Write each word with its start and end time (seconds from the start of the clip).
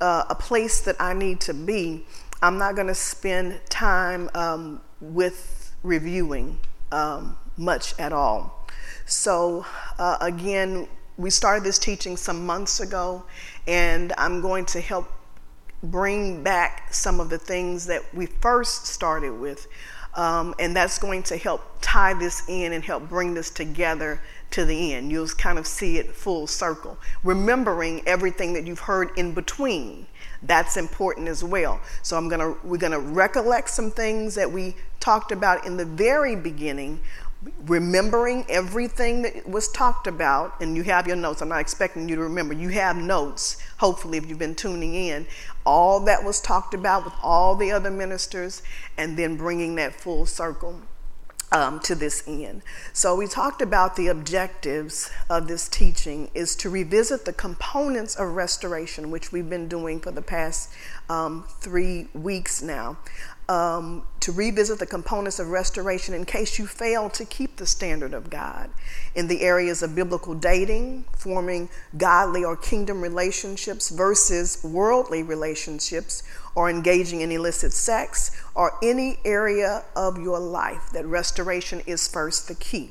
uh, 0.00 0.24
a 0.30 0.34
place 0.34 0.80
that 0.82 0.96
I 1.00 1.12
need 1.12 1.40
to 1.40 1.54
be, 1.54 2.06
I'm 2.42 2.58
not 2.58 2.74
going 2.74 2.86
to 2.86 2.94
spend 2.94 3.60
time 3.68 4.30
um, 4.34 4.80
with 5.00 5.74
reviewing 5.82 6.60
um, 6.92 7.36
much 7.56 7.98
at 7.98 8.12
all. 8.12 8.66
So, 9.06 9.64
uh, 9.98 10.18
again, 10.20 10.86
we 11.16 11.30
started 11.30 11.64
this 11.64 11.78
teaching 11.78 12.16
some 12.16 12.46
months 12.46 12.80
ago, 12.80 13.24
and 13.66 14.12
I'm 14.16 14.40
going 14.40 14.66
to 14.66 14.80
help 14.80 15.10
bring 15.82 16.42
back 16.42 16.92
some 16.92 17.20
of 17.20 17.30
the 17.30 17.38
things 17.38 17.86
that 17.86 18.02
we 18.14 18.26
first 18.26 18.86
started 18.86 19.32
with. 19.32 19.66
Um, 20.14 20.54
and 20.58 20.74
that's 20.74 20.98
going 20.98 21.22
to 21.24 21.36
help 21.36 21.62
tie 21.80 22.14
this 22.14 22.48
in 22.48 22.72
and 22.72 22.82
help 22.84 23.08
bring 23.08 23.34
this 23.34 23.50
together 23.50 24.20
to 24.50 24.64
the 24.64 24.94
end. 24.94 25.10
You'll 25.10 25.28
kind 25.28 25.58
of 25.58 25.66
see 25.66 25.98
it 25.98 26.14
full 26.14 26.46
circle. 26.46 26.98
Remembering 27.22 28.02
everything 28.06 28.52
that 28.54 28.66
you've 28.66 28.80
heard 28.80 29.10
in 29.16 29.32
between. 29.32 30.06
That's 30.42 30.76
important 30.76 31.28
as 31.28 31.42
well. 31.42 31.80
So 32.02 32.16
I'm 32.16 32.28
gonna 32.28 32.54
we're 32.62 32.78
gonna 32.78 33.00
recollect 33.00 33.70
some 33.70 33.90
things 33.90 34.34
that 34.36 34.50
we 34.50 34.76
talked 35.00 35.32
about 35.32 35.66
in 35.66 35.76
the 35.76 35.84
very 35.84 36.36
beginning, 36.36 37.00
remembering 37.66 38.44
everything 38.48 39.22
that 39.22 39.48
was 39.48 39.68
talked 39.68 40.06
about, 40.06 40.60
and 40.60 40.76
you 40.76 40.84
have 40.84 41.06
your 41.06 41.16
notes. 41.16 41.42
I'm 41.42 41.48
not 41.48 41.60
expecting 41.60 42.08
you 42.08 42.16
to 42.16 42.22
remember. 42.22 42.54
You 42.54 42.68
have 42.70 42.96
notes, 42.96 43.56
hopefully, 43.78 44.18
if 44.18 44.28
you've 44.28 44.38
been 44.38 44.54
tuning 44.54 44.94
in. 44.94 45.26
All 45.66 46.00
that 46.00 46.24
was 46.24 46.40
talked 46.40 46.72
about 46.72 47.04
with 47.04 47.14
all 47.22 47.54
the 47.56 47.72
other 47.72 47.90
ministers, 47.90 48.62
and 48.96 49.16
then 49.16 49.36
bringing 49.36 49.74
that 49.74 49.94
full 49.94 50.24
circle 50.24 50.80
um, 51.52 51.80
to 51.80 51.94
this 51.94 52.22
end. 52.26 52.62
So 52.92 53.16
we 53.16 53.26
talked 53.26 53.62
about 53.62 53.96
the 53.96 54.08
objectives 54.08 55.10
of 55.30 55.48
this 55.48 55.68
teaching 55.68 56.30
is 56.34 56.54
to 56.56 56.70
revisit 56.70 57.24
the 57.24 57.32
components 57.32 58.16
of 58.16 58.34
restoration, 58.34 59.10
which 59.10 59.32
we've 59.32 59.48
been 59.48 59.68
doing 59.68 60.00
for 60.00 60.10
the 60.10 60.22
past 60.22 60.70
um, 61.08 61.44
three 61.60 62.08
weeks 62.14 62.60
now 62.62 62.98
um, 63.48 64.02
to 64.20 64.30
revisit 64.30 64.78
the 64.78 64.86
components 64.86 65.38
of 65.38 65.48
restoration 65.48 66.12
in 66.12 66.24
case 66.26 66.58
you 66.58 66.66
fail 66.66 67.08
to 67.08 67.24
keep 67.24 67.56
the 67.56 67.66
standard 67.66 68.12
of 68.12 68.28
God 68.28 68.70
in 69.14 69.26
the 69.26 69.40
areas 69.40 69.82
of 69.82 69.94
biblical 69.94 70.34
dating, 70.34 71.06
forming 71.16 71.70
godly 71.96 72.44
or 72.44 72.56
kingdom 72.56 73.00
relationships 73.00 73.88
versus 73.88 74.62
worldly 74.62 75.22
relationships, 75.22 76.22
or 76.58 76.68
engaging 76.68 77.20
in 77.20 77.30
illicit 77.30 77.72
sex, 77.72 78.32
or 78.56 78.76
any 78.82 79.16
area 79.24 79.84
of 79.94 80.18
your 80.18 80.40
life 80.40 80.90
that 80.92 81.06
restoration 81.06 81.80
is 81.86 82.08
first 82.08 82.48
the 82.48 82.54
key. 82.56 82.90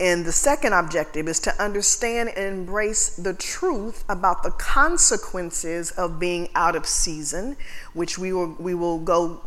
And 0.00 0.24
the 0.24 0.32
second 0.32 0.72
objective 0.72 1.28
is 1.28 1.38
to 1.40 1.62
understand 1.62 2.30
and 2.30 2.60
embrace 2.60 3.14
the 3.14 3.34
truth 3.34 4.04
about 4.08 4.42
the 4.42 4.52
consequences 4.52 5.90
of 5.90 6.18
being 6.18 6.48
out 6.54 6.74
of 6.74 6.86
season, 6.86 7.58
which 7.92 8.16
we 8.18 8.32
will, 8.32 8.56
we 8.58 8.72
will 8.72 9.00
go 9.00 9.42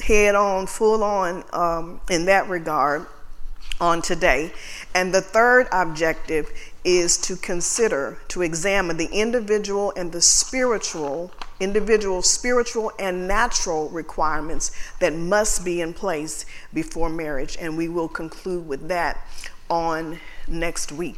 head 0.00 0.36
on, 0.36 0.68
full 0.68 1.02
on 1.02 1.42
um, 1.52 2.00
in 2.08 2.26
that 2.26 2.48
regard 2.48 3.06
on 3.80 4.00
today. 4.00 4.52
And 4.94 5.12
the 5.12 5.20
third 5.20 5.66
objective 5.72 6.52
is 6.84 7.18
to 7.22 7.34
consider, 7.34 8.18
to 8.28 8.42
examine 8.42 8.96
the 8.96 9.10
individual 9.10 9.92
and 9.96 10.12
the 10.12 10.22
spiritual, 10.22 11.32
individual 11.64 12.22
spiritual 12.22 12.92
and 12.98 13.26
natural 13.26 13.88
requirements 13.88 14.70
that 15.00 15.14
must 15.14 15.64
be 15.64 15.80
in 15.80 15.92
place 15.92 16.46
before 16.72 17.08
marriage. 17.08 17.56
And 17.60 17.76
we 17.76 17.88
will 17.88 18.08
conclude 18.08 18.68
with 18.68 18.88
that 18.88 19.26
on 19.68 20.20
next 20.46 20.92
week. 20.92 21.16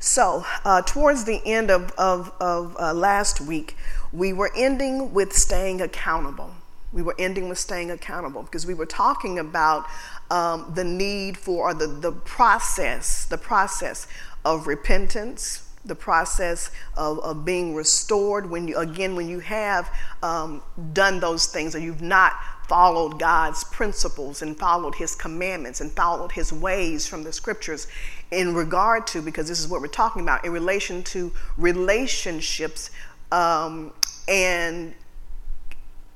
So, 0.00 0.44
uh, 0.64 0.82
towards 0.82 1.24
the 1.24 1.40
end 1.44 1.70
of, 1.70 1.92
of, 1.92 2.32
of 2.40 2.76
uh, 2.78 2.92
last 2.92 3.40
week, 3.40 3.76
we 4.12 4.32
were 4.32 4.50
ending 4.56 5.14
with 5.14 5.32
staying 5.32 5.80
accountable. 5.80 6.50
We 6.92 7.02
were 7.02 7.14
ending 7.18 7.48
with 7.48 7.58
staying 7.58 7.90
accountable 7.90 8.42
because 8.42 8.66
we 8.66 8.74
were 8.74 8.86
talking 8.86 9.38
about 9.38 9.86
um, 10.30 10.72
the 10.74 10.84
need 10.84 11.36
for 11.36 11.70
or 11.70 11.74
the, 11.74 11.86
the 11.86 12.12
process, 12.12 13.24
the 13.26 13.38
process 13.38 14.06
of 14.44 14.66
repentance, 14.66 15.68
the 15.84 15.94
process 15.94 16.70
of, 16.96 17.18
of 17.20 17.44
being 17.44 17.74
restored 17.74 18.48
when 18.48 18.68
you 18.68 18.76
again 18.76 19.16
when 19.16 19.28
you 19.28 19.40
have 19.40 19.92
um, 20.22 20.62
done 20.92 21.18
those 21.18 21.46
things 21.46 21.74
or 21.74 21.80
you've 21.80 22.02
not 22.02 22.34
followed 22.68 23.18
God's 23.18 23.64
principles 23.64 24.40
and 24.40 24.56
followed 24.56 24.94
his 24.94 25.14
commandments 25.14 25.80
and 25.80 25.92
followed 25.92 26.32
his 26.32 26.52
ways 26.52 27.06
from 27.06 27.22
the 27.22 27.32
scriptures 27.32 27.86
in 28.30 28.54
regard 28.54 29.06
to, 29.08 29.20
because 29.20 29.48
this 29.48 29.60
is 29.60 29.68
what 29.68 29.80
we're 29.82 29.88
talking 29.88 30.22
about, 30.22 30.44
in 30.44 30.52
relation 30.52 31.02
to 31.02 31.32
relationships 31.58 32.90
um, 33.30 33.92
and 34.26 34.94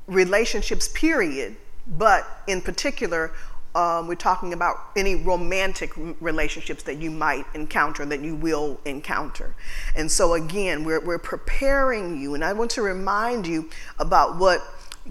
relationships, 0.06 0.88
period, 0.88 1.56
but 1.86 2.26
in 2.46 2.62
particular, 2.62 3.32
um, 3.76 4.08
we're 4.08 4.14
talking 4.14 4.54
about 4.54 4.76
any 4.96 5.14
romantic 5.14 5.92
relationships 6.20 6.82
that 6.84 6.96
you 6.96 7.10
might 7.10 7.44
encounter, 7.54 8.06
that 8.06 8.22
you 8.22 8.34
will 8.34 8.80
encounter. 8.86 9.54
And 9.94 10.10
so, 10.10 10.32
again, 10.32 10.82
we're, 10.82 11.00
we're 11.00 11.18
preparing 11.18 12.18
you, 12.18 12.34
and 12.34 12.42
I 12.42 12.54
want 12.54 12.70
to 12.72 12.82
remind 12.82 13.46
you 13.46 13.68
about 13.98 14.38
what 14.38 14.62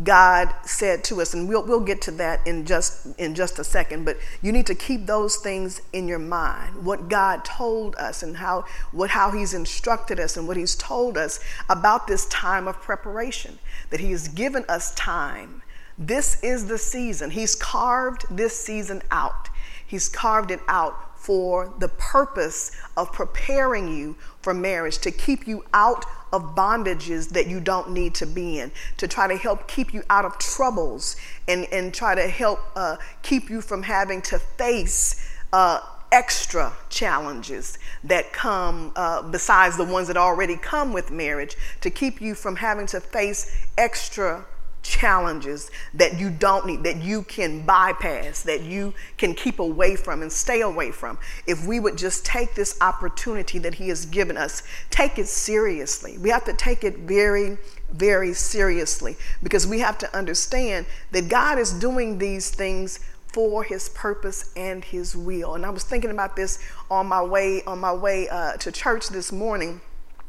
God 0.03 0.53
said 0.65 1.03
to 1.05 1.21
us, 1.21 1.33
and 1.33 1.47
we'll, 1.47 1.63
we'll 1.63 1.79
get 1.79 2.01
to 2.01 2.11
that 2.11 2.45
in 2.45 2.65
just 2.65 3.07
in 3.17 3.33
just 3.35 3.59
a 3.59 3.63
second. 3.63 4.03
But 4.03 4.17
you 4.41 4.51
need 4.51 4.65
to 4.65 4.75
keep 4.75 5.05
those 5.05 5.37
things 5.37 5.81
in 5.93 6.07
your 6.07 6.19
mind. 6.19 6.83
What 6.83 7.07
God 7.07 7.45
told 7.45 7.95
us, 7.95 8.21
and 8.21 8.37
how 8.37 8.65
what 8.91 9.11
how 9.11 9.31
He's 9.31 9.53
instructed 9.53 10.19
us, 10.19 10.35
and 10.35 10.47
what 10.47 10.57
He's 10.57 10.75
told 10.75 11.17
us 11.17 11.39
about 11.69 12.07
this 12.07 12.25
time 12.25 12.67
of 12.67 12.81
preparation. 12.81 13.59
That 13.89 14.01
He 14.01 14.11
has 14.11 14.27
given 14.27 14.65
us 14.67 14.93
time. 14.95 15.61
This 15.97 16.41
is 16.43 16.67
the 16.67 16.77
season. 16.77 17.31
He's 17.31 17.55
carved 17.55 18.25
this 18.29 18.57
season 18.59 19.01
out. 19.11 19.49
He's 19.87 20.09
carved 20.09 20.51
it 20.51 20.59
out 20.67 21.17
for 21.17 21.73
the 21.79 21.87
purpose 21.87 22.71
of 22.97 23.11
preparing 23.11 23.87
you 23.87 24.15
for 24.41 24.53
marriage, 24.53 24.99
to 24.99 25.09
keep 25.09 25.47
you 25.47 25.63
out 25.73 26.05
of 26.31 26.55
bondages 26.55 27.29
that 27.29 27.47
you 27.47 27.59
don't 27.59 27.91
need 27.91 28.13
to 28.13 28.27
be 28.27 28.59
in, 28.59 28.71
to 28.97 29.07
try 29.07 29.27
to 29.27 29.35
help 29.35 29.67
keep 29.67 29.93
you 29.93 30.03
out 30.09 30.25
of 30.25 30.37
troubles 30.37 31.15
and, 31.47 31.65
and 31.71 31.93
try 31.93 32.13
to 32.13 32.27
help 32.27 32.59
uh, 32.75 32.97
keep 33.23 33.49
you 33.49 33.61
from 33.61 33.81
having 33.81 34.21
to 34.21 34.37
face 34.37 35.31
uh, 35.51 35.79
extra 36.11 36.71
challenges 36.89 37.79
that 38.03 38.31
come 38.31 38.91
uh, 38.95 39.23
besides 39.23 39.77
the 39.77 39.83
ones 39.83 40.07
that 40.07 40.17
already 40.17 40.57
come 40.57 40.93
with 40.93 41.09
marriage, 41.09 41.55
to 41.81 41.89
keep 41.89 42.21
you 42.21 42.35
from 42.35 42.57
having 42.57 42.85
to 42.85 42.99
face 42.99 43.65
extra 43.77 44.45
challenges 44.85 45.71
that 45.93 46.19
you 46.19 46.29
don't 46.29 46.65
need, 46.65 46.83
that 46.83 47.01
you 47.01 47.23
can 47.23 47.65
bypass, 47.65 48.43
that 48.43 48.61
you 48.61 48.93
can 49.17 49.33
keep 49.33 49.59
away 49.59 49.95
from 49.95 50.21
and 50.21 50.31
stay 50.31 50.61
away 50.61 50.91
from. 50.91 51.17
If 51.47 51.65
we 51.65 51.79
would 51.79 51.97
just 51.97 52.25
take 52.25 52.55
this 52.55 52.77
opportunity 52.81 53.59
that 53.59 53.75
He 53.75 53.89
has 53.89 54.05
given 54.05 54.37
us, 54.37 54.63
take 54.89 55.17
it 55.17 55.27
seriously. 55.27 56.17
We 56.17 56.29
have 56.29 56.45
to 56.45 56.53
take 56.53 56.83
it 56.83 56.99
very, 56.99 57.57
very 57.91 58.33
seriously 58.33 59.17
because 59.41 59.65
we 59.65 59.79
have 59.79 59.97
to 59.99 60.15
understand 60.15 60.85
that 61.11 61.29
God 61.29 61.57
is 61.57 61.73
doing 61.73 62.17
these 62.17 62.51
things 62.51 62.99
for 63.27 63.63
his 63.63 63.89
purpose 63.89 64.53
and 64.55 64.85
his 64.85 65.13
will. 65.13 65.55
And 65.55 65.65
I 65.65 65.69
was 65.69 65.83
thinking 65.83 66.09
about 66.09 66.37
this 66.37 66.57
on 66.89 67.07
my 67.07 67.21
way 67.21 67.63
on 67.65 67.79
my 67.79 67.91
way 67.91 68.29
uh, 68.29 68.53
to 68.53 68.71
church 68.71 69.09
this 69.09 69.33
morning 69.33 69.81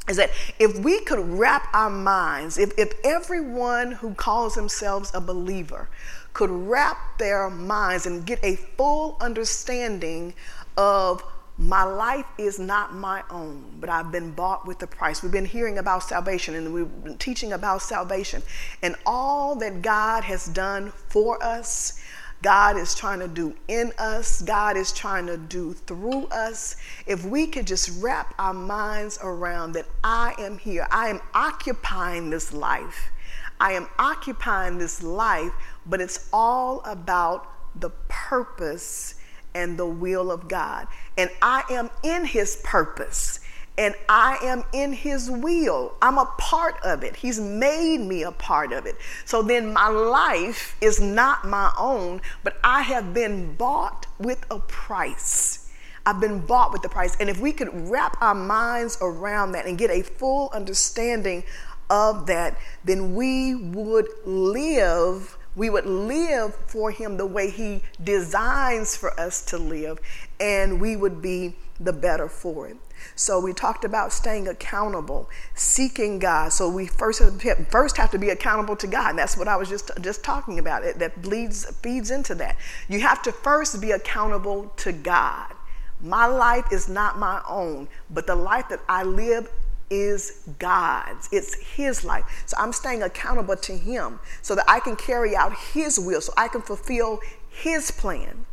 is 0.08 0.16
that 0.16 0.30
if 0.58 0.78
we 0.78 1.00
could 1.00 1.18
wrap 1.18 1.68
our 1.72 1.90
minds, 1.90 2.58
if, 2.58 2.72
if 2.78 2.92
everyone 3.04 3.92
who 3.92 4.14
calls 4.14 4.54
themselves 4.54 5.10
a 5.14 5.20
believer 5.20 5.88
could 6.32 6.50
wrap 6.50 7.18
their 7.18 7.48
minds 7.50 8.06
and 8.06 8.26
get 8.26 8.38
a 8.44 8.56
full 8.56 9.16
understanding 9.20 10.34
of 10.76 11.24
my 11.58 11.82
life 11.82 12.26
is 12.36 12.58
not 12.58 12.92
my 12.92 13.22
own, 13.30 13.64
but 13.80 13.88
I've 13.88 14.12
been 14.12 14.32
bought 14.32 14.66
with 14.66 14.82
a 14.82 14.86
price. 14.86 15.22
We've 15.22 15.32
been 15.32 15.46
hearing 15.46 15.78
about 15.78 16.02
salvation 16.02 16.54
and 16.54 16.74
we've 16.74 17.02
been 17.02 17.16
teaching 17.16 17.54
about 17.54 17.80
salvation 17.80 18.42
and 18.82 18.94
all 19.06 19.56
that 19.56 19.80
God 19.80 20.24
has 20.24 20.46
done 20.46 20.92
for 21.08 21.42
us 21.42 21.98
God 22.42 22.76
is 22.76 22.94
trying 22.94 23.20
to 23.20 23.28
do 23.28 23.54
in 23.68 23.92
us, 23.98 24.42
God 24.42 24.76
is 24.76 24.92
trying 24.92 25.26
to 25.26 25.36
do 25.36 25.72
through 25.72 26.26
us. 26.26 26.76
If 27.06 27.24
we 27.24 27.46
could 27.46 27.66
just 27.66 28.02
wrap 28.02 28.34
our 28.38 28.54
minds 28.54 29.18
around 29.22 29.72
that 29.72 29.86
I 30.04 30.34
am 30.38 30.58
here, 30.58 30.86
I 30.90 31.08
am 31.08 31.20
occupying 31.34 32.30
this 32.30 32.52
life. 32.52 33.10
I 33.58 33.72
am 33.72 33.88
occupying 33.98 34.78
this 34.78 35.02
life, 35.02 35.52
but 35.86 36.00
it's 36.00 36.28
all 36.32 36.82
about 36.84 37.48
the 37.80 37.90
purpose 38.08 39.14
and 39.54 39.78
the 39.78 39.86
will 39.86 40.30
of 40.30 40.48
God. 40.48 40.86
And 41.16 41.30
I 41.40 41.62
am 41.70 41.90
in 42.02 42.26
His 42.26 42.60
purpose 42.62 43.40
and 43.78 43.94
I 44.08 44.38
am 44.42 44.64
in 44.72 44.92
his 44.92 45.30
will. 45.30 45.94
I'm 46.00 46.18
a 46.18 46.26
part 46.38 46.76
of 46.82 47.02
it. 47.02 47.16
He's 47.16 47.38
made 47.38 47.98
me 47.98 48.22
a 48.22 48.32
part 48.32 48.72
of 48.72 48.86
it. 48.86 48.96
So 49.24 49.42
then 49.42 49.72
my 49.72 49.88
life 49.88 50.76
is 50.80 51.00
not 51.00 51.44
my 51.44 51.72
own, 51.78 52.22
but 52.42 52.58
I 52.64 52.82
have 52.82 53.12
been 53.12 53.54
bought 53.54 54.06
with 54.18 54.44
a 54.50 54.58
price. 54.58 55.70
I've 56.06 56.20
been 56.20 56.38
bought 56.38 56.72
with 56.72 56.82
the 56.82 56.88
price. 56.88 57.16
And 57.18 57.28
if 57.28 57.40
we 57.40 57.52
could 57.52 57.90
wrap 57.90 58.16
our 58.22 58.34
minds 58.34 58.96
around 59.02 59.52
that 59.52 59.66
and 59.66 59.76
get 59.76 59.90
a 59.90 60.02
full 60.02 60.50
understanding 60.54 61.44
of 61.90 62.26
that, 62.26 62.56
then 62.84 63.14
we 63.14 63.54
would 63.54 64.08
live, 64.24 65.35
we 65.56 65.70
would 65.70 65.86
live 65.86 66.54
for 66.54 66.90
Him 66.90 67.16
the 67.16 67.26
way 67.26 67.50
He 67.50 67.82
designs 68.04 68.96
for 68.96 69.18
us 69.18 69.42
to 69.46 69.58
live, 69.58 69.98
and 70.38 70.80
we 70.80 70.94
would 70.94 71.20
be 71.20 71.56
the 71.80 71.92
better 71.92 72.28
for 72.28 72.68
it. 72.68 72.76
So 73.14 73.40
we 73.40 73.52
talked 73.52 73.84
about 73.84 74.12
staying 74.12 74.48
accountable, 74.48 75.28
seeking 75.54 76.18
God. 76.18 76.52
So 76.52 76.68
we 76.68 76.86
first 76.86 77.20
have, 77.20 77.68
first 77.68 77.96
have 77.96 78.10
to 78.10 78.18
be 78.18 78.30
accountable 78.30 78.76
to 78.76 78.86
God. 78.86 79.10
And 79.10 79.18
that's 79.18 79.36
what 79.36 79.48
I 79.48 79.56
was 79.56 79.68
just 79.68 79.90
just 80.00 80.24
talking 80.24 80.58
about. 80.58 80.82
It 80.82 80.98
that 80.98 81.22
bleeds 81.22 81.66
feeds 81.82 82.10
into 82.10 82.34
that. 82.36 82.56
You 82.88 83.00
have 83.00 83.22
to 83.22 83.32
first 83.32 83.80
be 83.80 83.92
accountable 83.92 84.72
to 84.78 84.92
God. 84.92 85.52
My 86.00 86.26
life 86.26 86.66
is 86.72 86.88
not 86.88 87.18
my 87.18 87.42
own, 87.48 87.88
but 88.10 88.26
the 88.26 88.36
life 88.36 88.68
that 88.68 88.80
I 88.88 89.02
live 89.02 89.50
is 89.90 90.42
God's. 90.58 91.28
It's 91.32 91.54
His 91.54 92.04
life. 92.04 92.24
So 92.46 92.56
I'm 92.58 92.72
staying 92.72 93.02
accountable 93.02 93.56
to 93.56 93.72
Him 93.76 94.20
so 94.42 94.54
that 94.54 94.64
I 94.68 94.80
can 94.80 94.96
carry 94.96 95.36
out 95.36 95.52
His 95.72 95.98
will, 95.98 96.20
so 96.20 96.32
I 96.36 96.48
can 96.48 96.62
fulfill 96.62 97.20
His 97.48 97.90
plan. 97.90 98.46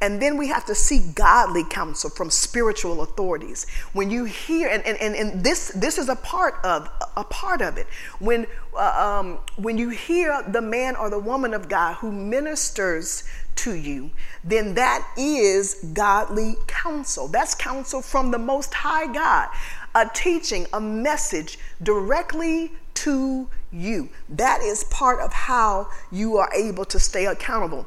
And 0.00 0.22
then 0.22 0.36
we 0.36 0.48
have 0.48 0.64
to 0.66 0.74
seek 0.74 1.14
godly 1.14 1.64
counsel 1.64 2.08
from 2.08 2.30
spiritual 2.30 3.02
authorities. 3.02 3.66
When 3.92 4.10
you 4.10 4.24
hear, 4.24 4.68
and, 4.68 4.84
and, 4.86 4.96
and, 4.98 5.14
and 5.14 5.44
this, 5.44 5.72
this 5.74 5.98
is 5.98 6.08
a 6.08 6.16
part 6.16 6.54
of 6.64 6.88
a 7.16 7.24
part 7.24 7.60
of 7.60 7.76
it. 7.78 7.86
When, 8.20 8.46
uh, 8.76 9.20
um, 9.20 9.38
when 9.56 9.76
you 9.76 9.88
hear 9.88 10.42
the 10.46 10.62
man 10.62 10.94
or 10.94 11.10
the 11.10 11.18
woman 11.18 11.52
of 11.52 11.68
God 11.68 11.94
who 11.94 12.12
ministers 12.12 13.24
to 13.56 13.74
you, 13.74 14.10
then 14.44 14.74
that 14.74 15.04
is 15.16 15.74
godly 15.92 16.54
counsel. 16.68 17.26
That's 17.26 17.56
counsel 17.56 18.00
from 18.00 18.30
the 18.30 18.38
Most 18.38 18.72
High 18.72 19.12
God, 19.12 19.48
a 19.94 20.08
teaching, 20.12 20.66
a 20.72 20.80
message 20.80 21.58
directly 21.82 22.72
to 22.94 23.48
you. 23.72 24.08
That 24.28 24.60
is 24.62 24.84
part 24.84 25.20
of 25.20 25.32
how 25.32 25.88
you 26.10 26.36
are 26.36 26.52
able 26.52 26.84
to 26.86 26.98
stay 26.98 27.26
accountable. 27.26 27.86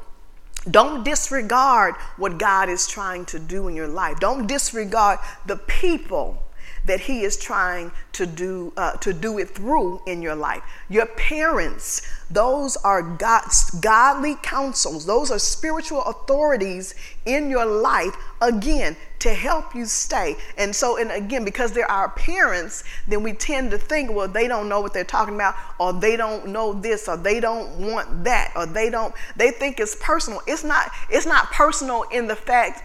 Don't 0.70 1.04
disregard 1.04 1.96
what 2.16 2.38
God 2.38 2.68
is 2.68 2.86
trying 2.86 3.24
to 3.26 3.38
do 3.38 3.68
in 3.68 3.74
your 3.74 3.88
life. 3.88 4.20
Don't 4.20 4.46
disregard 4.46 5.18
the 5.46 5.56
people 5.56 6.42
that 6.84 7.00
he 7.00 7.22
is 7.22 7.36
trying 7.36 7.92
to 8.12 8.26
do 8.26 8.72
uh, 8.76 8.92
to 8.98 9.12
do 9.12 9.38
it 9.38 9.50
through 9.50 10.02
in 10.06 10.22
your 10.22 10.34
life. 10.34 10.62
Your 10.88 11.06
parents 11.06 12.02
those 12.32 12.76
are 12.78 13.02
God's 13.02 13.70
godly 13.72 14.36
counsels. 14.42 15.04
Those 15.04 15.30
are 15.30 15.38
spiritual 15.38 16.02
authorities 16.04 16.94
in 17.26 17.50
your 17.50 17.66
life 17.66 18.16
again 18.40 18.96
to 19.18 19.34
help 19.34 19.74
you 19.74 19.84
stay. 19.84 20.36
And 20.56 20.74
so 20.74 20.96
and 20.96 21.10
again 21.10 21.44
because 21.44 21.72
they're 21.72 21.90
our 21.90 22.08
parents 22.10 22.84
then 23.06 23.22
we 23.22 23.34
tend 23.34 23.70
to 23.72 23.78
think 23.78 24.10
well 24.10 24.28
they 24.28 24.48
don't 24.48 24.68
know 24.68 24.80
what 24.80 24.94
they're 24.94 25.04
talking 25.04 25.34
about 25.34 25.54
or 25.78 25.92
they 25.92 26.16
don't 26.16 26.48
know 26.48 26.72
this 26.72 27.06
or 27.08 27.16
they 27.16 27.38
don't 27.38 27.78
want 27.78 28.24
that 28.24 28.52
or 28.56 28.66
they 28.66 28.90
don't 28.90 29.14
they 29.36 29.50
think 29.50 29.78
it's 29.78 29.96
personal. 29.96 30.40
It's 30.46 30.64
not 30.64 30.90
it's 31.10 31.26
not 31.26 31.52
personal 31.52 32.04
in 32.10 32.26
the 32.26 32.36
fact 32.36 32.82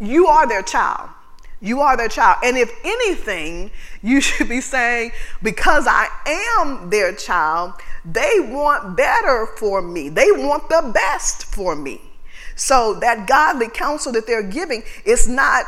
you 0.00 0.26
are 0.26 0.46
their 0.48 0.62
child 0.62 1.10
you 1.60 1.80
are 1.80 1.96
their 1.96 2.08
child. 2.08 2.38
And 2.44 2.56
if 2.56 2.72
anything, 2.84 3.70
you 4.02 4.20
should 4.20 4.48
be 4.48 4.60
saying, 4.60 5.12
because 5.42 5.86
I 5.88 6.08
am 6.60 6.90
their 6.90 7.14
child, 7.14 7.74
they 8.04 8.40
want 8.40 8.96
better 8.96 9.46
for 9.56 9.82
me. 9.82 10.08
They 10.08 10.30
want 10.32 10.68
the 10.68 10.90
best 10.92 11.46
for 11.54 11.74
me. 11.74 12.00
So 12.54 12.94
that 13.00 13.26
godly 13.26 13.68
counsel 13.68 14.12
that 14.12 14.26
they're 14.26 14.42
giving 14.42 14.82
is 15.04 15.28
not, 15.28 15.66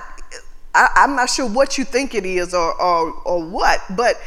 I, 0.74 0.88
am 0.96 1.16
not 1.16 1.30
sure 1.30 1.48
what 1.48 1.76
you 1.76 1.84
think 1.84 2.14
it 2.14 2.24
is 2.24 2.54
or, 2.54 2.80
or, 2.80 3.12
or 3.24 3.42
what, 3.44 3.82
but 3.90 4.20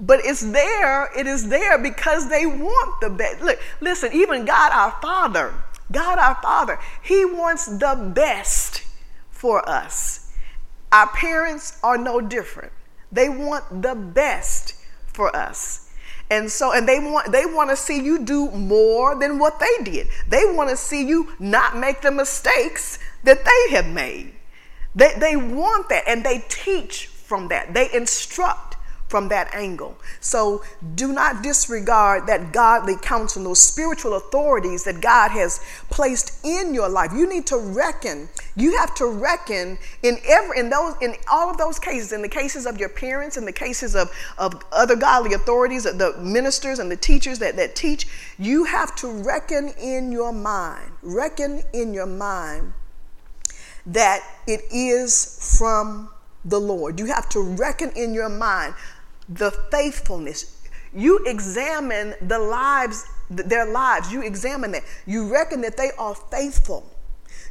but 0.00 0.20
it's 0.24 0.40
there, 0.40 1.10
it 1.16 1.26
is 1.26 1.48
there 1.48 1.78
because 1.78 2.28
they 2.28 2.46
want 2.46 3.00
the 3.00 3.10
best. 3.10 3.42
Look, 3.42 3.60
listen, 3.80 4.12
even 4.12 4.44
God 4.44 4.72
our 4.72 4.92
Father, 5.00 5.54
God 5.90 6.18
our 6.18 6.36
Father, 6.36 6.78
He 7.02 7.24
wants 7.24 7.66
the 7.66 8.10
best 8.14 8.82
for 9.30 9.68
us. 9.68 10.27
Our 10.92 11.08
parents 11.08 11.78
are 11.82 11.98
no 11.98 12.20
different. 12.20 12.72
They 13.12 13.28
want 13.28 13.82
the 13.82 13.94
best 13.94 14.74
for 15.06 15.34
us. 15.34 15.90
And 16.30 16.50
so 16.50 16.72
and 16.72 16.86
they 16.86 16.98
want 16.98 17.32
they 17.32 17.46
want 17.46 17.70
to 17.70 17.76
see 17.76 18.02
you 18.02 18.24
do 18.24 18.50
more 18.50 19.18
than 19.18 19.38
what 19.38 19.60
they 19.60 19.84
did. 19.84 20.08
They 20.28 20.44
want 20.44 20.68
to 20.70 20.76
see 20.76 21.06
you 21.06 21.32
not 21.38 21.76
make 21.76 22.02
the 22.02 22.10
mistakes 22.10 22.98
that 23.24 23.44
they 23.44 23.74
have 23.74 23.86
made. 23.86 24.34
They, 24.94 25.12
they 25.18 25.36
want 25.36 25.88
that 25.88 26.04
and 26.06 26.24
they 26.24 26.44
teach 26.48 27.06
from 27.06 27.48
that. 27.48 27.72
They 27.72 27.92
instruct 27.94 28.76
from 29.08 29.28
that 29.28 29.52
angle. 29.54 29.96
So 30.20 30.62
do 30.94 31.12
not 31.12 31.42
disregard 31.42 32.26
that 32.26 32.52
godly 32.52 32.96
counsel, 32.96 33.42
those 33.42 33.60
spiritual 33.60 34.14
authorities 34.14 34.84
that 34.84 35.00
God 35.00 35.30
has 35.30 35.60
placed 35.90 36.44
in 36.44 36.74
your 36.74 36.88
life. 36.88 37.12
You 37.12 37.28
need 37.28 37.46
to 37.46 37.56
reckon. 37.58 38.28
You 38.54 38.76
have 38.78 38.94
to 38.96 39.06
reckon 39.06 39.78
in 40.02 40.18
every 40.28 40.58
in 40.58 40.70
those 40.70 40.94
in 41.00 41.14
all 41.30 41.50
of 41.50 41.56
those 41.56 41.78
cases, 41.78 42.12
in 42.12 42.22
the 42.22 42.28
cases 42.28 42.66
of 42.66 42.78
your 42.78 42.88
parents, 42.90 43.36
in 43.36 43.44
the 43.44 43.52
cases 43.52 43.96
of, 43.96 44.10
of 44.36 44.62
other 44.72 44.96
godly 44.96 45.32
authorities, 45.34 45.84
the 45.84 46.14
ministers 46.20 46.78
and 46.78 46.90
the 46.90 46.96
teachers 46.96 47.38
that, 47.38 47.56
that 47.56 47.74
teach, 47.74 48.06
you 48.38 48.64
have 48.64 48.94
to 48.96 49.08
reckon 49.22 49.68
in 49.80 50.12
your 50.12 50.32
mind. 50.32 50.92
Reckon 51.02 51.62
in 51.72 51.94
your 51.94 52.06
mind 52.06 52.72
that 53.86 54.22
it 54.46 54.60
is 54.70 55.56
from 55.58 56.10
the 56.44 56.60
Lord. 56.60 56.98
You 56.98 57.06
have 57.06 57.28
to 57.30 57.40
reckon 57.40 57.90
in 57.90 58.14
your 58.14 58.28
mind 58.28 58.74
the 59.28 59.50
faithfulness. 59.70 60.54
You 60.94 61.24
examine 61.26 62.14
the 62.22 62.38
lives, 62.38 63.04
their 63.28 63.66
lives. 63.70 64.12
You 64.12 64.22
examine 64.22 64.72
that. 64.72 64.84
You 65.06 65.30
reckon 65.30 65.60
that 65.62 65.76
they 65.76 65.90
are 65.98 66.14
faithful. 66.14 66.90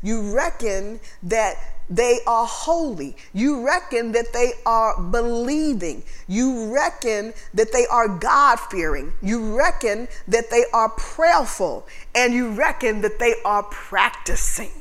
You 0.02 0.36
reckon 0.36 1.00
that 1.24 1.56
they 1.90 2.20
are 2.28 2.46
holy. 2.46 3.16
You 3.34 3.66
reckon 3.66 4.12
that 4.12 4.34
they 4.34 4.54
are 4.66 5.02
believing. 5.02 6.04
You 6.28 6.74
reckon 6.74 7.34
that 7.54 7.72
they 7.72 7.86
are 7.88 8.08
God 8.08 8.60
fearing. 8.60 9.14
You 9.22 9.58
reckon 9.58 10.08
that 10.28 10.50
they 10.50 10.66
are 10.74 10.90
prayerful. 10.90 11.88
And 12.14 12.34
you 12.34 12.50
reckon 12.50 13.02
that 13.02 13.20
they 13.20 13.36
are 13.46 13.64
practicing. 13.64 14.72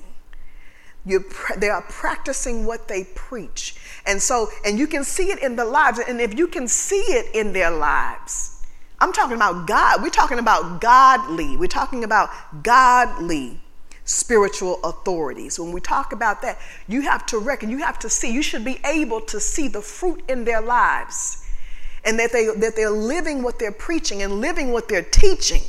You, 1.04 1.25
they 1.56 1.69
are 1.69 1.82
practicing 1.82 2.66
what 2.66 2.88
they 2.88 3.04
preach. 3.14 3.76
And 4.06 4.23
so, 4.23 4.49
and 4.64 4.79
you 4.79 4.87
can 4.87 5.05
see 5.05 5.31
it 5.31 5.41
in 5.43 5.56
the 5.56 5.64
lives. 5.64 5.99
And 5.99 6.20
if 6.20 6.38
you 6.38 6.47
can 6.47 6.69
see 6.69 6.97
it 6.97 7.35
in 7.35 7.53
their 7.53 7.70
lives, 7.70 8.64
I'm 9.00 9.12
talking 9.12 9.37
about 9.37 9.67
God. 9.67 10.03
We're 10.03 10.11
talking 10.11 10.38
about 10.38 10.81
godly. 10.81 11.56
We're 11.56 11.67
talking 11.67 12.05
about 12.05 12.31
godly 12.63 13.60
spiritual 14.05 14.81
authorities. 14.84 15.58
When 15.58 15.72
we 15.72 15.81
talk 15.81 16.13
about 16.13 16.41
that, 16.43 16.58
you 16.86 17.03
have 17.03 17.27
to 17.27 17.39
reckon, 17.39 17.70
you 17.70 17.79
have 17.79 17.98
to 17.98 18.08
see, 18.08 18.32
you 18.32 18.43
should 18.43 18.65
be 18.65 18.79
able 18.84 19.20
to 19.22 19.41
see 19.41 19.69
the 19.69 19.82
fruit 19.82 20.22
in 20.29 20.44
their 20.44 20.60
lives 20.60 21.44
and 22.05 22.19
that, 22.20 22.32
they, 22.32 22.46
that 22.46 22.77
they're 22.77 22.89
living 22.89 23.43
what 23.43 23.58
they're 23.58 23.72
preaching 23.72 24.22
and 24.22 24.41
living 24.41 24.72
what 24.72 24.89
they're 24.89 25.03
teaching. 25.03 25.63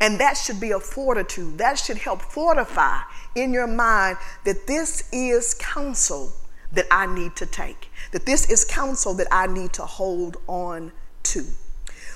And 0.00 0.18
that 0.20 0.36
should 0.36 0.60
be 0.60 0.72
a 0.72 0.80
fortitude. 0.80 1.58
That 1.58 1.78
should 1.78 1.96
help 1.96 2.20
fortify 2.20 2.98
in 3.36 3.52
your 3.52 3.68
mind 3.68 4.18
that 4.44 4.66
this 4.66 5.08
is 5.12 5.54
counsel 5.54 6.32
that 6.72 6.86
I 6.90 7.06
need 7.06 7.36
to 7.36 7.46
take, 7.46 7.90
that 8.12 8.26
this 8.26 8.50
is 8.50 8.64
counsel 8.64 9.14
that 9.14 9.28
I 9.30 9.46
need 9.46 9.72
to 9.74 9.82
hold 9.82 10.36
on 10.46 10.92
to. 11.24 11.44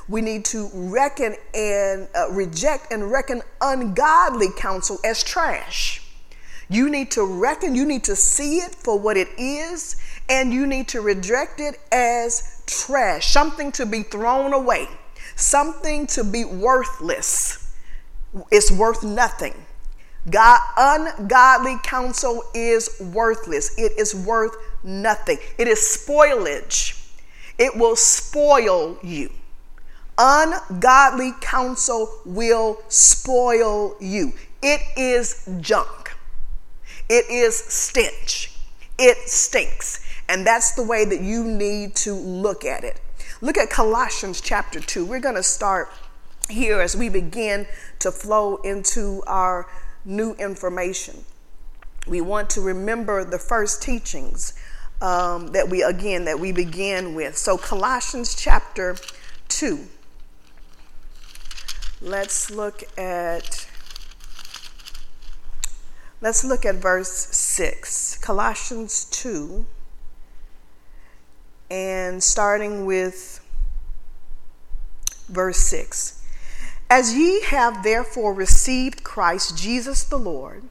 We 0.08 0.22
need 0.22 0.44
to 0.46 0.68
reckon 0.74 1.36
and 1.54 2.08
uh, 2.16 2.30
reject 2.30 2.92
and 2.92 3.10
reckon 3.10 3.42
ungodly 3.60 4.48
counsel 4.56 4.98
as 5.04 5.22
trash. 5.22 6.02
You 6.68 6.88
need 6.88 7.10
to 7.12 7.24
reckon, 7.24 7.74
you 7.74 7.84
need 7.84 8.04
to 8.04 8.16
see 8.16 8.58
it 8.58 8.74
for 8.74 8.98
what 8.98 9.16
it 9.16 9.28
is, 9.38 9.96
and 10.28 10.52
you 10.52 10.66
need 10.66 10.88
to 10.88 11.00
reject 11.00 11.60
it 11.60 11.78
as 11.90 12.62
trash, 12.66 13.32
something 13.32 13.72
to 13.72 13.86
be 13.86 14.04
thrown 14.04 14.52
away, 14.52 14.88
something 15.34 16.06
to 16.08 16.22
be 16.22 16.44
worthless. 16.44 17.74
It's 18.52 18.70
worth 18.70 19.02
nothing. 19.02 19.54
God, 20.28 20.60
ungodly 20.76 21.76
counsel 21.82 22.42
is 22.54 23.00
worthless. 23.00 23.78
It 23.78 23.92
is 23.98 24.14
worth 24.14 24.54
nothing. 24.82 25.38
It 25.56 25.66
is 25.66 25.78
spoilage. 25.78 26.96
It 27.58 27.76
will 27.76 27.96
spoil 27.96 28.98
you. 29.02 29.30
Ungodly 30.18 31.32
counsel 31.40 32.10
will 32.26 32.82
spoil 32.88 33.96
you. 33.98 34.34
It 34.62 34.82
is 34.96 35.48
junk. 35.60 36.12
It 37.08 37.24
is 37.30 37.56
stench. 37.56 38.52
It 38.98 39.16
stinks. 39.28 40.06
And 40.28 40.46
that's 40.46 40.72
the 40.72 40.82
way 40.82 41.06
that 41.06 41.22
you 41.22 41.44
need 41.44 41.96
to 41.96 42.12
look 42.12 42.64
at 42.64 42.84
it. 42.84 43.00
Look 43.40 43.56
at 43.56 43.70
Colossians 43.70 44.42
chapter 44.42 44.80
2. 44.80 45.06
We're 45.06 45.20
going 45.20 45.34
to 45.34 45.42
start 45.42 45.90
here 46.50 46.80
as 46.80 46.94
we 46.94 47.08
begin 47.08 47.66
to 48.00 48.12
flow 48.12 48.56
into 48.56 49.22
our 49.26 49.66
new 50.04 50.32
information. 50.34 51.24
We 52.06 52.20
want 52.20 52.50
to 52.50 52.60
remember 52.60 53.24
the 53.24 53.38
first 53.38 53.82
teachings 53.82 54.54
um, 55.00 55.48
that 55.48 55.68
we, 55.68 55.82
again, 55.82 56.24
that 56.24 56.38
we 56.38 56.52
began 56.52 57.14
with. 57.14 57.36
So, 57.36 57.56
Colossians 57.56 58.34
chapter 58.34 58.96
2. 59.48 59.86
let's 62.00 62.50
look 62.50 62.82
at 62.98 63.68
let's 66.22 66.44
look 66.44 66.64
at 66.64 66.76
verse 66.76 67.10
6 67.10 68.16
colossians 68.18 69.04
2 69.06 69.66
and 71.70 72.22
starting 72.22 72.86
with 72.86 73.44
verse 75.28 75.58
6 75.58 76.19
as 76.90 77.14
ye 77.14 77.40
have 77.42 77.82
therefore 77.82 78.34
received 78.34 79.02
christ 79.02 79.56
jesus 79.56 80.04
the 80.04 80.18
lord 80.18 80.64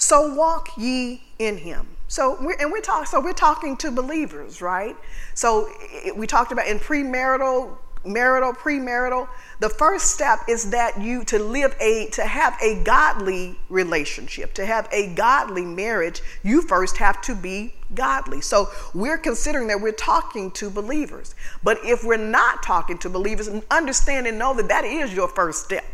so 0.00 0.32
walk 0.32 0.78
ye 0.78 1.22
in 1.38 1.58
him. 1.58 1.86
So 2.08 2.38
we're, 2.40 2.56
and 2.58 2.72
we're 2.72 2.80
talking 2.80 3.06
so 3.06 3.20
we're 3.20 3.34
talking 3.34 3.76
to 3.78 3.90
believers 3.90 4.62
right? 4.62 4.96
So 5.34 5.68
we 6.16 6.26
talked 6.26 6.52
about 6.52 6.66
in 6.66 6.78
premarital 6.78 7.76
marital, 8.04 8.52
premarital, 8.52 9.28
the 9.60 9.68
first 9.68 10.06
step 10.06 10.40
is 10.48 10.70
that 10.70 11.00
you 11.00 11.24
to 11.24 11.38
live 11.38 11.76
a 11.80 12.08
to 12.10 12.22
have 12.22 12.56
a 12.62 12.82
godly 12.84 13.58
relationship, 13.68 14.54
to 14.54 14.66
have 14.66 14.88
a 14.92 15.14
godly 15.14 15.64
marriage, 15.64 16.22
you 16.42 16.62
first 16.62 16.96
have 16.96 17.20
to 17.22 17.34
be 17.34 17.74
godly. 17.94 18.40
So 18.40 18.68
we're 18.94 19.18
considering 19.18 19.68
that 19.68 19.80
we're 19.80 19.92
talking 19.92 20.50
to 20.52 20.70
believers. 20.70 21.34
But 21.62 21.78
if 21.84 22.04
we're 22.04 22.16
not 22.16 22.62
talking 22.62 22.98
to 22.98 23.10
believers, 23.10 23.48
understand 23.70 24.26
and 24.26 24.38
know 24.38 24.54
that 24.54 24.68
that 24.68 24.84
is 24.84 25.12
your 25.12 25.28
first 25.28 25.64
step. 25.64 25.84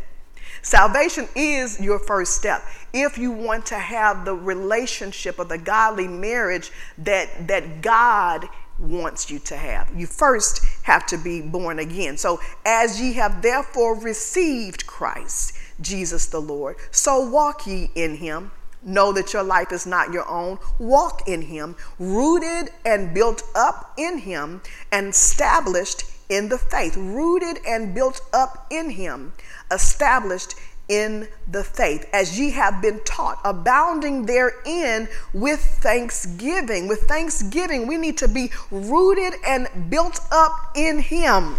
Salvation 0.61 1.27
is 1.35 1.79
your 1.79 1.99
first 1.99 2.33
step. 2.33 2.63
If 2.93 3.17
you 3.17 3.31
want 3.31 3.65
to 3.67 3.75
have 3.77 4.25
the 4.25 4.33
relationship 4.33 5.39
of 5.39 5.49
the 5.49 5.57
godly 5.57 6.07
marriage 6.07 6.71
that 6.97 7.47
that 7.47 7.81
God 7.81 8.47
wants 8.79 9.29
you 9.29 9.39
to 9.39 9.57
have. 9.57 9.91
You 9.95 10.07
first 10.07 10.63
have 10.83 11.05
to 11.07 11.17
be 11.17 11.41
born 11.41 11.79
again. 11.79 12.17
So, 12.17 12.39
as 12.65 13.01
ye 13.01 13.13
have 13.13 13.41
therefore 13.41 13.99
received 13.99 14.87
Christ, 14.87 15.53
Jesus 15.81 16.27
the 16.27 16.41
Lord, 16.41 16.77
so 16.91 17.29
walk 17.29 17.67
ye 17.67 17.91
in 17.95 18.17
him. 18.17 18.51
Know 18.83 19.11
that 19.11 19.33
your 19.33 19.43
life 19.43 19.71
is 19.71 19.87
not 19.87 20.13
your 20.13 20.27
own. 20.29 20.59
Walk 20.79 21.27
in 21.27 21.41
him, 21.41 21.75
rooted 21.99 22.71
and 22.85 23.13
built 23.13 23.43
up 23.55 23.93
in 23.97 24.19
him, 24.19 24.61
and 24.91 25.07
established 25.07 26.03
in 26.29 26.49
the 26.49 26.57
faith. 26.57 26.95
Rooted 26.95 27.59
and 27.67 27.93
built 27.93 28.21
up 28.33 28.67
in 28.69 28.91
him, 28.91 29.33
established 29.71 30.53
in 30.89 31.27
the 31.51 31.63
faith, 31.63 32.07
as 32.13 32.39
ye 32.39 32.51
have 32.51 32.81
been 32.81 33.01
taught, 33.03 33.39
abounding 33.43 34.25
therein 34.25 35.07
with 35.33 35.59
thanksgiving. 35.59 36.87
With 36.87 37.01
thanksgiving, 37.01 37.87
we 37.87 37.97
need 37.97 38.17
to 38.19 38.27
be 38.27 38.51
rooted 38.71 39.33
and 39.45 39.67
built 39.89 40.19
up 40.31 40.71
in 40.75 40.99
Him. 40.99 41.55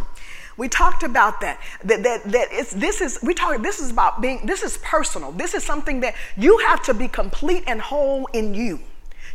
We 0.56 0.68
talked 0.68 1.04
about 1.04 1.40
that. 1.40 1.60
That 1.84 2.02
that 2.02 2.24
that 2.24 2.48
it's 2.50 2.72
this 2.72 3.00
is 3.00 3.18
we 3.22 3.32
talk 3.32 3.62
this 3.62 3.78
is 3.78 3.90
about 3.90 4.20
being 4.20 4.44
this 4.44 4.62
is 4.62 4.76
personal. 4.78 5.30
This 5.32 5.54
is 5.54 5.62
something 5.62 6.00
that 6.00 6.14
you 6.36 6.58
have 6.58 6.82
to 6.84 6.94
be 6.94 7.06
complete 7.06 7.64
and 7.66 7.80
whole 7.80 8.26
in 8.32 8.54
you. 8.54 8.80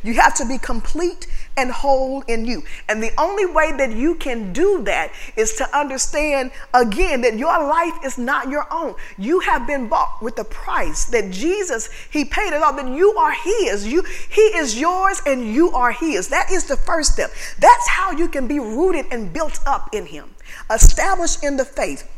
You 0.03 0.15
have 0.15 0.35
to 0.35 0.45
be 0.45 0.57
complete 0.57 1.27
and 1.57 1.71
whole 1.71 2.21
in 2.23 2.45
you. 2.45 2.63
And 2.89 3.01
the 3.01 3.11
only 3.17 3.45
way 3.45 3.71
that 3.77 3.91
you 3.95 4.15
can 4.15 4.53
do 4.53 4.83
that 4.83 5.11
is 5.35 5.53
to 5.55 5.77
understand 5.77 6.51
again 6.73 7.21
that 7.21 7.37
your 7.37 7.57
life 7.67 7.93
is 8.03 8.17
not 8.17 8.49
your 8.49 8.67
own. 8.71 8.95
You 9.17 9.39
have 9.41 9.67
been 9.67 9.87
bought 9.87 10.21
with 10.21 10.35
the 10.35 10.43
price 10.43 11.05
that 11.05 11.31
Jesus, 11.31 11.89
He 12.11 12.25
paid 12.25 12.53
it 12.53 12.61
all, 12.61 12.73
that 12.73 12.87
you 12.87 13.11
are 13.11 13.33
His. 13.33 13.87
You, 13.87 14.03
He 14.29 14.41
is 14.41 14.79
yours 14.79 15.21
and 15.25 15.45
you 15.45 15.71
are 15.71 15.91
His. 15.91 16.29
That 16.29 16.51
is 16.51 16.65
the 16.65 16.77
first 16.77 17.13
step. 17.13 17.31
That's 17.59 17.87
how 17.87 18.11
you 18.11 18.27
can 18.27 18.47
be 18.47 18.59
rooted 18.59 19.05
and 19.11 19.31
built 19.31 19.59
up 19.65 19.89
in 19.93 20.05
Him, 20.05 20.29
established 20.69 21.43
in 21.43 21.57
the 21.57 21.65
faith 21.65 22.09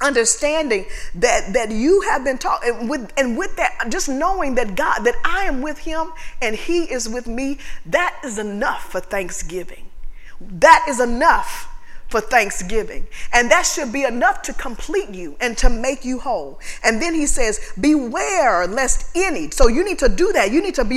understanding 0.00 0.86
that 1.14 1.52
that 1.52 1.70
you 1.70 2.00
have 2.02 2.24
been 2.24 2.38
taught 2.38 2.64
and 2.64 2.88
with 2.88 3.12
and 3.16 3.36
with 3.36 3.56
that 3.56 3.86
just 3.88 4.08
knowing 4.08 4.54
that 4.54 4.76
God 4.76 5.00
that 5.00 5.14
I 5.24 5.44
am 5.44 5.60
with 5.60 5.78
him 5.78 6.12
and 6.40 6.54
he 6.54 6.84
is 6.84 7.08
with 7.08 7.26
me 7.26 7.58
that 7.86 8.18
is 8.24 8.38
enough 8.38 8.92
for 8.92 9.00
thanksgiving. 9.00 9.90
That 10.40 10.84
is 10.88 11.00
enough 11.00 11.68
for 12.08 12.20
thanksgiving. 12.20 13.06
And 13.32 13.50
that 13.50 13.62
should 13.62 13.92
be 13.92 14.04
enough 14.04 14.42
to 14.42 14.52
complete 14.54 15.10
you 15.10 15.36
and 15.40 15.56
to 15.58 15.68
make 15.68 16.04
you 16.04 16.18
whole. 16.18 16.58
And 16.82 17.00
then 17.00 17.14
he 17.14 17.26
says, 17.26 17.72
beware 17.80 18.66
lest 18.66 19.10
any. 19.14 19.50
So 19.50 19.68
you 19.68 19.84
need 19.84 19.98
to 20.00 20.08
do 20.08 20.32
that. 20.32 20.50
You 20.50 20.62
need 20.62 20.74
to 20.76 20.84
be 20.84 20.96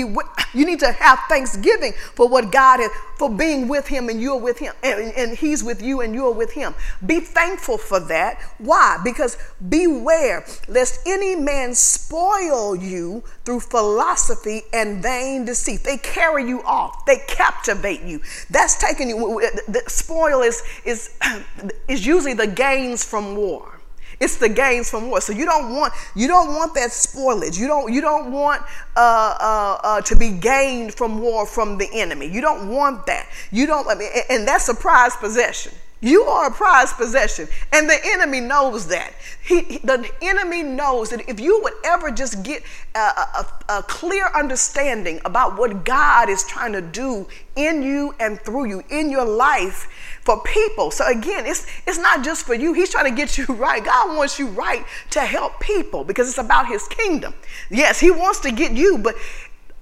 you 0.53 0.65
need 0.65 0.79
to 0.79 0.91
have 0.91 1.19
thanksgiving 1.29 1.93
for 1.93 2.27
what 2.27 2.51
God 2.51 2.79
has 2.79 2.91
for 3.17 3.29
being 3.29 3.67
with 3.67 3.87
him 3.87 4.09
and 4.09 4.19
you're 4.19 4.39
with 4.39 4.57
him 4.57 4.73
and, 4.83 5.13
and 5.15 5.37
he's 5.37 5.63
with 5.63 5.81
you 5.81 6.01
and 6.01 6.15
you're 6.15 6.33
with 6.33 6.51
him. 6.51 6.73
Be 7.05 7.19
thankful 7.19 7.77
for 7.77 7.99
that. 7.99 8.41
Why? 8.57 8.99
Because 9.03 9.37
beware 9.69 10.43
lest 10.67 10.99
any 11.05 11.35
man 11.35 11.75
spoil 11.75 12.75
you 12.75 13.23
through 13.45 13.59
philosophy 13.59 14.63
and 14.73 15.03
vain 15.03 15.45
deceit. 15.45 15.83
They 15.83 15.97
carry 15.97 16.47
you 16.47 16.63
off. 16.63 17.05
They 17.05 17.17
captivate 17.27 18.01
you. 18.01 18.21
That's 18.49 18.77
taking 18.77 19.09
you 19.09 19.41
the 19.67 19.83
spoil 19.87 20.41
is 20.41 20.63
is 20.85 21.00
is, 21.01 21.71
is 21.87 22.05
usually 22.05 22.33
the 22.33 22.47
gains 22.47 23.03
from 23.03 23.35
war. 23.35 23.79
It's 24.19 24.37
the 24.37 24.49
gains 24.49 24.89
from 24.89 25.09
war. 25.09 25.19
So 25.19 25.33
you 25.33 25.45
don't 25.45 25.73
want 25.73 25.93
you 26.15 26.27
don't 26.27 26.49
want 26.49 26.75
that 26.75 26.91
spoilage. 26.91 27.57
You 27.57 27.67
don't 27.67 27.91
you 27.91 28.01
don't 28.01 28.31
want 28.31 28.61
uh, 28.95 28.99
uh, 28.99 29.79
uh, 29.83 30.01
to 30.01 30.15
be 30.15 30.29
gained 30.29 30.93
from 30.93 31.19
war 31.19 31.47
from 31.47 31.79
the 31.79 31.89
enemy. 31.91 32.27
You 32.27 32.41
don't 32.41 32.69
want 32.69 33.07
that. 33.07 33.27
You 33.51 33.65
don't. 33.65 33.87
I 33.87 33.95
mean, 33.95 34.09
and 34.29 34.47
that's 34.47 34.69
a 34.69 34.75
prized 34.75 35.17
possession. 35.17 35.73
You 36.03 36.23
are 36.23 36.47
a 36.47 36.51
prized 36.51 36.95
possession, 36.95 37.47
and 37.71 37.87
the 37.87 37.97
enemy 38.03 38.39
knows 38.39 38.87
that. 38.87 39.13
He, 39.43 39.77
the 39.83 40.09
enemy 40.23 40.63
knows 40.63 41.11
that 41.11 41.29
if 41.29 41.39
you 41.39 41.61
would 41.61 41.73
ever 41.85 42.09
just 42.09 42.41
get 42.41 42.63
a, 42.95 42.99
a, 42.99 43.47
a, 43.69 43.83
clear 43.83 44.27
understanding 44.35 45.21
about 45.25 45.59
what 45.59 45.85
God 45.85 46.27
is 46.27 46.43
trying 46.43 46.73
to 46.73 46.81
do 46.81 47.27
in 47.55 47.83
you 47.83 48.15
and 48.19 48.39
through 48.41 48.65
you 48.65 48.83
in 48.89 49.11
your 49.11 49.25
life 49.25 49.87
for 50.23 50.41
people. 50.41 50.89
So 50.89 51.07
again, 51.07 51.45
it's 51.45 51.67
it's 51.85 51.99
not 51.99 52.23
just 52.23 52.47
for 52.47 52.55
you. 52.55 52.73
He's 52.73 52.89
trying 52.89 53.09
to 53.09 53.15
get 53.15 53.37
you 53.37 53.45
right. 53.49 53.83
God 53.83 54.17
wants 54.17 54.39
you 54.39 54.47
right 54.47 54.83
to 55.11 55.19
help 55.19 55.59
people 55.59 56.03
because 56.03 56.27
it's 56.27 56.39
about 56.39 56.67
His 56.67 56.87
kingdom. 56.87 57.35
Yes, 57.69 57.99
He 57.99 58.09
wants 58.09 58.39
to 58.39 58.51
get 58.51 58.71
you, 58.71 58.97
but 58.97 59.15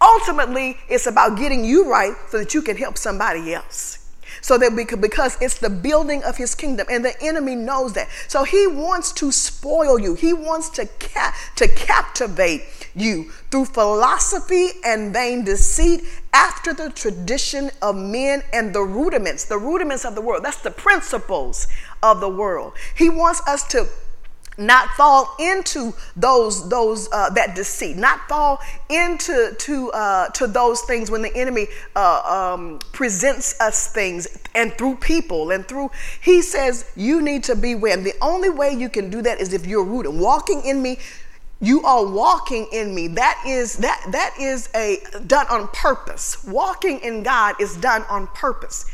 ultimately, 0.02 0.78
it's 0.90 1.08
about 1.08 1.38
getting 1.38 1.64
you 1.64 1.90
right 1.90 2.14
so 2.28 2.40
that 2.40 2.54
you 2.54 2.62
can 2.62 2.76
help 2.76 2.98
somebody 2.98 3.54
else. 3.54 4.09
So 4.42 4.58
that 4.58 4.74
we 4.74 4.86
could, 4.86 5.02
because 5.02 5.38
it's 5.42 5.60
the 5.60 5.70
building 5.70 6.24
of 6.24 6.38
his 6.38 6.56
kingdom 6.56 6.88
and 6.90 7.04
the 7.04 7.22
enemy 7.22 7.56
knows 7.56 7.94
that. 7.94 8.08
So 8.28 8.44
he 8.44 8.68
wants 8.68 9.12
to 9.14 9.32
spoil 9.32 10.00
you. 10.00 10.16
He 10.16 10.34
wants 10.34 10.70
to 10.72 10.88
ca- 11.00 11.36
to 11.56 11.68
captivate 11.68 12.64
you 12.96 13.32
through 13.52 13.66
philosophy 13.66 14.70
and 14.86 15.14
vain 15.14 15.44
deceit 15.44 16.04
after 16.34 16.74
the 16.74 16.90
tradition 16.90 17.72
of 17.82 17.96
men 17.96 18.44
and 18.54 18.74
the 18.74 18.82
rudiments, 18.82 19.46
the 19.46 19.58
rudiments 19.58 20.06
of 20.06 20.16
the 20.16 20.22
world. 20.22 20.44
That's 20.44 20.62
the 20.62 20.72
principles 20.72 21.68
of 22.02 22.22
the 22.22 22.30
world. 22.30 22.74
He 22.96 23.10
wants 23.10 23.42
us 23.48 23.64
to 23.70 23.88
not 24.60 24.90
fall 24.90 25.36
into 25.40 25.94
those 26.16 26.68
those 26.70 27.10
uh, 27.12 27.30
that 27.32 27.56
deceit 27.56 27.98
not 27.98 28.20
fall 28.28 28.60
into 28.90 29.56
to 29.58 29.92
uh, 29.92 30.28
to 30.30 30.48
those 30.48 30.82
things 30.82 31.10
when 31.10 31.22
the 31.22 31.36
enemy 31.36 31.68
uh, 31.96 32.54
um, 32.56 32.80
presents 32.92 33.60
us 33.62 33.92
things 33.92 34.28
and 34.56 34.74
through 34.74 34.96
people 34.96 35.52
and 35.52 35.68
through 35.68 35.90
he 36.22 36.42
says 36.42 36.92
you 36.96 37.22
need 37.22 37.44
to 37.44 37.56
beware. 37.56 37.94
And 37.94 38.06
the 38.06 38.16
only 38.22 38.50
way 38.50 38.74
you 38.74 38.90
can 38.90 39.10
do 39.10 39.22
that 39.22 39.40
is 39.40 39.54
if 39.54 39.66
you're 39.66 39.84
rooted. 39.84 40.14
Walking 40.14 40.62
in 40.66 40.82
me 40.82 41.00
you 41.62 41.84
are 41.84 42.06
walking 42.06 42.68
in 42.72 42.96
me. 42.96 43.08
That 43.10 43.44
is 43.46 43.78
that 43.78 44.02
that 44.12 44.34
is 44.40 44.70
a 44.76 45.00
done 45.28 45.46
on 45.50 45.68
purpose. 45.70 46.44
Walking 46.46 47.00
in 47.00 47.24
god 47.24 47.56
is 47.60 47.76
done 47.78 48.04
on 48.10 48.28
purpose. 48.28 48.86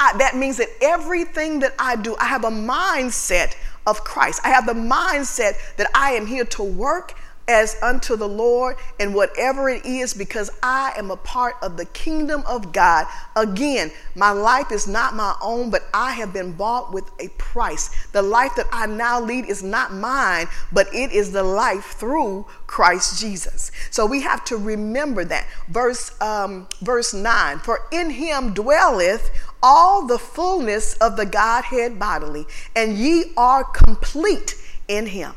I, 0.00 0.16
that 0.18 0.36
means 0.36 0.58
that 0.58 0.68
everything 0.80 1.58
that 1.60 1.74
i 1.78 1.96
do 1.96 2.14
i 2.20 2.26
have 2.26 2.44
a 2.44 2.50
mindset 2.50 3.56
of 3.88 4.04
Christ. 4.04 4.40
I 4.44 4.50
have 4.50 4.66
the 4.66 4.74
mindset 4.74 5.54
that 5.76 5.90
I 5.94 6.12
am 6.12 6.26
here 6.26 6.44
to 6.44 6.62
work 6.62 7.14
as 7.48 7.76
unto 7.82 8.14
the 8.14 8.28
Lord 8.28 8.76
and 9.00 9.14
whatever 9.14 9.70
it 9.70 9.84
is 9.86 10.12
because 10.12 10.50
I 10.62 10.92
am 10.96 11.10
a 11.10 11.16
part 11.16 11.56
of 11.62 11.78
the 11.78 11.86
kingdom 11.86 12.44
of 12.46 12.72
God. 12.72 13.06
Again, 13.34 13.90
my 14.14 14.30
life 14.30 14.70
is 14.70 14.86
not 14.86 15.14
my 15.14 15.34
own, 15.42 15.70
but 15.70 15.88
I 15.94 16.12
have 16.12 16.32
been 16.32 16.52
bought 16.52 16.92
with 16.92 17.10
a 17.18 17.28
price. 17.38 18.06
The 18.12 18.22
life 18.22 18.52
that 18.56 18.68
I 18.70 18.86
now 18.86 19.20
lead 19.20 19.46
is 19.46 19.62
not 19.62 19.94
mine, 19.94 20.46
but 20.70 20.88
it 20.94 21.10
is 21.10 21.32
the 21.32 21.42
life 21.42 21.96
through 21.96 22.46
Christ 22.66 23.18
Jesus. 23.18 23.72
So 23.90 24.04
we 24.04 24.20
have 24.22 24.44
to 24.44 24.56
remember 24.58 25.24
that. 25.24 25.46
Verse 25.68 26.20
um, 26.20 26.68
verse 26.82 27.14
9, 27.14 27.60
for 27.60 27.80
in 27.90 28.10
him 28.10 28.52
dwelleth 28.52 29.30
all 29.62 30.06
the 30.06 30.18
fullness 30.18 30.94
of 30.94 31.16
the 31.16 31.26
Godhead 31.26 31.98
bodily, 31.98 32.46
and 32.76 32.96
ye 32.96 33.32
are 33.36 33.64
complete 33.64 34.54
in 34.86 35.06
him. 35.06 35.34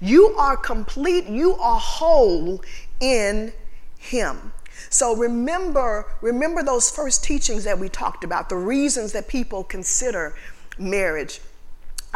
You 0.00 0.28
are 0.38 0.56
complete, 0.56 1.26
you 1.26 1.54
are 1.56 1.78
whole 1.78 2.62
in 3.00 3.52
him. 3.98 4.52
So 4.88 5.14
remember, 5.14 6.06
remember 6.22 6.62
those 6.62 6.90
first 6.90 7.22
teachings 7.22 7.64
that 7.64 7.78
we 7.78 7.88
talked 7.88 8.24
about, 8.24 8.48
the 8.48 8.56
reasons 8.56 9.12
that 9.12 9.28
people 9.28 9.62
consider 9.62 10.34
marriage. 10.78 11.40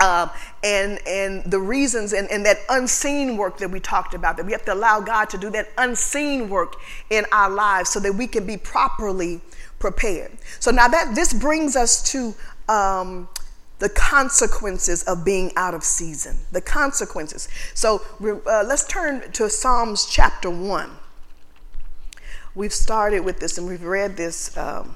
Um, 0.03 0.31
and 0.65 0.99
and 1.07 1.49
the 1.49 1.61
reasons 1.61 2.15
and, 2.15 2.29
and 2.29 2.45
that 2.47 2.59
unseen 2.69 3.37
work 3.37 3.59
that 3.59 3.71
we 3.71 3.79
talked 3.79 4.13
about 4.13 4.37
that 4.39 4.45
we 4.45 4.51
have 4.51 4.65
to 4.65 4.75
allow 4.75 4.99
god 4.99 5.31
to 5.31 5.39
do 5.39 5.51
that 5.51 5.69
unseen 5.79 6.49
work 6.49 6.75
in 7.11 7.25
our 7.31 7.49
lives 7.49 7.91
so 7.91 8.01
that 8.01 8.13
we 8.13 8.27
can 8.27 8.45
be 8.45 8.57
properly 8.57 9.41
prepared 9.79 10.33
so 10.59 10.73
now 10.73 10.89
that 10.89 11.15
this 11.15 11.33
brings 11.33 11.77
us 11.77 12.03
to 12.11 12.35
um, 12.69 13.29
the 13.79 13.89
consequences 13.89 15.03
of 15.05 15.25
being 15.25 15.53
out 15.57 15.75
of 15.75 15.83
season 15.83 16.39
the 16.53 16.61
consequences 16.61 17.49
so 17.75 18.03
uh, 18.23 18.65
let's 18.67 18.87
turn 18.87 19.31
to 19.33 19.49
psalms 19.51 20.07
chapter 20.07 20.51
1 20.51 20.91
we've 22.55 22.73
started 22.73 23.21
with 23.21 23.41
this 23.41 23.59
and 23.59 23.67
we've 23.67 23.83
read 23.83 24.17
this 24.17 24.57
um, 24.57 24.95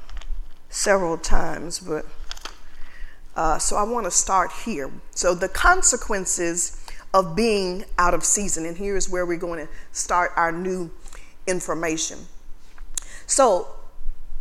several 0.68 1.18
times 1.18 1.80
but 1.80 2.06
uh, 3.38 3.56
so 3.56 3.76
I 3.76 3.84
want 3.84 4.04
to 4.04 4.10
start 4.10 4.50
here. 4.64 4.90
So 5.12 5.32
the 5.32 5.48
consequences 5.48 6.84
of 7.14 7.36
being 7.36 7.84
out 7.96 8.12
of 8.12 8.24
season, 8.24 8.66
and 8.66 8.76
here's 8.76 9.08
where 9.08 9.24
we're 9.24 9.38
going 9.38 9.64
to 9.64 9.72
start 9.92 10.32
our 10.34 10.50
new 10.50 10.90
information. 11.46 12.18
So 13.28 13.68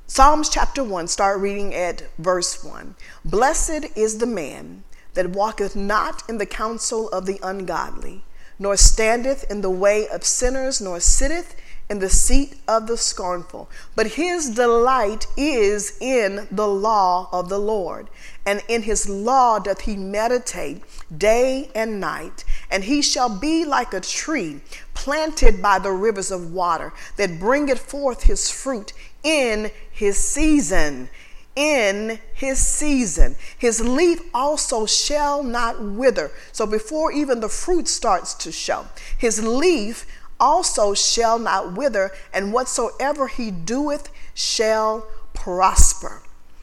Psalms 0.10 0.48
chapter 0.48 0.82
1, 0.82 1.06
start 1.10 1.38
reading 1.38 1.76
at 1.76 2.04
verse 2.18 2.64
1. 2.64 2.96
Blessed 3.26 3.88
is 3.94 4.20
the 4.20 4.26
man 4.26 4.86
that 5.16 5.32
walketh 5.32 5.76
not 5.76 6.24
in 6.30 6.38
the 6.38 6.46
counsel 6.46 7.10
of 7.10 7.26
the 7.26 7.42
ungodly, 7.44 8.24
nor 8.58 8.78
standeth 8.78 9.44
in 9.52 9.60
the 9.60 9.70
way 9.70 10.08
of 10.08 10.24
sinners, 10.24 10.80
nor 10.80 11.02
sitteth 11.02 11.58
in 11.90 12.00
the 12.00 12.10
seat 12.10 12.56
of 12.70 12.88
the 12.88 12.96
scornful. 12.96 13.70
But 13.96 14.08
his 14.08 14.50
delight 14.52 15.28
is 15.36 15.98
in 16.00 16.48
the 16.52 16.68
law 16.70 17.28
of 17.34 17.50
the 17.50 17.60
Lord, 17.60 18.10
and 18.46 18.64
in 18.70 18.84
his 18.84 19.10
law 19.10 19.60
doth 19.60 19.82
he 19.82 19.98
meditate 19.98 20.84
day 21.16 21.70
and 21.76 22.00
night. 22.00 22.46
And 22.72 22.86
he 22.86 23.02
shall 23.02 23.30
be 23.30 23.66
like 23.66 23.94
a 23.94 24.00
tree 24.00 24.62
planted 24.94 25.62
by 25.62 25.80
the 25.80 25.92
rivers 25.92 26.32
of 26.32 26.54
water, 26.54 26.94
that 27.18 27.40
bringeth 27.40 27.80
forth 27.80 28.24
his 28.24 28.50
fruit 28.50 28.94
in 29.24 29.72
his 29.92 30.18
season. 30.18 31.10
In 31.56 32.20
his 32.34 32.60
season. 32.60 33.36
His 33.58 33.82
leaf 33.82 34.22
also 34.34 34.86
shall 34.86 35.44
not 35.44 35.82
wither. 35.82 36.32
So 36.52 36.68
before 36.68 37.12
even 37.12 37.40
the 37.40 37.50
fruit 37.50 37.88
starts 37.88 38.34
to 38.36 38.52
show, 38.52 38.86
his 39.18 39.44
leaf 39.44 40.06
also 40.40 40.94
shall 40.94 41.40
not 41.40 41.74
wither, 41.74 42.12
and 42.34 42.54
whatsoever 42.54 43.28
he 43.28 43.50
doeth 43.52 44.10
shall 44.34 45.08
prosper. 45.34 46.22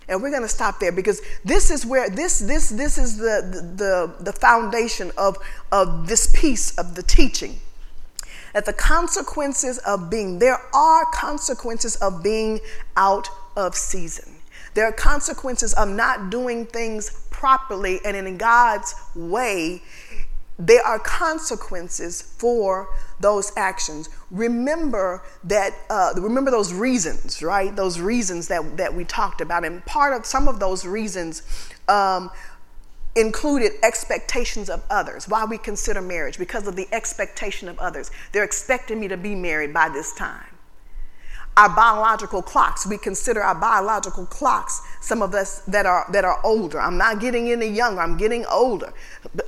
And 0.09 0.23
we're 0.23 0.31
going 0.31 0.43
to 0.43 0.49
stop 0.49 0.81
there 0.81 0.93
because 0.93 1.21
this 1.45 1.71
is 1.71 1.87
where 1.87 2.11
this 2.11 2.39
this 2.39 2.69
this 2.69 2.99
is 2.99 3.17
the 3.17 3.73
the 3.77 4.23
the 4.23 4.33
foundation 4.33 5.11
of 5.17 5.39
of 5.73 6.07
this 6.07 6.27
piece 6.27 6.77
of 6.77 6.95
the 6.95 7.03
teaching. 7.03 7.59
That 8.55 8.65
the 8.65 8.73
consequences 8.73 9.79
of 9.79 10.09
being 10.09 10.39
there 10.39 10.61
are 10.75 11.05
consequences 11.13 11.97
of 11.97 12.23
being 12.23 12.61
out 12.97 13.29
of 13.57 13.75
season. 13.75 14.33
There 14.73 14.87
are 14.87 14.93
consequences 14.93 15.75
of 15.75 15.89
not 15.89 16.31
doing 16.31 16.67
things 16.67 17.27
properly 17.31 18.01
and 18.05 18.17
in 18.17 18.39
God's 18.39 18.95
way 19.15 19.83
there 20.59 20.83
are 20.83 20.99
consequences 20.99 22.23
for 22.23 22.89
those 23.19 23.53
actions. 23.57 24.09
Remember 24.31 25.23
that. 25.45 25.75
Uh, 25.91 26.13
remember 26.17 26.51
those 26.51 26.73
reasons, 26.73 27.43
right? 27.43 27.75
Those 27.75 27.99
reasons 27.99 28.49
that 28.49 28.77
that 28.77 28.95
we 28.95 29.05
talked 29.05 29.41
about, 29.41 29.65
and 29.65 29.85
part 29.85 30.15
of 30.15 30.25
some 30.25 30.47
of 30.49 30.61
those 30.61 30.87
reasons. 30.87 31.43
Um, 31.89 32.31
included 33.17 33.73
expectations 33.83 34.69
of 34.69 34.83
others. 34.91 35.29
Why 35.29 35.45
we 35.45 35.59
consider 35.59 36.01
marriage? 36.01 36.39
Because 36.39 36.67
of 36.67 36.77
the 36.77 36.89
expectation 36.93 37.69
of 37.69 37.79
others. 37.79 38.11
They're 38.33 38.45
expecting 38.45 39.01
me 39.01 39.09
to 39.09 39.17
be 39.17 39.35
married 39.35 39.73
by 39.73 39.89
this 39.89 40.15
time 40.15 40.55
our 41.57 41.69
biological 41.69 42.43
clocks. 42.43 42.87
We 42.87 42.99
consider 42.99 43.43
our 43.43 43.55
biological 43.55 44.27
clocks, 44.27 44.83
some 45.01 45.23
of 45.23 45.35
us 45.35 45.61
that 45.61 45.87
are 45.87 46.07
that 46.11 46.25
are 46.25 46.41
older. 46.43 46.81
I'm 46.81 46.99
not 46.99 47.21
getting 47.21 47.51
any 47.51 47.69
younger, 47.69 48.01
I'm 48.01 48.17
getting 48.17 48.45
older. 48.47 48.93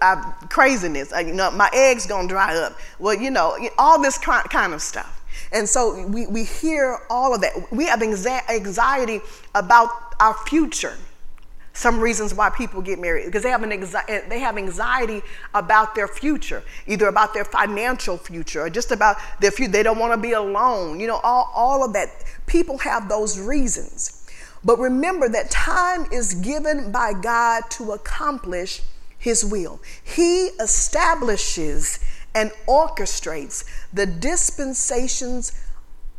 I, 0.00 0.35
craziness, 0.48 1.12
I, 1.12 1.20
you 1.20 1.33
know, 1.33 1.50
my 1.50 1.68
eggs 1.72 2.07
gonna 2.07 2.29
dry 2.29 2.57
up. 2.57 2.76
Well, 2.98 3.14
you 3.14 3.31
know, 3.31 3.59
all 3.79 4.00
this 4.00 4.18
kind 4.18 4.72
of 4.72 4.83
stuff. 4.83 5.12
And 5.52 5.68
so 5.68 6.07
we, 6.07 6.26
we 6.26 6.44
hear 6.44 6.98
all 7.11 7.35
of 7.35 7.40
that. 7.40 7.52
We 7.70 7.87
have 7.87 8.02
anxiety 8.02 9.20
about 9.55 9.90
our 10.20 10.35
future 10.46 10.96
some 11.76 12.00
reasons 12.00 12.34
why 12.34 12.50
people 12.50 12.80
get 12.80 12.98
married 12.98 13.26
because 13.26 13.42
they 13.42 13.50
have 13.50 13.62
an 13.62 13.72
anxiety, 13.72 14.12
eh, 14.12 14.22
they 14.28 14.38
have 14.40 14.56
anxiety 14.56 15.22
about 15.54 15.94
their 15.94 16.08
future 16.08 16.62
either 16.86 17.06
about 17.06 17.34
their 17.34 17.44
financial 17.44 18.16
future 18.16 18.62
or 18.62 18.70
just 18.70 18.92
about 18.92 19.16
their 19.40 19.50
future. 19.50 19.72
They 19.72 19.82
don't 19.82 19.98
want 19.98 20.12
to 20.12 20.18
be 20.18 20.32
alone 20.32 20.98
you 21.00 21.06
know 21.06 21.20
all, 21.22 21.50
all 21.54 21.84
of 21.84 21.92
that. 21.92 22.08
People 22.46 22.78
have 22.78 23.08
those 23.08 23.38
reasons. 23.38 24.26
But 24.64 24.78
remember 24.78 25.28
that 25.28 25.50
time 25.50 26.06
is 26.10 26.34
given 26.34 26.90
by 26.90 27.12
god 27.12 27.64
to 27.72 27.92
accomplish 27.92 28.82
his 29.18 29.44
will. 29.44 29.80
He 30.02 30.46
establishes 30.60 32.00
and 32.34 32.50
orchestrates 32.68 33.64
the 33.92 34.06
dispensations 34.06 35.52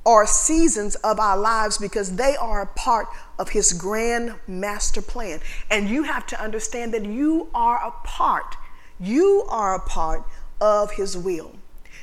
or 0.07 0.25
seasons 0.25 0.95
of 0.95 1.19
our 1.19 1.37
lives 1.37 1.77
because 1.77 2.15
they 2.15 2.33
are 2.37 2.61
a 2.61 2.65
part 2.65 3.07
of 3.37 3.49
his 3.49 3.73
grand 3.73 4.33
master 4.47 5.01
plan. 5.01 5.41
And 5.69 5.89
you 5.89 6.03
have 6.03 6.25
to 6.27 6.41
understand 6.41 6.93
that 6.93 7.05
you 7.05 7.49
are 7.53 7.85
a 7.85 7.91
part, 8.07 8.55
you 9.01 9.45
are 9.49 9.75
a 9.75 9.81
part 9.81 10.23
of 10.61 10.91
his 10.91 11.17
will. 11.17 11.51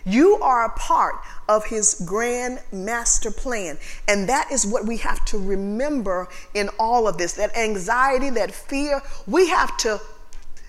You 0.05 0.37
are 0.43 0.67
a 0.67 0.71
part 0.79 1.15
of 1.49 1.65
his 1.65 2.03
grand 2.05 2.61
master 2.71 3.31
plan. 3.31 3.79
And 4.07 4.29
that 4.29 4.53
is 4.53 4.67
what 4.67 4.85
we 4.85 4.99
have 4.99 5.25
to 5.25 5.39
remember 5.39 6.29
in 6.53 6.69
all 6.79 7.09
of 7.09 7.17
this. 7.17 7.33
That 7.33 7.57
anxiety, 7.57 8.29
that 8.29 8.51
fear, 8.51 9.01
we 9.27 9.49
have 9.49 9.79
to 9.79 9.99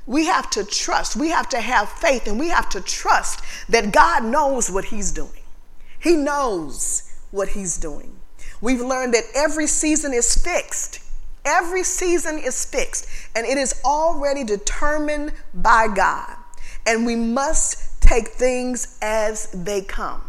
we 0.06 0.28
have 0.28 0.50
to 0.52 0.63
trust. 0.63 1.17
We 1.17 1.32
have 1.32 1.50
to 1.50 1.60
have 1.60 1.89
faith 1.89 2.28
and 2.28 2.39
we 2.39 2.48
have 2.48 2.69
to 2.69 2.80
trust 2.80 3.41
that 3.67 3.91
God 3.91 4.24
knows 4.24 4.71
what 4.71 4.86
he's 4.86 5.12
doing. 5.12 5.41
He 6.00 6.15
knows 6.15 7.05
what 7.36 7.50
he's 7.50 7.78
doing. 7.78 8.15
We've 8.62 8.82
learned 8.82 9.13
that 9.13 9.26
every 9.36 9.67
season 9.67 10.13
is 10.13 10.36
fixed. 10.36 11.00
Every 11.43 11.84
season 11.84 12.39
is 12.39 12.65
fixed 12.65 13.08
and 13.36 13.45
it 13.45 13.58
is 13.58 13.80
already 13.86 14.43
determined 14.43 15.34
by 15.54 15.88
God. 15.93 16.36
And 16.88 17.06
we 17.06 17.15
must 17.15 18.02
take 18.02 18.30
things 18.30 18.98
as 19.02 19.48
they 19.52 19.82
come. 19.82 20.21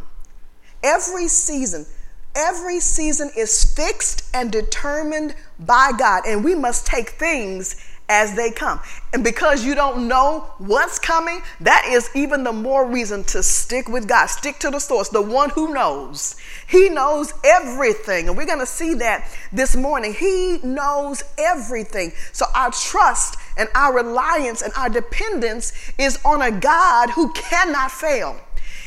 Every 0.82 1.28
season, 1.28 1.86
every 2.34 2.80
season 2.80 3.30
is 3.36 3.74
fixed 3.74 4.28
and 4.34 4.52
determined 4.52 5.34
by 5.58 5.92
God. 5.96 6.24
And 6.26 6.44
we 6.44 6.54
must 6.54 6.86
take 6.86 7.10
things 7.10 7.76
as 8.08 8.36
they 8.36 8.50
come. 8.50 8.80
And 9.12 9.24
because 9.24 9.64
you 9.64 9.74
don't 9.74 10.06
know 10.06 10.50
what's 10.58 10.98
coming, 10.98 11.42
that 11.60 11.86
is 11.88 12.08
even 12.14 12.44
the 12.44 12.52
more 12.52 12.86
reason 12.86 13.24
to 13.24 13.42
stick 13.42 13.88
with 13.88 14.06
God. 14.06 14.26
Stick 14.26 14.58
to 14.60 14.70
the 14.70 14.78
source, 14.78 15.08
the 15.08 15.22
one 15.22 15.50
who 15.50 15.74
knows. 15.74 16.36
He 16.68 16.88
knows 16.88 17.32
everything. 17.44 18.28
And 18.28 18.36
we're 18.36 18.46
going 18.46 18.60
to 18.60 18.66
see 18.66 18.94
that 18.94 19.28
this 19.52 19.74
morning. 19.74 20.14
He 20.14 20.58
knows 20.62 21.24
everything. 21.38 22.12
So 22.32 22.46
our 22.54 22.70
trust 22.70 23.36
and 23.56 23.68
our 23.74 23.94
reliance 23.94 24.62
and 24.62 24.72
our 24.74 24.88
dependence 24.88 25.72
is 25.98 26.18
on 26.24 26.42
a 26.42 26.50
God 26.50 27.10
who 27.10 27.32
cannot 27.32 27.90
fail. 27.90 28.36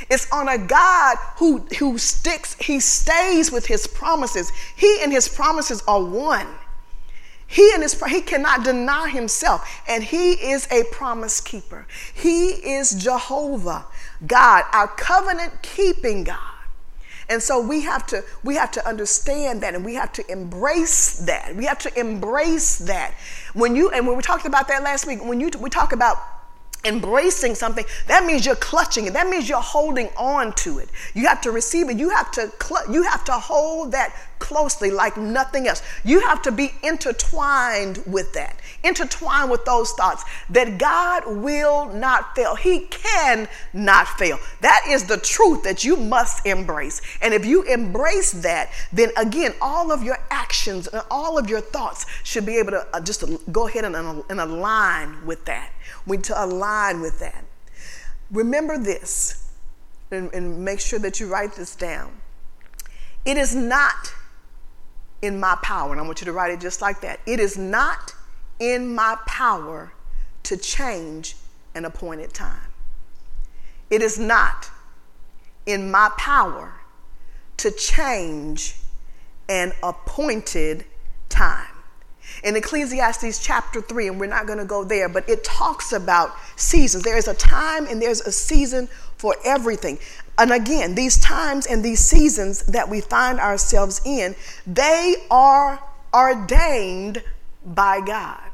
It's 0.09 0.31
on 0.31 0.47
a 0.47 0.57
God 0.57 1.17
who, 1.37 1.59
who 1.77 1.97
sticks, 1.97 2.55
he 2.55 2.79
stays 2.79 3.51
with 3.51 3.65
his 3.65 3.85
promises. 3.85 4.51
He 4.75 4.99
and 5.03 5.11
his 5.11 5.27
promises 5.27 5.83
are 5.87 6.03
one. 6.03 6.47
He 7.49 7.71
and 7.73 7.81
his 7.81 7.99
he 8.05 8.21
cannot 8.21 8.63
deny 8.63 9.09
himself, 9.09 9.67
and 9.87 10.03
he 10.03 10.33
is 10.33 10.67
a 10.71 10.83
promise 10.91 11.41
keeper. 11.41 11.87
He 12.13 12.49
is 12.49 12.91
Jehovah, 12.91 13.85
God, 14.25 14.65
our 14.71 14.87
covenant 14.87 15.63
keeping 15.63 16.23
God. 16.23 16.37
And 17.27 17.41
so 17.41 17.59
we 17.59 17.81
have 17.81 18.05
to 18.07 18.23
we 18.43 18.55
have 18.55 18.71
to 18.73 18.87
understand 18.87 19.61
that 19.61 19.73
and 19.73 19.83
we 19.83 19.95
have 19.95 20.13
to 20.13 20.31
embrace 20.31 21.17
that. 21.25 21.55
We 21.55 21.65
have 21.65 21.79
to 21.79 21.99
embrace 21.99 22.77
that. 22.79 23.15
When 23.53 23.75
you 23.75 23.89
and 23.89 24.05
when 24.05 24.15
we 24.15 24.21
talked 24.21 24.45
about 24.45 24.67
that 24.67 24.83
last 24.83 25.07
week, 25.07 25.25
when 25.25 25.39
you 25.39 25.49
we 25.59 25.71
talk 25.71 25.91
about 25.91 26.17
embracing 26.85 27.55
something 27.55 27.83
that 28.07 28.25
means 28.25 28.45
you're 28.45 28.55
clutching 28.55 29.05
it 29.05 29.13
that 29.13 29.27
means 29.27 29.49
you're 29.49 29.59
holding 29.59 30.07
on 30.17 30.53
to 30.53 30.79
it 30.79 30.89
you 31.13 31.27
have 31.27 31.41
to 31.41 31.51
receive 31.51 31.89
it 31.89 31.97
you 31.97 32.09
have 32.09 32.31
to 32.31 32.49
cl- 32.61 32.89
you 32.91 33.03
have 33.03 33.23
to 33.25 33.33
hold 33.33 33.91
that 33.91 34.15
closely 34.39 34.89
like 34.89 35.17
nothing 35.17 35.67
else. 35.67 35.83
You 36.03 36.21
have 36.21 36.41
to 36.43 36.51
be 36.51 36.73
intertwined 36.81 38.01
with 38.07 38.33
that, 38.33 38.59
intertwined 38.83 39.51
with 39.51 39.65
those 39.65 39.91
thoughts 39.91 40.23
that 40.49 40.77
God 40.77 41.23
will 41.27 41.93
not 41.93 42.35
fail. 42.35 42.55
He 42.55 42.87
can 42.87 43.47
not 43.73 44.07
fail. 44.07 44.39
That 44.61 44.85
is 44.87 45.05
the 45.05 45.17
truth 45.17 45.63
that 45.63 45.83
you 45.83 45.95
must 45.95 46.45
embrace. 46.45 47.01
And 47.21 47.33
if 47.33 47.45
you 47.45 47.63
embrace 47.63 48.31
that, 48.31 48.71
then 48.91 49.11
again, 49.17 49.53
all 49.61 49.91
of 49.91 50.03
your 50.03 50.17
actions 50.31 50.87
and 50.87 51.03
all 51.11 51.37
of 51.37 51.49
your 51.49 51.61
thoughts 51.61 52.05
should 52.23 52.45
be 52.45 52.57
able 52.57 52.71
to 52.71 52.87
uh, 52.93 53.01
just 53.01 53.23
go 53.51 53.67
ahead 53.67 53.85
and, 53.85 53.95
and 53.95 54.39
align 54.39 55.25
with 55.25 55.45
that. 55.45 55.71
We 56.09 56.17
need 56.17 56.25
to 56.25 56.43
align 56.43 57.01
with 57.01 57.19
that. 57.19 57.45
Remember 58.31 58.77
this 58.77 59.51
and, 60.11 60.33
and 60.33 60.65
make 60.65 60.79
sure 60.79 60.99
that 60.99 61.19
you 61.19 61.27
write 61.27 61.53
this 61.53 61.75
down. 61.75 62.11
It 63.25 63.37
is 63.37 63.55
not 63.55 64.13
in 65.21 65.39
my 65.39 65.57
power, 65.61 65.91
and 65.91 66.01
I 66.01 66.03
want 66.03 66.21
you 66.21 66.25
to 66.25 66.33
write 66.33 66.51
it 66.51 66.59
just 66.59 66.81
like 66.81 67.01
that. 67.01 67.19
It 67.25 67.39
is 67.39 67.57
not 67.57 68.13
in 68.59 68.93
my 68.93 69.17
power 69.25 69.93
to 70.43 70.57
change 70.57 71.35
an 71.75 71.85
appointed 71.85 72.33
time. 72.33 72.71
It 73.89 74.01
is 74.01 74.17
not 74.17 74.69
in 75.65 75.91
my 75.91 76.09
power 76.17 76.73
to 77.57 77.71
change 77.71 78.75
an 79.47 79.73
appointed. 79.83 80.85
In 82.43 82.55
Ecclesiastes 82.55 83.39
chapter 83.39 83.81
3, 83.81 84.07
and 84.09 84.19
we're 84.19 84.27
not 84.27 84.47
going 84.47 84.59
to 84.59 84.65
go 84.65 84.83
there, 84.83 85.09
but 85.09 85.27
it 85.27 85.43
talks 85.43 85.91
about 85.91 86.35
seasons. 86.55 87.03
There 87.03 87.17
is 87.17 87.27
a 87.27 87.33
time 87.33 87.85
and 87.87 88.01
there's 88.01 88.21
a 88.21 88.31
season 88.31 88.87
for 89.17 89.35
everything. 89.45 89.99
And 90.37 90.51
again, 90.51 90.95
these 90.95 91.17
times 91.17 91.65
and 91.65 91.83
these 91.83 91.99
seasons 91.99 92.63
that 92.63 92.87
we 92.87 93.01
find 93.01 93.39
ourselves 93.39 94.01
in, 94.05 94.35
they 94.65 95.15
are 95.29 95.81
ordained 96.13 97.23
by 97.65 97.99
God 98.01 98.48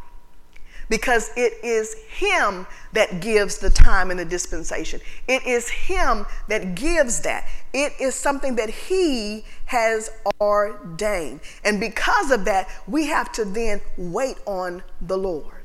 because 0.90 1.32
it 1.36 1.54
is 1.64 1.96
Him 2.10 2.68
that 2.94 3.22
gives 3.22 3.58
the 3.58 3.70
time 3.70 4.12
and 4.12 4.20
the 4.20 4.26
dispensation. 4.26 5.02
It 5.28 5.46
is 5.46 5.70
Him 5.70 6.26
that 6.48 6.76
gives 6.76 7.22
that. 7.22 7.48
It 7.74 7.94
is 8.00 8.16
something 8.16 8.56
that 8.56 8.70
He 8.70 9.46
has 9.66 10.12
ordained. 10.40 11.42
And 11.64 11.80
because 11.80 12.32
of 12.32 12.46
that, 12.46 12.70
we 12.88 13.08
have 13.08 13.32
to 13.34 13.46
then 13.46 13.82
wait 13.98 14.38
on 14.46 14.84
the 15.02 15.18
Lord 15.18 15.64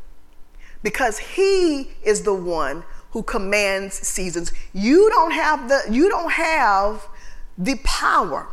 because 0.82 1.18
He 1.18 1.90
is 2.02 2.22
the 2.22 2.34
one 2.34 2.84
who 3.10 3.22
commands 3.22 3.94
seasons. 3.94 4.52
You 4.72 5.08
don't 5.10 5.32
have 5.32 5.68
the 5.68 5.82
you 5.90 6.08
don't 6.08 6.32
have 6.32 7.06
the 7.58 7.76
power. 7.84 8.48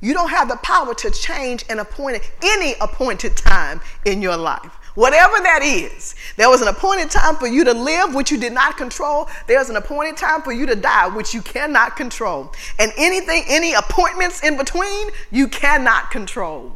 You 0.00 0.14
don't 0.14 0.30
have 0.30 0.48
the 0.48 0.56
power 0.56 0.94
to 0.94 1.10
change 1.10 1.64
an 1.68 1.80
appointed 1.80 2.22
any 2.42 2.74
appointed 2.80 3.36
time 3.36 3.80
in 4.04 4.22
your 4.22 4.36
life. 4.36 4.77
Whatever 4.98 5.38
that 5.44 5.62
is. 5.62 6.16
There 6.36 6.50
was 6.50 6.60
an 6.60 6.66
appointed 6.66 7.08
time 7.08 7.36
for 7.36 7.46
you 7.46 7.62
to 7.62 7.72
live, 7.72 8.16
which 8.16 8.32
you 8.32 8.36
did 8.36 8.52
not 8.52 8.76
control. 8.76 9.28
There's 9.46 9.70
an 9.70 9.76
appointed 9.76 10.16
time 10.16 10.42
for 10.42 10.50
you 10.50 10.66
to 10.66 10.74
die, 10.74 11.06
which 11.06 11.32
you 11.32 11.40
cannot 11.40 11.94
control. 11.94 12.52
And 12.80 12.90
anything, 12.96 13.44
any 13.46 13.74
appointments 13.74 14.42
in 14.42 14.56
between, 14.56 15.10
you 15.30 15.46
cannot 15.46 16.10
control. 16.10 16.72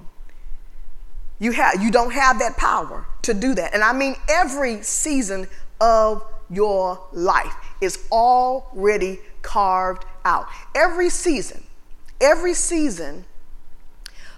You, 1.41 1.51
have, 1.51 1.83
you 1.83 1.91
don't 1.91 2.13
have 2.13 2.39
that 2.39 2.57
power 2.57 3.07
to 3.23 3.35
do 3.35 3.57
that. 3.57 3.75
And 3.75 3.83
I 3.83 3.93
mean 3.93 4.15
every 4.29 4.83
season 4.83 5.49
of 5.81 6.25
your 6.49 7.05
life 7.11 7.57
is 7.81 8.07
already 8.13 9.19
carved 9.43 10.05
out. 10.25 10.47
Every 10.77 11.11
season, 11.11 11.65
every 12.21 12.55
season 12.55 13.25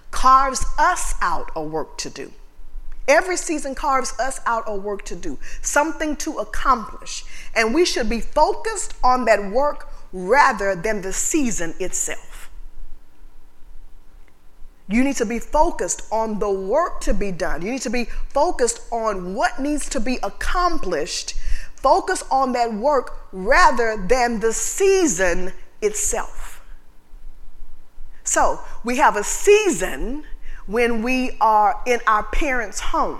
carves 0.09 0.65
us 0.79 1.13
out 1.21 1.51
a 1.55 1.61
work 1.61 1.99
to 1.99 2.09
do. 2.09 2.31
Every 3.07 3.37
season 3.37 3.75
carves 3.75 4.17
us 4.19 4.39
out 4.45 4.63
a 4.65 4.75
work 4.75 5.03
to 5.05 5.15
do, 5.15 5.37
something 5.61 6.15
to 6.17 6.37
accomplish. 6.37 7.23
And 7.55 7.73
we 7.73 7.85
should 7.85 8.09
be 8.09 8.19
focused 8.19 8.93
on 9.03 9.25
that 9.25 9.51
work 9.51 9.89
rather 10.11 10.75
than 10.75 11.01
the 11.01 11.13
season 11.13 11.75
itself. 11.79 12.49
You 14.87 15.03
need 15.03 15.15
to 15.17 15.25
be 15.25 15.39
focused 15.39 16.03
on 16.11 16.39
the 16.39 16.49
work 16.49 17.01
to 17.01 17.13
be 17.13 17.31
done. 17.31 17.61
You 17.61 17.71
need 17.71 17.81
to 17.81 17.89
be 17.89 18.05
focused 18.29 18.81
on 18.91 19.33
what 19.33 19.59
needs 19.59 19.89
to 19.89 19.99
be 19.99 20.19
accomplished. 20.21 21.33
Focus 21.75 22.23
on 22.31 22.53
that 22.53 22.73
work 22.73 23.27
rather 23.31 23.97
than 23.97 24.39
the 24.39 24.53
season 24.53 25.53
itself. 25.81 26.61
So 28.23 28.59
we 28.83 28.97
have 28.97 29.15
a 29.15 29.23
season 29.23 30.23
when 30.67 31.01
we 31.03 31.37
are 31.41 31.81
in 31.85 31.99
our 32.07 32.23
parents' 32.23 32.79
home. 32.79 33.19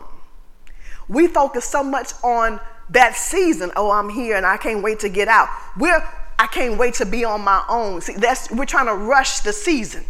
We 1.07 1.27
focus 1.27 1.65
so 1.65 1.83
much 1.83 2.13
on 2.23 2.59
that 2.89 3.15
season. 3.15 3.71
Oh, 3.75 3.91
I'm 3.91 4.09
here 4.09 4.35
and 4.35 4.45
I 4.45 4.57
can't 4.57 4.81
wait 4.83 4.99
to 5.01 5.09
get 5.09 5.27
out. 5.27 5.49
We're 5.77 6.03
I 6.37 6.47
can't 6.47 6.77
wait 6.77 6.95
to 6.95 7.05
be 7.05 7.23
on 7.23 7.41
my 7.41 7.63
own. 7.69 8.01
See, 8.01 8.13
that's 8.13 8.51
we're 8.51 8.65
trying 8.65 8.87
to 8.87 8.95
rush 8.95 9.39
the 9.41 9.53
season. 9.53 10.03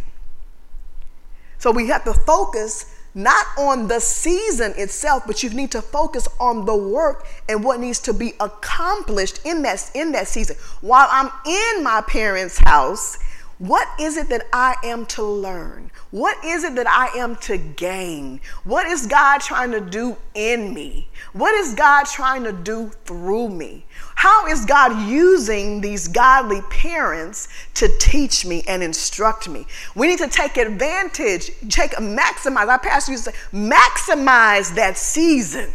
So 1.58 1.70
we 1.70 1.88
have 1.88 2.04
to 2.04 2.14
focus 2.14 2.92
not 3.14 3.46
on 3.56 3.88
the 3.88 3.98
season 3.98 4.74
itself, 4.76 5.22
but 5.26 5.42
you 5.42 5.48
need 5.48 5.70
to 5.70 5.80
focus 5.80 6.28
on 6.38 6.66
the 6.66 6.76
work 6.76 7.26
and 7.48 7.64
what 7.64 7.80
needs 7.80 7.98
to 8.00 8.12
be 8.12 8.34
accomplished 8.40 9.40
in 9.46 9.62
that, 9.62 9.90
in 9.94 10.12
that 10.12 10.28
season. 10.28 10.54
While 10.82 11.08
I'm 11.10 11.30
in 11.46 11.82
my 11.82 12.02
parents' 12.06 12.58
house, 12.58 13.18
what 13.58 13.88
is 13.98 14.18
it 14.18 14.28
that 14.28 14.46
I 14.52 14.76
am 14.84 15.06
to 15.06 15.22
learn? 15.22 15.90
What 16.10 16.44
is 16.44 16.62
it 16.62 16.74
that 16.74 16.86
I 16.86 17.08
am 17.18 17.36
to 17.36 17.56
gain? 17.56 18.40
What 18.64 18.86
is 18.86 19.06
God 19.06 19.40
trying 19.40 19.70
to 19.70 19.80
do 19.80 20.18
in 20.34 20.74
me? 20.74 21.08
What 21.32 21.54
is 21.54 21.74
God 21.74 22.04
trying 22.04 22.44
to 22.44 22.52
do 22.52 22.90
through 23.06 23.48
me? 23.48 23.86
How 24.14 24.46
is 24.46 24.66
God 24.66 25.08
using 25.08 25.80
these 25.80 26.06
godly 26.06 26.60
parents 26.68 27.48
to 27.74 27.88
teach 27.98 28.44
me 28.44 28.62
and 28.68 28.82
instruct 28.82 29.48
me? 29.48 29.66
We 29.94 30.06
need 30.06 30.18
to 30.18 30.28
take 30.28 30.58
advantage, 30.58 31.50
take 31.70 31.92
maximize. 31.92 32.68
Our 32.68 32.78
pastor 32.78 33.12
used 33.12 33.24
to 33.24 33.32
say, 33.32 33.36
maximize 33.54 34.74
that 34.74 34.98
season. 34.98 35.72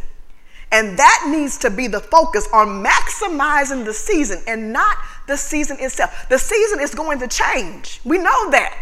And 0.72 0.98
that 0.98 1.28
needs 1.30 1.58
to 1.60 1.70
be 1.70 1.88
the 1.88 2.00
focus 2.00 2.48
on 2.54 2.84
maximizing 2.84 3.86
the 3.86 3.94
season 3.94 4.41
and 4.48 4.72
not 4.72 4.98
the 5.32 5.38
season 5.38 5.78
itself. 5.80 6.28
The 6.30 6.38
season 6.38 6.82
is 6.82 6.94
going 6.94 7.20
to 7.20 7.28
change. 7.28 8.02
We 8.04 8.17
know 8.17 8.52
that. 8.52 8.78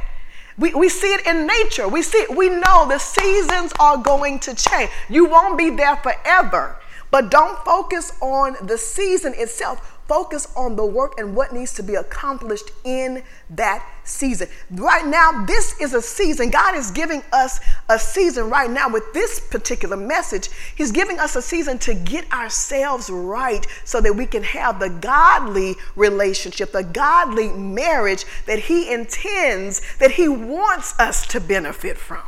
We, 0.58 0.74
we 0.74 0.90
see 0.90 1.14
it 1.14 1.26
in 1.26 1.48
nature. 1.48 1.88
We 1.88 2.02
see 2.02 2.18
it. 2.18 2.36
We 2.36 2.50
know 2.50 2.88
the 2.90 2.98
seasons 2.98 3.72
are 3.80 3.98
going 3.98 4.40
to 4.40 4.56
change. 4.56 4.90
You 5.10 5.26
won't 5.30 5.58
be 5.58 5.70
there 5.70 5.96
forever. 5.98 6.76
But 7.12 7.30
don't 7.32 7.58
focus 7.64 8.14
on 8.20 8.58
the 8.64 8.78
season 8.78 9.34
itself. 9.36 10.00
Focus 10.08 10.52
on 10.56 10.76
the 10.76 10.86
work 10.86 11.20
and 11.20 11.36
what 11.36 11.54
needs 11.54 11.74
to 11.76 11.84
be 11.84 11.96
accomplished 11.96 12.72
in 12.84 13.24
that 13.52 13.86
season. 14.10 14.48
Right 14.72 15.06
now, 15.06 15.46
this 15.46 15.80
is 15.80 15.94
a 15.94 16.02
season. 16.02 16.50
God 16.50 16.76
is 16.76 16.92
giving 16.92 17.24
us 17.32 17.60
a 17.90 18.00
season 18.00 18.50
right 18.50 18.70
now 18.70 18.90
with 18.90 19.14
this 19.14 19.40
particular 19.40 19.96
message. 19.96 20.50
He's 20.76 20.92
giving 20.92 21.20
us 21.20 21.36
a 21.36 21.42
season 21.42 21.78
to 21.80 21.94
get 21.94 22.32
ourselves 22.34 23.10
right 23.10 23.66
so 23.86 24.02
that 24.02 24.16
we 24.16 24.26
can 24.26 24.44
have 24.44 24.80
the 24.80 24.90
godly 24.90 25.76
relationship, 25.96 26.72
the 26.72 26.84
godly 26.84 27.50
marriage 27.50 28.26
that 28.46 28.60
He 28.60 28.92
intends, 28.92 29.82
that 30.00 30.12
He 30.12 30.28
wants 30.28 31.00
us 31.00 31.26
to 31.28 31.40
benefit 31.40 31.98
from. 31.98 32.24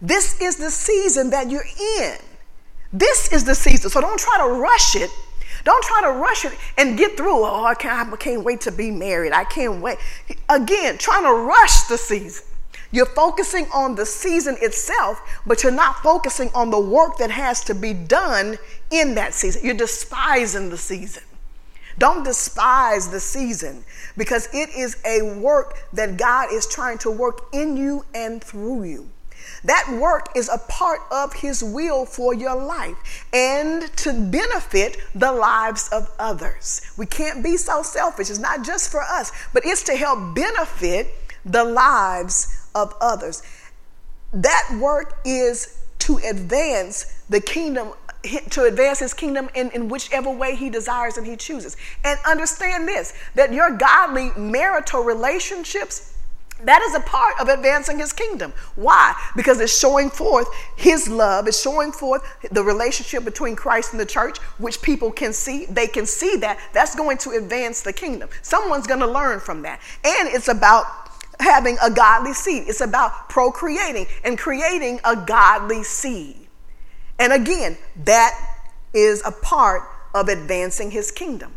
This 0.00 0.40
is 0.40 0.56
the 0.56 0.70
season 0.70 1.30
that 1.30 1.50
you're 1.50 1.66
in. 2.00 2.16
This 2.92 3.32
is 3.32 3.44
the 3.44 3.54
season. 3.54 3.90
So 3.90 4.00
don't 4.00 4.18
try 4.18 4.38
to 4.38 4.60
rush 4.60 4.96
it 4.96 5.10
don't 5.66 5.82
try 5.82 6.00
to 6.02 6.12
rush 6.12 6.44
it 6.44 6.52
and 6.78 6.96
get 6.96 7.16
through. 7.16 7.44
Oh, 7.44 7.64
I 7.64 7.74
can't, 7.74 8.12
I 8.12 8.16
can't 8.16 8.44
wait 8.44 8.60
to 8.62 8.72
be 8.72 8.92
married. 8.92 9.32
I 9.32 9.42
can't 9.42 9.82
wait. 9.82 9.98
Again, 10.48 10.96
trying 10.96 11.24
to 11.24 11.32
rush 11.32 11.82
the 11.88 11.98
season. 11.98 12.46
You're 12.92 13.04
focusing 13.04 13.66
on 13.74 13.96
the 13.96 14.06
season 14.06 14.56
itself, 14.60 15.20
but 15.44 15.64
you're 15.64 15.72
not 15.72 16.04
focusing 16.04 16.50
on 16.54 16.70
the 16.70 16.78
work 16.78 17.18
that 17.18 17.32
has 17.32 17.64
to 17.64 17.74
be 17.74 17.92
done 17.92 18.58
in 18.92 19.16
that 19.16 19.34
season. 19.34 19.62
You're 19.64 19.74
despising 19.74 20.70
the 20.70 20.78
season. 20.78 21.24
Don't 21.98 22.22
despise 22.22 23.08
the 23.08 23.18
season 23.18 23.84
because 24.16 24.48
it 24.52 24.68
is 24.68 24.98
a 25.04 25.36
work 25.40 25.78
that 25.94 26.16
God 26.16 26.52
is 26.52 26.68
trying 26.68 26.98
to 26.98 27.10
work 27.10 27.48
in 27.52 27.76
you 27.76 28.04
and 28.14 28.42
through 28.42 28.84
you. 28.84 29.10
That 29.66 29.98
work 30.00 30.28
is 30.36 30.48
a 30.48 30.58
part 30.58 31.00
of 31.10 31.32
His 31.32 31.62
will 31.62 32.06
for 32.06 32.32
your 32.32 32.54
life 32.54 33.26
and 33.32 33.82
to 33.96 34.12
benefit 34.12 34.96
the 35.14 35.32
lives 35.32 35.88
of 35.90 36.08
others. 36.18 36.92
We 36.96 37.06
can't 37.06 37.42
be 37.42 37.56
so 37.56 37.82
selfish. 37.82 38.30
It's 38.30 38.38
not 38.38 38.64
just 38.64 38.90
for 38.90 39.02
us, 39.02 39.32
but 39.52 39.66
it's 39.66 39.82
to 39.84 39.96
help 39.96 40.36
benefit 40.36 41.08
the 41.44 41.64
lives 41.64 42.68
of 42.76 42.94
others. 43.00 43.42
That 44.32 44.78
work 44.80 45.18
is 45.24 45.82
to 46.00 46.18
advance 46.18 47.22
the 47.28 47.40
kingdom 47.40 47.92
to 48.50 48.64
advance 48.64 48.98
his 48.98 49.14
kingdom 49.14 49.48
in, 49.54 49.70
in 49.70 49.88
whichever 49.88 50.30
way 50.30 50.56
he 50.56 50.68
desires 50.68 51.16
and 51.16 51.24
he 51.24 51.36
chooses. 51.36 51.76
And 52.04 52.18
understand 52.26 52.88
this 52.88 53.12
that 53.36 53.52
your 53.52 53.70
godly 53.76 54.30
marital 54.36 55.04
relationships 55.04 56.15
That 56.64 56.80
is 56.82 56.94
a 56.94 57.00
part 57.00 57.34
of 57.38 57.48
advancing 57.48 57.98
his 57.98 58.12
kingdom. 58.12 58.52
Why? 58.76 59.14
Because 59.36 59.60
it's 59.60 59.78
showing 59.78 60.08
forth 60.08 60.48
his 60.76 61.06
love, 61.06 61.46
it's 61.46 61.60
showing 61.60 61.92
forth 61.92 62.22
the 62.50 62.62
relationship 62.62 63.24
between 63.24 63.56
Christ 63.56 63.92
and 63.92 64.00
the 64.00 64.06
church, 64.06 64.38
which 64.58 64.80
people 64.80 65.12
can 65.12 65.34
see. 65.34 65.66
They 65.66 65.86
can 65.86 66.06
see 66.06 66.36
that. 66.36 66.58
That's 66.72 66.94
going 66.94 67.18
to 67.18 67.30
advance 67.32 67.82
the 67.82 67.92
kingdom. 67.92 68.30
Someone's 68.40 68.86
going 68.86 69.00
to 69.00 69.06
learn 69.06 69.40
from 69.40 69.62
that. 69.62 69.80
And 70.02 70.28
it's 70.28 70.48
about 70.48 70.86
having 71.40 71.76
a 71.82 71.90
godly 71.90 72.32
seed, 72.32 72.64
it's 72.66 72.80
about 72.80 73.28
procreating 73.28 74.06
and 74.24 74.38
creating 74.38 75.00
a 75.04 75.14
godly 75.14 75.82
seed. 75.82 76.48
And 77.18 77.32
again, 77.32 77.76
that 78.04 78.60
is 78.94 79.22
a 79.26 79.30
part 79.30 79.82
of 80.14 80.28
advancing 80.28 80.90
his 80.90 81.10
kingdom. 81.10 81.55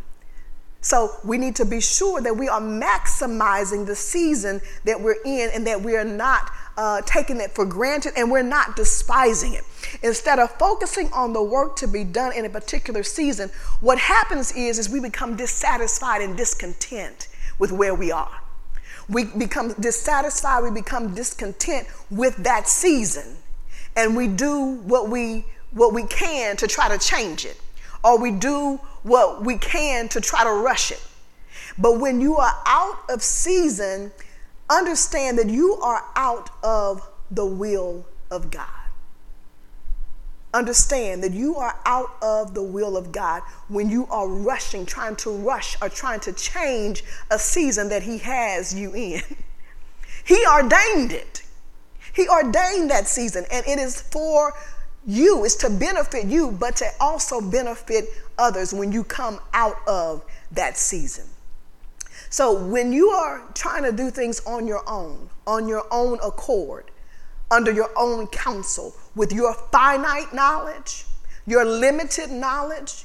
So 0.82 1.10
we 1.24 1.36
need 1.36 1.56
to 1.56 1.66
be 1.66 1.80
sure 1.80 2.20
that 2.22 2.36
we 2.36 2.48
are 2.48 2.60
maximizing 2.60 3.86
the 3.86 3.94
season 3.94 4.60
that 4.84 5.00
we're 5.00 5.20
in 5.24 5.50
and 5.52 5.66
that 5.66 5.82
we 5.82 5.96
are 5.96 6.04
not 6.04 6.50
uh, 6.76 7.02
taking 7.02 7.38
it 7.40 7.50
for 7.50 7.66
granted 7.66 8.14
and 8.16 8.30
we're 8.30 8.42
not 8.42 8.76
despising 8.76 9.52
it. 9.54 9.64
Instead 10.02 10.38
of 10.38 10.50
focusing 10.52 11.12
on 11.12 11.34
the 11.34 11.42
work 11.42 11.76
to 11.76 11.86
be 11.86 12.02
done 12.02 12.32
in 12.32 12.46
a 12.46 12.48
particular 12.48 13.02
season, 13.02 13.50
what 13.80 13.98
happens 13.98 14.52
is, 14.52 14.78
is 14.78 14.88
we 14.88 15.00
become 15.00 15.36
dissatisfied 15.36 16.22
and 16.22 16.36
discontent 16.36 17.28
with 17.58 17.72
where 17.72 17.94
we 17.94 18.10
are. 18.10 18.40
We 19.10 19.24
become 19.24 19.74
dissatisfied, 19.74 20.62
we 20.62 20.70
become 20.70 21.14
discontent 21.14 21.88
with 22.10 22.36
that 22.38 22.68
season, 22.68 23.36
and 23.96 24.16
we 24.16 24.28
do 24.28 24.76
what 24.82 25.10
we 25.10 25.44
what 25.72 25.92
we 25.92 26.04
can 26.04 26.56
to 26.56 26.66
try 26.66 26.88
to 26.88 26.98
change 26.98 27.44
it 27.44 27.60
or 28.02 28.18
we 28.18 28.30
do 28.30 28.80
what 29.02 29.44
we 29.44 29.58
can 29.58 30.08
to 30.08 30.20
try 30.20 30.44
to 30.44 30.50
rush 30.50 30.90
it. 30.90 31.02
But 31.78 32.00
when 32.00 32.20
you 32.20 32.36
are 32.36 32.54
out 32.66 32.98
of 33.08 33.22
season, 33.22 34.12
understand 34.68 35.38
that 35.38 35.48
you 35.48 35.74
are 35.76 36.04
out 36.16 36.50
of 36.62 37.08
the 37.30 37.46
will 37.46 38.04
of 38.30 38.50
God. 38.50 38.66
Understand 40.52 41.22
that 41.22 41.32
you 41.32 41.56
are 41.56 41.78
out 41.86 42.10
of 42.22 42.54
the 42.54 42.62
will 42.62 42.96
of 42.96 43.12
God 43.12 43.42
when 43.68 43.88
you 43.88 44.06
are 44.10 44.26
rushing, 44.26 44.84
trying 44.84 45.14
to 45.16 45.30
rush 45.30 45.76
or 45.80 45.88
trying 45.88 46.20
to 46.20 46.32
change 46.32 47.04
a 47.30 47.38
season 47.38 47.88
that 47.90 48.02
He 48.02 48.18
has 48.18 48.74
you 48.74 48.92
in. 48.94 49.22
he 50.24 50.44
ordained 50.46 51.12
it. 51.12 51.42
He 52.12 52.28
ordained 52.28 52.90
that 52.90 53.06
season, 53.06 53.46
and 53.50 53.64
it 53.66 53.78
is 53.78 54.00
for 54.00 54.52
you, 55.06 55.44
it's 55.44 55.56
to 55.56 55.70
benefit 55.70 56.26
you, 56.26 56.52
but 56.52 56.76
to 56.76 56.86
also 57.00 57.40
benefit 57.40 58.06
others 58.38 58.72
when 58.74 58.92
you 58.92 59.04
come 59.04 59.40
out 59.52 59.76
of 59.86 60.24
that 60.52 60.76
season. 60.76 61.24
So 62.28 62.64
when 62.64 62.92
you 62.92 63.08
are 63.10 63.42
trying 63.54 63.82
to 63.84 63.92
do 63.92 64.10
things 64.10 64.40
on 64.46 64.66
your 64.66 64.88
own, 64.88 65.28
on 65.46 65.66
your 65.66 65.86
own 65.90 66.18
accord, 66.22 66.90
under 67.50 67.72
your 67.72 67.90
own 67.96 68.28
counsel, 68.28 68.94
with 69.16 69.32
your 69.32 69.54
finite 69.72 70.32
knowledge, 70.32 71.06
your 71.46 71.64
limited 71.64 72.30
knowledge, 72.30 73.04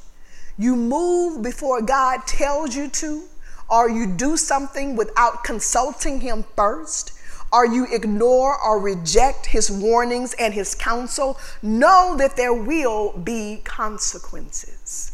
you 0.58 0.76
move 0.76 1.42
before 1.42 1.82
God 1.82 2.28
tells 2.28 2.76
you 2.76 2.88
to, 2.90 3.24
or 3.70 3.90
you 3.90 4.06
do 4.06 4.38
something 4.38 4.96
without 4.96 5.44
consulting 5.44 6.22
Him 6.22 6.46
first, 6.56 7.15
or 7.56 7.66
you 7.66 7.88
ignore 7.90 8.62
or 8.62 8.78
reject 8.78 9.46
his 9.46 9.72
warnings 9.72 10.36
and 10.38 10.54
his 10.54 10.76
counsel, 10.76 11.40
know 11.62 12.14
that 12.18 12.36
there 12.36 12.54
will 12.54 13.18
be 13.18 13.62
consequences. 13.64 15.14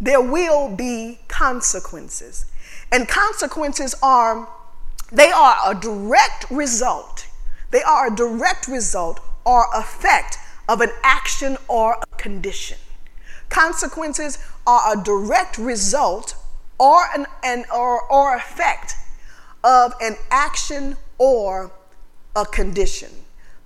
There 0.00 0.20
will 0.20 0.68
be 0.68 1.18
consequences. 1.26 2.46
And 2.92 3.08
consequences 3.08 3.96
are, 4.04 4.48
they 5.10 5.32
are 5.32 5.56
a 5.66 5.74
direct 5.74 6.48
result. 6.48 7.26
They 7.72 7.82
are 7.82 8.06
a 8.06 8.14
direct 8.14 8.68
result 8.68 9.18
or 9.44 9.66
effect 9.74 10.38
of 10.68 10.80
an 10.80 10.90
action 11.02 11.56
or 11.66 11.98
a 12.00 12.16
condition. 12.18 12.78
Consequences 13.48 14.38
are 14.64 14.96
a 14.96 15.02
direct 15.02 15.58
result 15.58 16.36
or 16.78 17.06
an, 17.12 17.26
an 17.42 17.64
or, 17.74 18.00
or 18.02 18.36
effect 18.36 18.94
of 19.64 19.94
an 20.00 20.16
action 20.30 20.96
or 21.18 21.72
a 22.36 22.44
condition. 22.44 23.10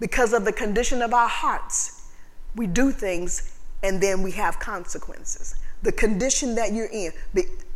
Because 0.01 0.33
of 0.33 0.45
the 0.45 0.53
condition 0.53 1.03
of 1.03 1.13
our 1.13 1.29
hearts, 1.29 2.09
we 2.55 2.67
do 2.67 2.93
things 2.93 3.59
and 3.83 4.01
then 4.01 4.23
we 4.23 4.31
have 4.33 4.59
consequences. 4.59 5.57
The 5.83 5.93
condition 5.93 6.55
that 6.55 6.73
you're 6.73 6.87
in 6.87 7.13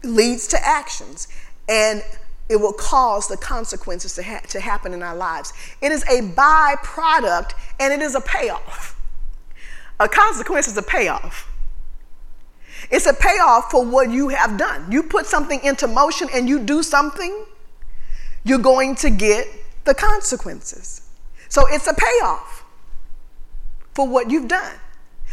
leads 0.02 0.48
to 0.48 0.58
actions 0.64 1.28
and 1.68 2.02
it 2.48 2.56
will 2.56 2.72
cause 2.72 3.28
the 3.28 3.36
consequences 3.36 4.14
to, 4.14 4.22
ha- 4.22 4.42
to 4.48 4.60
happen 4.60 4.92
in 4.92 5.02
our 5.02 5.16
lives. 5.16 5.52
It 5.80 5.92
is 5.92 6.02
a 6.04 6.20
byproduct 6.20 7.52
and 7.80 7.92
it 7.92 8.02
is 8.02 8.14
a 8.14 8.20
payoff. 8.20 8.98
A 10.00 10.08
consequence 10.08 10.68
is 10.68 10.76
a 10.76 10.82
payoff. 10.82 11.48
It's 12.90 13.06
a 13.06 13.14
payoff 13.14 13.70
for 13.70 13.84
what 13.84 14.10
you 14.10 14.28
have 14.28 14.58
done. 14.58 14.90
You 14.90 15.04
put 15.04 15.26
something 15.26 15.60
into 15.62 15.86
motion 15.86 16.28
and 16.34 16.48
you 16.48 16.58
do 16.58 16.82
something, 16.82 17.46
you're 18.44 18.58
going 18.58 18.94
to 18.96 19.10
get 19.10 19.46
the 19.84 19.94
consequences. 19.94 21.08
So 21.48 21.66
it's 21.68 21.86
a 21.86 21.94
payoff 21.94 22.64
for 23.94 24.08
what 24.08 24.30
you've 24.30 24.48
done. 24.48 24.74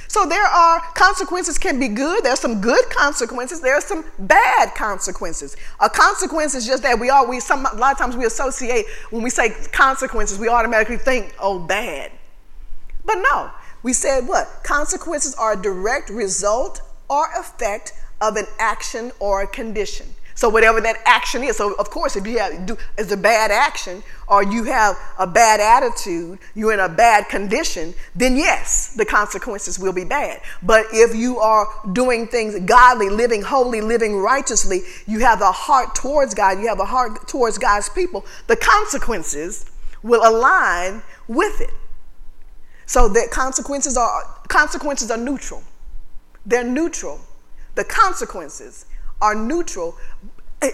So 0.07 0.25
there 0.25 0.43
are 0.43 0.79
consequences 0.95 1.59
can 1.59 1.79
be 1.79 1.87
good. 1.87 2.23
There's 2.23 2.39
some 2.39 2.61
good 2.61 2.83
consequences. 2.89 3.61
There 3.61 3.75
are 3.75 3.81
some 3.81 4.03
bad 4.17 4.73
consequences. 4.73 5.55
A 5.79 5.89
consequence 5.89 6.55
is 6.55 6.65
just 6.65 6.81
that 6.81 6.99
we 6.99 7.11
always 7.11 7.45
some 7.45 7.65
a 7.67 7.75
lot 7.75 7.91
of 7.91 7.99
times 7.99 8.17
we 8.17 8.25
associate 8.25 8.85
when 9.11 9.21
we 9.21 9.29
say 9.29 9.51
consequences, 9.71 10.39
we 10.39 10.49
automatically 10.49 10.97
think, 10.97 11.35
oh, 11.39 11.59
bad. 11.59 12.11
But 13.05 13.15
no, 13.15 13.51
we 13.83 13.93
said 13.93 14.27
what? 14.27 14.63
Consequences 14.63 15.35
are 15.35 15.53
a 15.53 15.61
direct 15.61 16.09
result 16.09 16.81
or 17.07 17.27
effect 17.37 17.93
of 18.19 18.35
an 18.35 18.45
action 18.57 19.11
or 19.19 19.43
a 19.43 19.47
condition. 19.47 20.07
So 20.39 20.47
whatever 20.47 20.79
that 20.79 21.01
action 21.03 21.43
is, 21.43 21.57
so 21.57 21.73
of 21.73 21.89
course, 21.89 22.15
if 22.15 22.25
you 22.25 22.37
have 22.39 22.65
do 22.65 22.77
is 22.97 23.11
a 23.11 23.17
bad 23.17 23.51
action 23.51 24.01
or 24.25 24.41
you 24.41 24.63
have 24.63 24.97
a 25.17 25.27
bad 25.27 25.59
attitude, 25.59 26.39
you're 26.55 26.71
in 26.71 26.79
a 26.79 26.87
bad 26.87 27.27
condition, 27.27 27.93
then 28.15 28.37
yes, 28.37 28.93
the 28.93 29.03
consequences 29.03 29.77
will 29.77 29.91
be 29.91 30.05
bad. 30.05 30.39
But 30.63 30.85
if 30.93 31.13
you 31.13 31.39
are 31.39 31.67
doing 31.91 32.25
things 32.25 32.57
godly, 32.61 33.09
living 33.09 33.41
holy, 33.41 33.81
living 33.81 34.15
righteously, 34.15 34.83
you 35.07 35.19
have 35.19 35.41
a 35.41 35.51
heart 35.51 35.93
towards 35.93 36.33
God, 36.33 36.61
you 36.61 36.69
have 36.69 36.79
a 36.79 36.85
heart 36.85 37.27
towards 37.27 37.57
God's 37.57 37.89
people, 37.89 38.25
the 38.47 38.55
consequences 38.55 39.69
will 40.03 40.25
align 40.25 41.01
with 41.27 41.59
it. 41.59 41.73
So 42.85 43.09
that 43.09 43.29
consequences 43.29 43.97
are 43.97 44.23
consequences 44.47 45.11
are 45.11 45.17
neutral. 45.17 45.63
They're 46.45 46.63
neutral. 46.63 47.19
The 47.75 47.83
consequences 47.83 48.85
are 49.21 49.35
neutral 49.35 49.97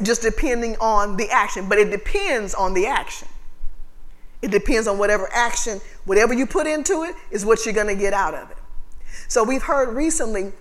just 0.01 0.21
depending 0.21 0.75
on 0.77 1.17
the 1.17 1.29
action, 1.29 1.69
but 1.69 1.77
it 1.77 1.91
depends 1.91 2.53
on 2.53 2.73
the 2.73 2.87
action. 2.87 3.27
It 4.41 4.51
depends 4.51 4.87
on 4.87 4.97
whatever 4.97 5.29
action, 5.31 5.81
whatever 6.05 6.33
you 6.33 6.45
put 6.45 6.67
into 6.67 7.03
it, 7.03 7.15
is 7.31 7.45
what 7.45 7.65
you're 7.65 7.73
going 7.73 7.87
to 7.87 7.95
get 7.95 8.13
out 8.13 8.33
of 8.33 8.49
it. 8.51 8.57
So 9.27 9.43
we've 9.43 9.63
heard 9.63 9.95
recently 9.95 10.51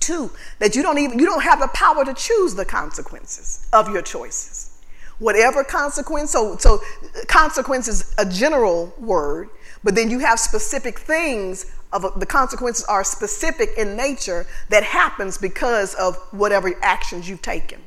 too 0.00 0.30
that 0.58 0.74
you 0.74 0.82
don't 0.82 0.98
even 0.98 1.18
you 1.18 1.26
don't 1.26 1.42
have 1.42 1.60
the 1.60 1.68
power 1.68 2.04
to 2.04 2.14
choose 2.14 2.54
the 2.54 2.64
consequences 2.64 3.66
of 3.72 3.90
your 3.90 4.02
choices. 4.02 4.80
Whatever 5.18 5.62
consequence, 5.62 6.30
so 6.30 6.56
so 6.56 6.80
consequence 7.28 7.86
is 7.88 8.14
a 8.18 8.24
general 8.24 8.92
word, 8.98 9.50
but 9.84 9.94
then 9.94 10.10
you 10.10 10.18
have 10.20 10.40
specific 10.40 10.98
things 10.98 11.66
of 11.92 12.18
the 12.18 12.26
consequences 12.26 12.84
are 12.86 13.04
specific 13.04 13.70
in 13.76 13.96
nature 13.96 14.46
that 14.70 14.82
happens 14.82 15.38
because 15.38 15.94
of 15.94 16.16
whatever 16.30 16.72
actions 16.82 17.28
you've 17.28 17.42
taken. 17.42 17.80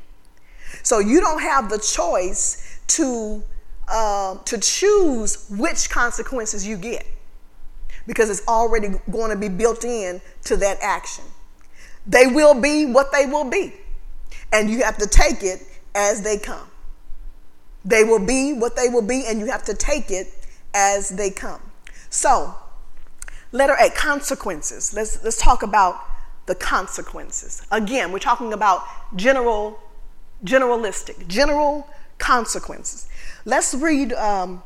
So 0.84 1.00
you 1.00 1.20
don't 1.20 1.42
have 1.42 1.70
the 1.70 1.80
choice 1.80 2.80
to 2.88 3.44
uh, 3.88 4.36
to 4.46 4.58
choose 4.58 5.48
which 5.50 5.90
consequences 5.90 6.66
you 6.66 6.76
get 6.76 7.06
because 8.08 8.30
it's 8.30 8.48
already 8.48 8.90
going 9.12 9.32
to 9.32 9.36
be 9.36 9.50
built 9.50 9.84
in 9.84 10.22
to 10.44 10.58
that 10.58 10.78
action. 10.82 11.24
They 12.08 12.28
will 12.28 12.60
be 12.60 12.86
what 12.86 13.12
they 13.12 13.26
will 13.26 13.50
be, 13.50 13.74
and 14.52 14.70
you 14.70 14.84
have 14.84 14.98
to 15.00 15.08
take 15.08 15.44
it 15.44 15.62
as 15.96 16.22
they 16.22 16.38
come. 16.38 16.68
They 17.84 18.04
will 18.04 18.24
be 18.24 18.54
what 18.54 18.76
they 18.76 18.90
will 18.90 19.02
be, 19.02 19.26
and 19.28 19.40
you 19.40 19.48
have 19.48 19.64
to 19.66 19.74
take 19.74 20.12
it 20.12 20.28
as 20.74 21.10
they 21.10 21.32
come. 21.32 21.62
So, 22.10 22.56
letter 23.52 23.76
A 23.80 23.90
consequences. 23.90 24.94
Let's, 24.94 25.24
let's 25.24 25.38
talk 25.38 25.64
about 25.64 26.00
the 26.46 26.56
consequences. 26.56 27.66
Again, 27.72 28.12
we're 28.12 28.20
talking 28.20 28.54
about 28.54 28.84
general 29.16 29.80
generalistic, 30.44 31.28
general 31.28 31.88
consequences. 32.18 33.08
Let's 33.46 33.74
read 33.74 34.14
um, 34.14 34.64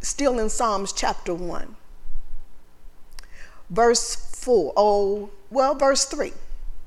still 0.00 0.38
in 0.38 0.48
Psalms 0.48 0.92
chapter 0.92 1.34
1, 1.34 1.76
verse 3.70 4.14
4. 4.14 4.72
Oh, 4.76 5.30
well, 5.50 5.74
verse 5.74 6.04
3. 6.04 6.32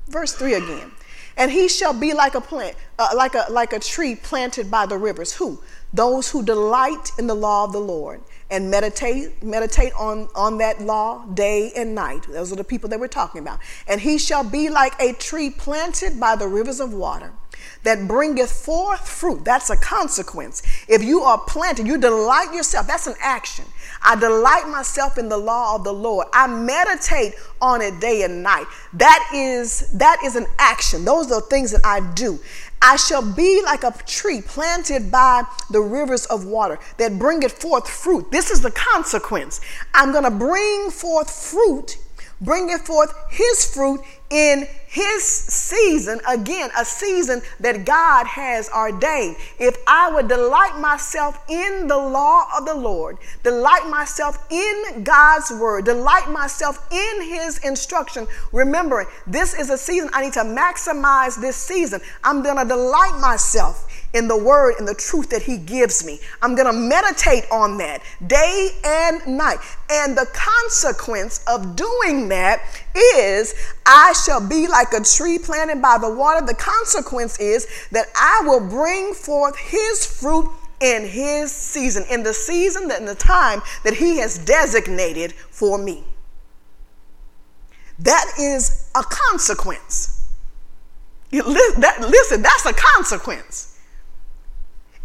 Verse 0.08 0.32
3 0.32 0.54
again. 0.54 0.92
And 1.36 1.52
he 1.52 1.68
shall 1.68 1.92
be 1.92 2.14
like 2.14 2.34
a 2.34 2.40
plant, 2.40 2.76
uh, 2.98 3.10
like 3.14 3.34
a 3.34 3.46
like 3.48 3.72
a 3.72 3.78
tree 3.78 4.16
planted 4.16 4.70
by 4.70 4.86
the 4.86 4.98
rivers. 4.98 5.34
Who? 5.34 5.62
Those 5.92 6.30
who 6.30 6.42
delight 6.42 7.12
in 7.16 7.28
the 7.28 7.34
law 7.34 7.64
of 7.64 7.72
the 7.72 7.78
Lord 7.78 8.20
and 8.50 8.70
meditate 8.70 9.42
meditate 9.42 9.92
on 9.94 10.28
on 10.34 10.58
that 10.58 10.80
law 10.80 11.24
day 11.34 11.72
and 11.76 11.94
night 11.94 12.26
those 12.28 12.52
are 12.52 12.56
the 12.56 12.64
people 12.64 12.88
that 12.88 12.98
we're 12.98 13.08
talking 13.08 13.40
about 13.40 13.58
and 13.86 14.00
he 14.00 14.18
shall 14.18 14.44
be 14.44 14.68
like 14.70 14.94
a 15.00 15.12
tree 15.14 15.50
planted 15.50 16.18
by 16.18 16.34
the 16.34 16.46
rivers 16.46 16.80
of 16.80 16.92
water 16.92 17.32
that 17.82 18.08
bringeth 18.08 18.50
forth 18.50 19.06
fruit 19.06 19.44
that's 19.44 19.70
a 19.70 19.76
consequence 19.76 20.62
if 20.88 21.02
you 21.02 21.20
are 21.20 21.38
planted 21.46 21.86
you 21.86 21.98
delight 21.98 22.52
yourself 22.54 22.86
that's 22.86 23.06
an 23.06 23.14
action 23.20 23.64
I 24.02 24.16
delight 24.16 24.68
myself 24.68 25.18
in 25.18 25.28
the 25.28 25.36
law 25.36 25.74
of 25.74 25.84
the 25.84 25.92
Lord. 25.92 26.28
I 26.32 26.46
meditate 26.46 27.34
on 27.60 27.82
it 27.82 28.00
day 28.00 28.22
and 28.22 28.42
night. 28.42 28.66
That 28.92 29.30
is 29.34 29.90
that 29.92 30.20
is 30.24 30.36
an 30.36 30.46
action. 30.58 31.04
Those 31.04 31.26
are 31.26 31.40
the 31.40 31.46
things 31.46 31.72
that 31.72 31.84
I 31.84 32.00
do. 32.14 32.38
I 32.80 32.96
shall 32.96 33.22
be 33.22 33.62
like 33.62 33.82
a 33.82 33.92
tree 34.06 34.40
planted 34.40 35.10
by 35.10 35.44
the 35.70 35.80
rivers 35.80 36.26
of 36.26 36.44
water 36.44 36.78
that 36.98 37.18
bringeth 37.18 37.52
forth 37.52 37.88
fruit. 37.88 38.30
This 38.30 38.50
is 38.50 38.60
the 38.60 38.70
consequence. 38.70 39.60
I'm 39.94 40.12
going 40.12 40.24
to 40.24 40.30
bring 40.30 40.90
forth 40.90 41.30
fruit, 41.30 41.98
bringeth 42.40 42.86
forth 42.86 43.14
his 43.30 43.64
fruit 43.64 44.00
in 44.30 44.66
his 44.86 45.22
season, 45.22 46.20
again, 46.28 46.70
a 46.78 46.84
season 46.84 47.42
that 47.60 47.84
God 47.84 48.26
has 48.26 48.70
ordained. 48.70 49.36
If 49.58 49.76
I 49.86 50.10
would 50.10 50.28
delight 50.28 50.78
myself 50.80 51.38
in 51.48 51.86
the 51.86 51.96
law 51.96 52.46
of 52.56 52.64
the 52.64 52.74
Lord, 52.74 53.18
delight 53.42 53.88
myself 53.88 54.50
in 54.50 55.04
God's 55.04 55.50
word, 55.50 55.84
delight 55.84 56.30
myself 56.30 56.90
in 56.90 57.22
his 57.22 57.58
instruction, 57.58 58.26
remembering 58.52 59.08
this 59.26 59.54
is 59.54 59.70
a 59.70 59.78
season 59.78 60.08
I 60.12 60.22
need 60.22 60.32
to 60.34 60.40
maximize 60.40 61.40
this 61.40 61.56
season. 61.56 62.00
I'm 62.24 62.42
going 62.42 62.56
to 62.56 62.64
delight 62.64 63.18
myself 63.20 63.88
in 64.18 64.28
the 64.28 64.36
word 64.36 64.74
and 64.78 64.86
the 64.86 64.94
truth 64.94 65.30
that 65.30 65.42
he 65.42 65.56
gives 65.56 66.04
me. 66.04 66.20
I'm 66.42 66.54
going 66.54 66.66
to 66.66 66.78
meditate 66.78 67.44
on 67.50 67.78
that 67.78 68.02
day 68.26 68.70
and 68.84 69.38
night. 69.38 69.58
And 69.90 70.18
the 70.18 70.26
consequence 70.34 71.42
of 71.46 71.76
doing 71.76 72.28
that 72.28 72.60
is 72.94 73.54
I 73.86 74.12
shall 74.12 74.46
be 74.46 74.66
like 74.66 74.92
a 74.92 75.02
tree 75.02 75.38
planted 75.38 75.80
by 75.80 75.96
the 75.98 76.12
water. 76.12 76.44
The 76.44 76.54
consequence 76.54 77.38
is 77.38 77.66
that 77.92 78.06
I 78.16 78.42
will 78.44 78.68
bring 78.68 79.14
forth 79.14 79.56
his 79.56 80.04
fruit 80.04 80.50
in 80.80 81.06
his 81.06 81.50
season, 81.50 82.04
in 82.10 82.22
the 82.22 82.34
season, 82.34 82.90
in 82.90 83.04
the 83.04 83.14
time 83.14 83.62
that 83.84 83.94
he 83.94 84.18
has 84.18 84.38
designated 84.38 85.32
for 85.32 85.78
me. 85.78 86.04
That 88.00 88.24
is 88.38 88.90
a 88.94 89.02
consequence. 89.02 90.24
Listen, 91.32 92.42
that's 92.42 92.64
a 92.64 92.72
consequence. 92.72 93.67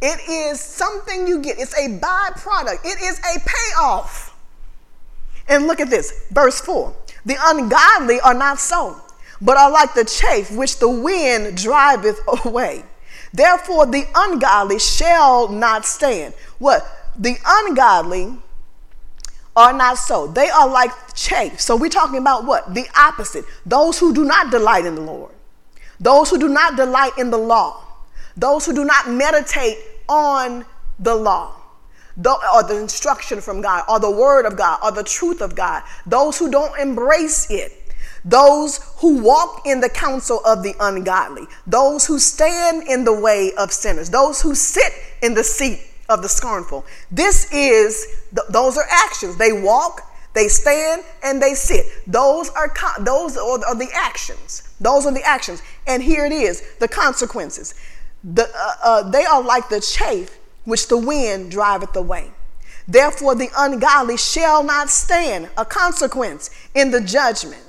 It 0.05 0.19
is 0.29 0.59
something 0.59 1.27
you 1.27 1.39
get, 1.39 1.57
it's 1.57 1.73
a 1.75 1.87
byproduct, 1.87 2.83
it 2.83 3.01
is 3.01 3.19
a 3.19 3.39
payoff. 3.39 4.37
And 5.47 5.65
look 5.65 5.79
at 5.79 5.89
this, 5.89 6.27
verse 6.29 6.59
4 6.59 6.93
The 7.25 7.37
ungodly 7.39 8.19
are 8.19 8.33
not 8.33 8.59
so, 8.59 8.99
but 9.39 9.55
are 9.55 9.71
like 9.71 9.93
the 9.93 10.03
chaff 10.03 10.51
which 10.51 10.79
the 10.79 10.89
wind 10.89 11.55
driveth 11.55 12.19
away. 12.45 12.83
Therefore, 13.31 13.85
the 13.85 14.05
ungodly 14.13 14.77
shall 14.77 15.47
not 15.47 15.85
stand. 15.85 16.33
What? 16.59 16.85
The 17.17 17.37
ungodly 17.45 18.39
are 19.55 19.71
not 19.71 19.97
so. 19.97 20.27
They 20.27 20.49
are 20.49 20.67
like 20.67 20.91
chaff. 21.15 21.61
So 21.61 21.77
we're 21.77 21.87
talking 21.89 22.17
about 22.17 22.43
what? 22.45 22.73
The 22.73 22.87
opposite. 22.97 23.45
Those 23.65 23.99
who 23.99 24.13
do 24.13 24.25
not 24.25 24.51
delight 24.51 24.85
in 24.85 24.95
the 24.95 25.01
Lord, 25.01 25.31
those 25.97 26.29
who 26.29 26.37
do 26.37 26.49
not 26.49 26.75
delight 26.75 27.13
in 27.17 27.31
the 27.31 27.37
law, 27.37 27.81
those 28.35 28.65
who 28.65 28.73
do 28.73 28.83
not 28.83 29.09
meditate 29.09 29.77
on 30.07 30.65
the 30.99 31.15
law 31.15 31.55
the, 32.17 32.31
or 32.53 32.63
the 32.63 32.79
instruction 32.79 33.41
from 33.41 33.61
God 33.61 33.83
or 33.89 33.99
the 33.99 34.11
word 34.11 34.45
of 34.45 34.57
God 34.57 34.79
or 34.83 34.91
the 34.91 35.03
truth 35.03 35.41
of 35.41 35.55
God, 35.55 35.83
those 36.05 36.37
who 36.37 36.51
don't 36.51 36.77
embrace 36.79 37.49
it, 37.49 37.71
those 38.25 38.79
who 38.97 39.21
walk 39.21 39.63
in 39.65 39.81
the 39.81 39.89
counsel 39.89 40.39
of 40.45 40.63
the 40.63 40.75
ungodly, 40.79 41.45
those 41.67 42.05
who 42.05 42.19
stand 42.19 42.87
in 42.87 43.03
the 43.03 43.13
way 43.13 43.51
of 43.57 43.71
sinners, 43.71 44.09
those 44.09 44.41
who 44.41 44.55
sit 44.55 44.93
in 45.21 45.33
the 45.33 45.43
seat 45.43 45.81
of 46.09 46.21
the 46.21 46.29
scornful. 46.29 46.85
This 47.11 47.51
is, 47.51 48.05
th- 48.35 48.47
those 48.49 48.77
are 48.77 48.85
actions. 48.89 49.37
They 49.37 49.51
walk, 49.51 50.01
they 50.33 50.47
stand, 50.47 51.03
and 51.23 51.41
they 51.41 51.53
sit. 51.53 51.85
Those 52.07 52.49
are, 52.51 52.69
con- 52.69 53.03
those 53.03 53.37
are, 53.37 53.65
are 53.65 53.75
the 53.75 53.89
actions. 53.93 54.69
Those 54.79 55.05
are 55.05 55.13
the 55.13 55.23
actions. 55.23 55.61
And 55.87 56.03
here 56.03 56.25
it 56.25 56.31
is 56.31 56.75
the 56.79 56.87
consequences. 56.87 57.73
The, 58.23 58.49
uh, 58.55 58.73
uh, 58.83 59.09
they 59.09 59.25
are 59.25 59.43
like 59.43 59.69
the 59.69 59.81
chaff 59.81 60.37
which 60.63 60.87
the 60.87 60.97
wind 60.97 61.51
driveth 61.51 61.95
away. 61.95 62.31
Therefore, 62.87 63.35
the 63.35 63.49
ungodly 63.57 64.17
shall 64.17 64.63
not 64.63 64.89
stand 64.89 65.49
a 65.57 65.65
consequence 65.65 66.49
in 66.73 66.91
the 66.91 67.01
judgment, 67.01 67.63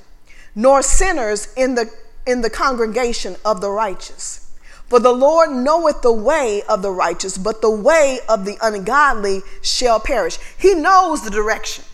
nor 0.54 0.82
sinners 0.82 1.52
in 1.56 1.74
the, 1.74 1.90
in 2.26 2.40
the 2.40 2.50
congregation 2.50 3.36
of 3.44 3.60
the 3.60 3.70
righteous. 3.70 4.52
For 4.88 5.00
the 5.00 5.12
Lord 5.12 5.50
knoweth 5.50 6.02
the 6.02 6.12
way 6.12 6.62
of 6.68 6.82
the 6.82 6.90
righteous, 6.90 7.38
but 7.38 7.60
the 7.60 7.70
way 7.70 8.20
of 8.28 8.44
the 8.44 8.58
ungodly 8.60 9.42
shall 9.62 9.98
perish. 9.98 10.38
He 10.58 10.74
knows 10.74 11.22
the 11.22 11.30
direction. 11.30 11.84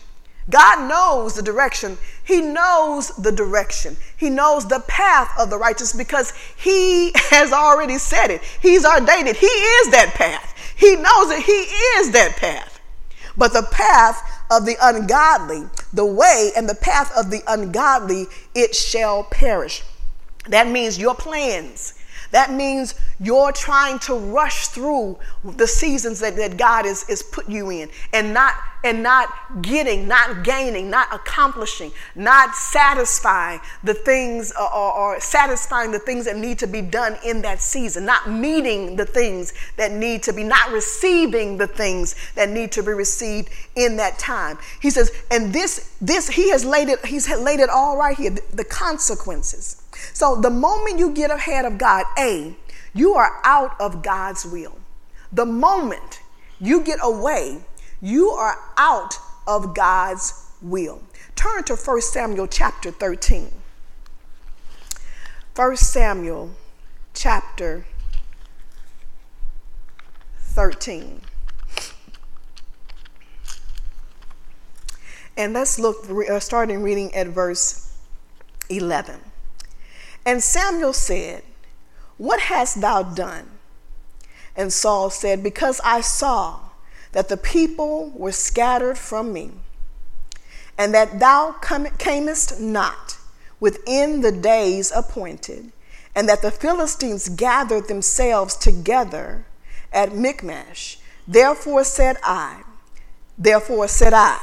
God 0.49 0.89
knows 0.89 1.35
the 1.35 1.41
direction. 1.41 1.97
He 2.31 2.39
knows 2.39 3.09
the 3.17 3.33
direction. 3.33 3.97
He 4.15 4.29
knows 4.29 4.65
the 4.65 4.79
path 4.87 5.37
of 5.37 5.49
the 5.49 5.57
righteous 5.57 5.91
because 5.91 6.31
He 6.55 7.11
has 7.15 7.51
already 7.51 7.97
said 7.97 8.31
it. 8.31 8.41
He's 8.61 8.85
ordained 8.85 9.27
it. 9.27 9.35
He 9.35 9.47
is 9.47 9.91
that 9.91 10.13
path. 10.13 10.55
He 10.77 10.95
knows 10.95 11.27
that 11.27 11.43
He 11.45 11.51
is 11.51 12.11
that 12.11 12.37
path. 12.37 12.79
But 13.35 13.51
the 13.51 13.67
path 13.69 14.21
of 14.49 14.65
the 14.65 14.77
ungodly, 14.81 15.67
the 15.91 16.05
way 16.05 16.51
and 16.55 16.69
the 16.69 16.75
path 16.75 17.11
of 17.17 17.31
the 17.31 17.41
ungodly, 17.49 18.27
it 18.55 18.75
shall 18.75 19.25
perish. 19.25 19.83
That 20.47 20.69
means 20.69 20.97
your 20.97 21.15
plans 21.15 21.95
that 22.31 22.51
means 22.51 22.95
you're 23.19 23.51
trying 23.51 23.99
to 23.99 24.15
rush 24.15 24.67
through 24.67 25.19
the 25.43 25.67
seasons 25.67 26.19
that, 26.19 26.35
that 26.37 26.57
God 26.57 26.85
is, 26.85 27.07
is 27.09 27.21
put 27.21 27.47
you 27.47 27.69
in 27.69 27.89
and 28.13 28.33
not 28.33 28.55
and 28.83 29.03
not 29.03 29.29
getting, 29.61 30.07
not 30.07 30.43
gaining, 30.43 30.89
not 30.89 31.13
accomplishing, 31.13 31.91
not 32.15 32.55
satisfying 32.55 33.59
the 33.83 33.93
things 33.93 34.51
or, 34.59 34.73
or, 34.73 35.19
satisfying 35.19 35.91
the 35.91 35.99
things 35.99 36.25
that 36.25 36.35
need 36.35 36.57
to 36.57 36.67
be 36.67 36.81
done 36.81 37.15
in 37.23 37.41
that 37.43 37.61
season, 37.61 38.05
not 38.05 38.29
meeting 38.29 38.95
the 38.95 39.05
things 39.05 39.53
that 39.77 39.91
need 39.91 40.23
to 40.23 40.33
be, 40.33 40.43
not 40.43 40.71
receiving 40.71 41.57
the 41.57 41.67
things 41.67 42.15
that 42.33 42.49
need 42.49 42.71
to 42.71 42.81
be 42.81 42.91
received 42.91 43.49
in 43.75 43.97
that 43.97 44.17
time. 44.17 44.57
He 44.81 44.89
says, 44.89 45.11
and 45.29 45.53
this, 45.53 45.95
this, 46.01 46.29
he 46.29 46.49
has 46.49 46.65
laid 46.65 46.89
it, 46.89 47.05
he's 47.05 47.29
laid 47.29 47.59
it 47.59 47.69
all 47.69 47.97
right 47.97 48.17
here, 48.17 48.31
the 48.31 48.65
consequences. 48.65 49.80
So 50.13 50.35
the 50.35 50.49
moment 50.49 50.99
you 50.99 51.11
get 51.11 51.31
ahead 51.31 51.65
of 51.65 51.77
God, 51.77 52.05
A, 52.17 52.55
you 52.93 53.13
are 53.13 53.39
out 53.43 53.79
of 53.79 54.03
God's 54.03 54.45
will. 54.45 54.77
The 55.31 55.45
moment 55.45 56.21
you 56.59 56.81
get 56.81 56.99
away, 57.01 57.61
you 58.01 58.29
are 58.29 58.57
out 58.77 59.15
of 59.47 59.73
God's 59.75 60.49
will. 60.61 61.01
Turn 61.35 61.63
to 61.65 61.75
1 61.75 62.01
Samuel 62.01 62.47
chapter 62.47 62.91
13. 62.91 63.51
1 65.55 65.77
Samuel 65.77 66.51
chapter 67.13 67.85
13. 70.39 71.21
And 75.37 75.53
let's 75.53 75.79
look, 75.79 76.09
uh, 76.09 76.39
starting 76.39 76.83
reading 76.83 77.13
at 77.15 77.27
verse 77.27 77.95
11. 78.69 79.30
And 80.25 80.43
Samuel 80.43 80.93
said, 80.93 81.43
What 82.17 82.41
hast 82.41 82.81
thou 82.81 83.03
done? 83.03 83.49
And 84.55 84.71
Saul 84.71 85.09
said, 85.09 85.43
Because 85.43 85.81
I 85.83 86.01
saw 86.01 86.59
that 87.11 87.29
the 87.29 87.37
people 87.37 88.11
were 88.11 88.31
scattered 88.31 88.97
from 88.97 89.33
me, 89.33 89.51
and 90.77 90.93
that 90.93 91.19
thou 91.19 91.55
camest 91.97 92.59
not 92.59 93.17
within 93.59 94.21
the 94.21 94.31
days 94.31 94.91
appointed, 94.95 95.71
and 96.15 96.27
that 96.27 96.41
the 96.41 96.51
Philistines 96.51 97.29
gathered 97.29 97.87
themselves 97.87 98.55
together 98.55 99.45
at 99.91 100.15
Michmash. 100.15 100.97
Therefore 101.27 101.83
said 101.83 102.17
I, 102.23 102.63
therefore 103.37 103.87
said 103.87 104.13
I, 104.13 104.39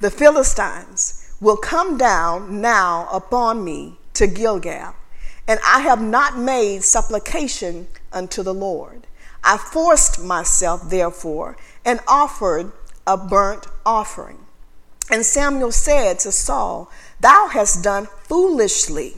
the 0.00 0.10
Philistines 0.10 1.34
will 1.40 1.56
come 1.56 1.96
down 1.96 2.60
now 2.60 3.08
upon 3.10 3.64
me 3.64 3.98
to 4.16 4.26
Gilgal, 4.26 4.94
and 5.46 5.60
I 5.64 5.80
have 5.80 6.00
not 6.00 6.38
made 6.38 6.82
supplication 6.82 7.88
unto 8.12 8.42
the 8.42 8.54
Lord. 8.54 9.06
I 9.44 9.58
forced 9.58 10.20
myself, 10.20 10.88
therefore, 10.90 11.56
and 11.84 12.00
offered 12.08 12.72
a 13.06 13.16
burnt 13.16 13.66
offering. 13.84 14.38
And 15.10 15.24
Samuel 15.24 15.70
said 15.70 16.18
to 16.20 16.32
Saul, 16.32 16.90
Thou 17.20 17.48
hast 17.48 17.84
done 17.84 18.08
foolishly. 18.24 19.16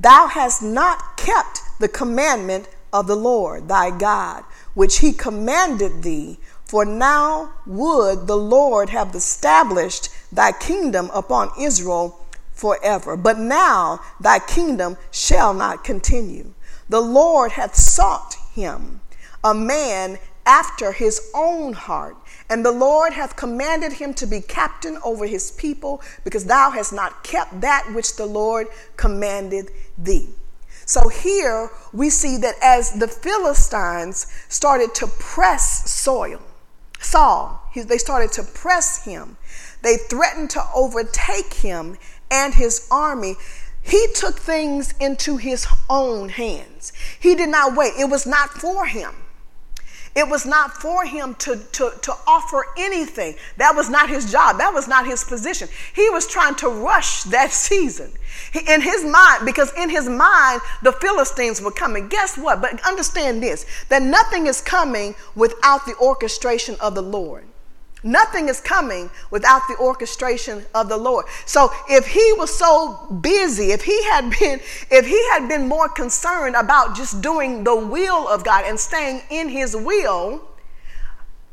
Thou 0.00 0.26
hast 0.26 0.62
not 0.62 1.16
kept 1.16 1.60
the 1.78 1.88
commandment 1.88 2.68
of 2.92 3.06
the 3.06 3.16
Lord 3.16 3.68
thy 3.68 3.96
God, 3.96 4.42
which 4.74 4.98
he 4.98 5.12
commanded 5.12 6.02
thee. 6.02 6.38
For 6.64 6.84
now 6.84 7.52
would 7.66 8.26
the 8.26 8.36
Lord 8.36 8.90
have 8.90 9.14
established 9.14 10.08
thy 10.32 10.52
kingdom 10.52 11.10
upon 11.12 11.50
Israel 11.60 12.24
forever. 12.60 13.16
But 13.16 13.38
now 13.38 14.00
thy 14.20 14.38
kingdom 14.38 14.96
shall 15.10 15.54
not 15.54 15.82
continue. 15.82 16.52
The 16.88 17.00
Lord 17.00 17.52
hath 17.52 17.74
sought 17.74 18.34
him, 18.52 19.00
a 19.42 19.54
man 19.54 20.18
after 20.44 20.92
his 20.92 21.30
own 21.34 21.72
heart. 21.72 22.16
And 22.48 22.64
the 22.64 22.72
Lord 22.72 23.12
hath 23.12 23.36
commanded 23.36 23.92
him 23.94 24.12
to 24.14 24.26
be 24.26 24.40
captain 24.40 24.98
over 25.04 25.26
his 25.26 25.52
people, 25.52 26.02
because 26.24 26.44
thou 26.44 26.70
hast 26.70 26.92
not 26.92 27.22
kept 27.22 27.60
that 27.60 27.90
which 27.94 28.16
the 28.16 28.26
Lord 28.26 28.66
commanded 28.96 29.70
thee. 29.96 30.28
So 30.84 31.08
here 31.08 31.70
we 31.92 32.10
see 32.10 32.36
that 32.38 32.56
as 32.60 32.90
the 32.90 33.06
Philistines 33.06 34.26
started 34.48 34.92
to 34.96 35.06
press 35.06 35.88
soil, 35.90 36.40
Saul, 36.98 37.62
they 37.74 37.98
started 37.98 38.32
to 38.32 38.42
press 38.42 39.04
him. 39.04 39.36
They 39.82 39.96
threatened 39.96 40.50
to 40.50 40.62
overtake 40.74 41.54
him 41.54 41.96
and 42.30 42.54
his 42.54 42.86
army. 42.90 43.36
He 43.82 44.06
took 44.14 44.38
things 44.38 44.94
into 45.00 45.36
his 45.36 45.66
own 45.88 46.28
hands. 46.28 46.92
He 47.18 47.34
did 47.34 47.48
not 47.48 47.76
wait. 47.76 47.94
It 47.98 48.10
was 48.10 48.26
not 48.26 48.50
for 48.50 48.86
him. 48.86 49.14
It 50.14 50.28
was 50.28 50.44
not 50.44 50.72
for 50.72 51.04
him 51.04 51.34
to, 51.36 51.56
to, 51.56 51.92
to 52.02 52.12
offer 52.26 52.66
anything. 52.76 53.36
That 53.58 53.76
was 53.76 53.88
not 53.88 54.08
his 54.08 54.30
job. 54.30 54.58
That 54.58 54.74
was 54.74 54.88
not 54.88 55.06
his 55.06 55.22
position. 55.22 55.68
He 55.94 56.10
was 56.10 56.26
trying 56.26 56.56
to 56.56 56.68
rush 56.68 57.22
that 57.24 57.52
season. 57.68 58.12
in 58.68 58.80
his 58.80 59.04
mind, 59.04 59.46
because 59.46 59.72
in 59.78 59.88
his 59.88 60.08
mind, 60.08 60.60
the 60.82 60.92
Philistines 60.92 61.62
were 61.62 61.70
coming. 61.70 62.08
Guess 62.08 62.38
what? 62.38 62.60
But 62.60 62.84
understand 62.86 63.42
this 63.42 63.64
that 63.88 64.02
nothing 64.02 64.46
is 64.48 64.60
coming 64.60 65.14
without 65.36 65.86
the 65.86 65.96
orchestration 66.00 66.76
of 66.80 66.94
the 66.96 67.02
Lord. 67.02 67.44
Nothing 68.02 68.48
is 68.48 68.60
coming 68.60 69.10
without 69.30 69.62
the 69.68 69.76
orchestration 69.76 70.64
of 70.74 70.88
the 70.88 70.96
Lord. 70.96 71.26
So 71.46 71.70
if 71.88 72.06
he 72.06 72.32
was 72.38 72.54
so 72.54 73.06
busy, 73.20 73.72
if 73.72 73.82
he 73.82 74.02
had 74.04 74.30
been 74.38 74.60
if 74.90 75.06
he 75.06 75.28
had 75.30 75.48
been 75.48 75.68
more 75.68 75.88
concerned 75.88 76.56
about 76.56 76.96
just 76.96 77.20
doing 77.20 77.64
the 77.64 77.76
will 77.76 78.28
of 78.28 78.44
God 78.44 78.64
and 78.66 78.78
staying 78.78 79.22
in 79.30 79.48
his 79.48 79.76
will, 79.76 80.42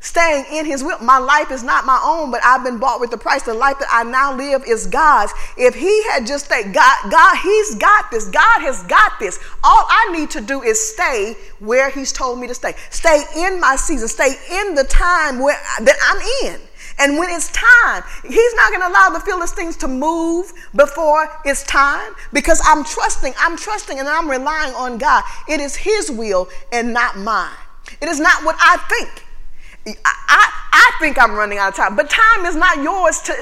staying 0.00 0.44
in 0.52 0.64
his 0.64 0.84
will. 0.84 0.98
My 1.00 1.18
life 1.18 1.50
is 1.50 1.62
not 1.62 1.84
my 1.84 2.00
own, 2.04 2.30
but 2.30 2.40
I've 2.44 2.64
been 2.64 2.78
bought 2.78 3.00
with 3.00 3.10
the 3.10 3.18
price. 3.18 3.42
The 3.42 3.54
life 3.54 3.78
that 3.80 3.88
I 3.90 4.04
now 4.04 4.36
live 4.36 4.62
is 4.66 4.86
God's. 4.86 5.32
If 5.56 5.74
he 5.74 6.04
had 6.10 6.26
just 6.26 6.46
stayed, 6.46 6.72
God, 6.72 7.10
God, 7.10 7.36
he's 7.38 7.74
got 7.74 8.10
this. 8.10 8.28
God 8.28 8.60
has 8.62 8.82
got 8.84 9.18
this. 9.18 9.38
All 9.64 9.86
I 9.88 10.12
need 10.12 10.30
to 10.30 10.40
do 10.40 10.62
is 10.62 10.94
stay 10.94 11.36
where 11.58 11.90
he's 11.90 12.12
told 12.12 12.38
me 12.38 12.46
to 12.46 12.54
stay. 12.54 12.74
Stay 12.90 13.22
in 13.36 13.60
my 13.60 13.76
season. 13.76 14.08
Stay 14.08 14.34
in 14.50 14.74
the 14.74 14.84
time 14.84 15.40
where 15.40 15.58
that 15.80 15.96
I'm 16.04 16.52
in. 16.52 16.60
And 17.00 17.16
when 17.16 17.30
it's 17.30 17.52
time, 17.52 18.02
he's 18.22 18.54
not 18.54 18.70
going 18.70 18.80
to 18.80 18.88
allow 18.88 19.10
the 19.10 19.20
Philistines 19.20 19.76
to 19.78 19.88
move 19.88 20.52
before 20.74 21.28
it's 21.44 21.62
time 21.62 22.12
because 22.32 22.60
I'm 22.64 22.84
trusting, 22.84 23.34
I'm 23.38 23.56
trusting 23.56 24.00
and 24.00 24.08
I'm 24.08 24.28
relying 24.28 24.74
on 24.74 24.98
God. 24.98 25.22
It 25.48 25.60
is 25.60 25.76
his 25.76 26.10
will 26.10 26.48
and 26.72 26.92
not 26.92 27.16
mine. 27.16 27.54
It 28.00 28.08
is 28.08 28.18
not 28.18 28.44
what 28.44 28.56
I 28.58 28.78
think. 28.88 29.27
I, 30.04 30.52
I 30.72 30.90
think 31.00 31.18
I'm 31.18 31.32
running 31.32 31.58
out 31.58 31.70
of 31.70 31.76
time, 31.76 31.96
but 31.96 32.10
time 32.10 32.46
is 32.46 32.56
not 32.56 32.82
yours 32.82 33.20
to, 33.22 33.32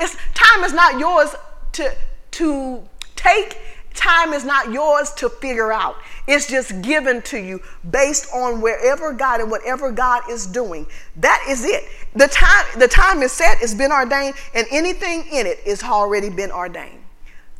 it's, 0.00 0.16
time 0.34 0.64
is 0.64 0.72
not 0.72 0.98
yours 0.98 1.34
to, 1.72 1.94
to 2.32 2.82
take. 3.14 3.58
Time 3.94 4.34
is 4.34 4.44
not 4.44 4.72
yours 4.72 5.10
to 5.14 5.30
figure 5.30 5.72
out. 5.72 5.96
It's 6.28 6.46
just 6.46 6.82
given 6.82 7.22
to 7.22 7.38
you 7.38 7.62
based 7.90 8.28
on 8.34 8.60
wherever 8.60 9.12
God 9.14 9.40
and 9.40 9.50
whatever 9.50 9.90
God 9.90 10.22
is 10.30 10.46
doing. 10.46 10.86
That 11.16 11.42
is 11.48 11.64
it. 11.64 11.84
The 12.14 12.28
time, 12.28 12.66
the 12.78 12.88
time 12.88 13.22
is 13.22 13.32
set, 13.32 13.62
it's 13.62 13.72
been 13.72 13.92
ordained, 13.92 14.34
and 14.54 14.66
anything 14.70 15.24
in 15.32 15.46
it 15.46 15.60
is 15.64 15.82
already 15.82 16.28
been 16.28 16.50
ordained. 16.50 17.02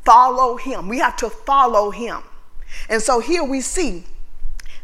Follow 0.05 0.57
him. 0.57 0.89
We 0.89 0.99
have 0.99 1.17
to 1.17 1.31
follow 1.31 1.91
him. 1.91 2.23
And 2.91 3.01
so 3.01 3.19
here 3.19 3.43
we 3.43 3.61
see 3.63 4.05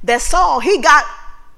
that 0.04 0.22
Saul, 0.22 0.60
he 0.60 0.80
got 0.80 1.04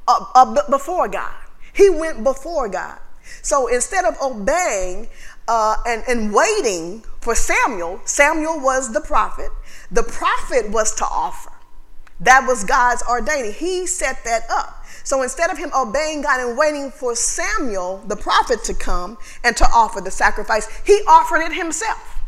up, 0.09 0.33
up 0.35 0.71
before 0.71 1.09
God. 1.09 1.35
He 1.75 1.91
went 1.91 2.25
before 2.25 2.69
God. 2.69 2.99
So 3.43 3.67
instead 3.67 4.05
of 4.05 4.17
obeying 4.23 5.09
uh, 5.49 5.77
and, 5.87 6.03
and 6.09 6.33
waiting 6.33 7.05
for 7.21 7.35
Samuel, 7.35 8.01
Samuel 8.05 8.61
was 8.61 8.93
the 8.93 9.01
prophet. 9.01 9.51
The 9.91 10.03
prophet 10.03 10.71
was 10.71 10.95
to 10.97 11.05
offer. 11.05 11.53
That 12.21 12.47
was 12.47 12.65
God's 12.65 13.03
ordaining. 13.09 13.53
He 13.53 13.87
set 13.87 14.25
that 14.25 14.43
up. 14.51 14.85
So 15.03 15.23
instead 15.23 15.51
of 15.51 15.59
him 15.59 15.71
obeying 15.77 16.23
God 16.23 16.41
and 16.41 16.57
waiting 16.57 16.91
for 16.91 17.15
Samuel, 17.15 18.03
the 18.07 18.17
prophet, 18.17 18.65
to 18.65 18.75
come 18.75 19.19
and 19.43 19.57
to 19.57 19.67
offer 19.67 20.01
the 20.01 20.11
sacrifice, 20.11 20.67
he 20.87 21.03
offered 21.07 21.41
it 21.41 21.53
himself. 21.53 22.23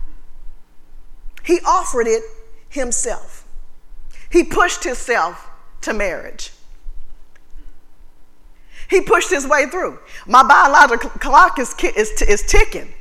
He 1.42 1.60
offered 1.60 2.06
it 2.06 2.22
himself. 2.68 3.46
He 4.28 4.44
pushed 4.44 4.84
himself 4.84 5.48
to 5.82 5.94
marriage. 5.94 6.50
He 8.88 9.00
pushed 9.00 9.30
his 9.30 9.46
way 9.46 9.66
through. 9.66 9.98
My 10.26 10.42
biological 10.42 11.10
clock 11.10 11.58
is, 11.58 11.74
is, 11.96 12.22
is 12.22 12.42
ticking. 12.42 12.92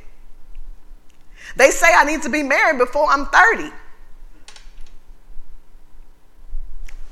They 1.56 1.70
say 1.70 1.86
I 1.94 2.04
need 2.04 2.22
to 2.22 2.28
be 2.28 2.42
married 2.42 2.78
before 2.78 3.06
I'm 3.10 3.26
30. 3.26 3.70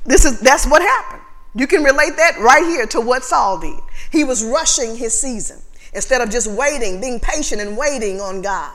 This 0.05 0.25
is 0.25 0.41
that's 0.41 0.67
what 0.67 0.83
happened. 0.83 1.23
You 1.55 1.67
can 1.67 1.83
relate 1.83 2.17
that 2.17 2.39
right 2.39 2.65
here 2.65 2.87
to 2.89 3.01
what 3.01 3.25
Saul 3.25 3.59
did. 3.59 3.79
He 4.11 4.25
was 4.25 4.45
rushing 4.45 4.97
his 4.97 5.19
season 5.19 5.63
instead 5.95 6.21
of 6.21 6.31
just 6.31 6.51
waiting, 6.51 7.01
being 7.01 7.21
patient 7.21 7.61
and 7.61 7.77
waiting 7.77 8.21
on 8.21 8.43
God. 8.43 8.73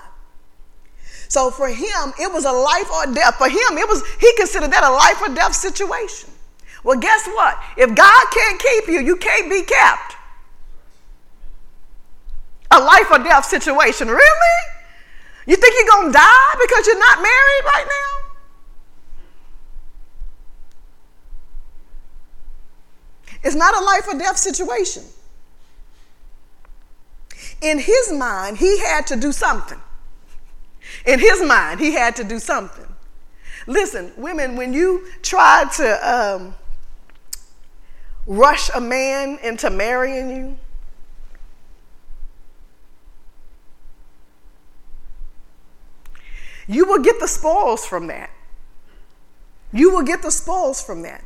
So 1.28 1.52
for 1.52 1.68
him, 1.68 2.14
it 2.20 2.32
was 2.34 2.46
a 2.46 2.52
life 2.52 2.90
or 2.92 3.14
death. 3.14 3.36
For 3.36 3.48
him, 3.48 3.78
it 3.78 3.88
was 3.88 4.02
he 4.20 4.34
considered 4.38 4.72
that 4.72 4.84
a 4.84 4.90
life 4.90 5.22
or 5.22 5.34
death 5.36 5.54
situation. 5.54 6.32
Well, 6.84 7.00
guess 7.00 7.28
what? 7.28 7.62
If 7.78 7.94
God 7.96 8.26
can't 8.32 8.62
keep 8.62 8.88
you, 8.88 9.02
you 9.02 9.18
can't 9.18 9.50
be 9.50 9.64
kept. 9.64 10.16
A 12.72 12.80
life 12.80 13.12
or 13.12 13.18
death 13.20 13.46
situation. 13.46 14.08
Really? 14.08 14.58
You 15.48 15.56
think 15.56 15.76
you're 15.80 15.92
going 15.92 16.14
to 16.14 16.18
die 16.18 16.56
because 16.62 16.88
you're 16.88 17.00
not 17.00 17.18
married 17.22 17.66
right 17.66 17.86
now? 17.88 18.20
It's 23.44 23.56
not 23.56 23.76
a 23.76 23.84
life 23.84 24.08
or 24.08 24.18
death 24.18 24.38
situation. 24.38 25.04
In 27.62 27.80
his 27.80 28.14
mind, 28.14 28.58
he 28.58 28.80
had 28.80 29.08
to 29.08 29.16
do 29.16 29.32
something. 29.32 29.80
In 31.06 31.20
his 31.20 31.42
mind, 31.44 31.80
he 31.80 31.94
had 31.94 32.16
to 32.18 32.24
do 32.24 32.40
something. 32.40 32.86
Listen, 33.68 34.12
women, 34.18 34.56
when 34.56 34.74
you 34.74 35.08
try 35.22 35.66
to 35.76 36.10
um, 36.10 36.56
rush 38.30 38.70
a 38.76 38.80
man 38.80 39.40
into 39.44 39.70
marrying 39.70 40.30
you? 40.30 40.58
You 46.68 46.86
will 46.86 47.00
get 47.00 47.20
the 47.20 47.28
spoils 47.28 47.84
from 47.86 48.08
that. 48.08 48.30
You 49.74 49.92
will 49.92 50.04
get 50.04 50.22
the 50.22 50.30
spoils 50.30 50.82
from 50.82 51.02
that. 51.02 51.24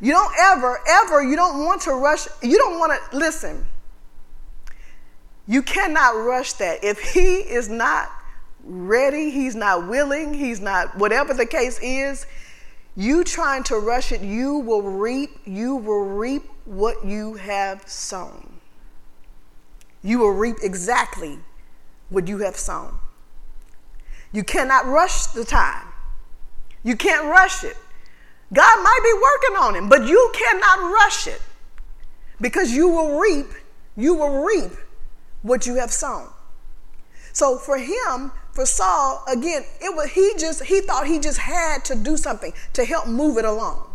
You 0.00 0.12
don't 0.12 0.34
ever, 0.40 0.80
ever, 0.88 1.22
you 1.22 1.36
don't 1.36 1.64
want 1.64 1.82
to 1.82 1.92
rush, 1.92 2.26
you 2.42 2.58
don't 2.58 2.80
want 2.80 2.92
to, 2.92 3.16
listen, 3.16 3.64
you 5.46 5.62
cannot 5.62 6.16
rush 6.16 6.54
that. 6.54 6.82
If 6.82 6.98
he 6.98 7.36
is 7.36 7.68
not 7.68 8.10
ready, 8.64 9.30
he's 9.30 9.54
not 9.54 9.88
willing, 9.88 10.34
he's 10.34 10.58
not, 10.58 10.98
whatever 10.98 11.34
the 11.34 11.46
case 11.46 11.78
is, 11.80 12.26
you 12.96 13.24
trying 13.24 13.62
to 13.64 13.78
rush 13.78 14.12
it, 14.12 14.20
you 14.20 14.58
will 14.58 14.82
reap, 14.82 15.38
you 15.44 15.76
will 15.76 16.04
reap 16.04 16.42
what 16.64 17.04
you 17.04 17.34
have 17.34 17.88
sown. 17.88 18.60
You 20.02 20.18
will 20.18 20.32
reap 20.32 20.56
exactly 20.62 21.38
what 22.08 22.28
you 22.28 22.38
have 22.38 22.56
sown. 22.56 22.98
You 24.32 24.44
cannot 24.44 24.86
rush 24.86 25.26
the 25.26 25.44
time. 25.44 25.86
You 26.82 26.96
can't 26.96 27.24
rush 27.26 27.64
it. 27.64 27.76
God 28.52 28.82
might 28.82 29.00
be 29.02 29.12
working 29.14 29.64
on 29.64 29.84
it, 29.84 29.88
but 29.88 30.06
you 30.06 30.32
cannot 30.34 30.92
rush 30.92 31.26
it 31.26 31.40
because 32.40 32.72
you 32.72 32.88
will 32.88 33.18
reap, 33.18 33.46
you 33.96 34.14
will 34.14 34.42
reap 34.42 34.72
what 35.42 35.66
you 35.66 35.76
have 35.76 35.92
sown. 35.92 36.28
So 37.32 37.56
for 37.56 37.78
him, 37.78 38.32
for 38.52 38.66
Saul, 38.66 39.24
again, 39.28 39.64
it 39.80 39.94
was 39.94 40.10
he 40.10 40.34
just 40.38 40.64
he 40.64 40.80
thought 40.80 41.06
he 41.06 41.18
just 41.18 41.38
had 41.38 41.84
to 41.86 41.94
do 41.94 42.16
something 42.16 42.52
to 42.74 42.84
help 42.84 43.06
move 43.06 43.38
it 43.38 43.44
along. 43.44 43.88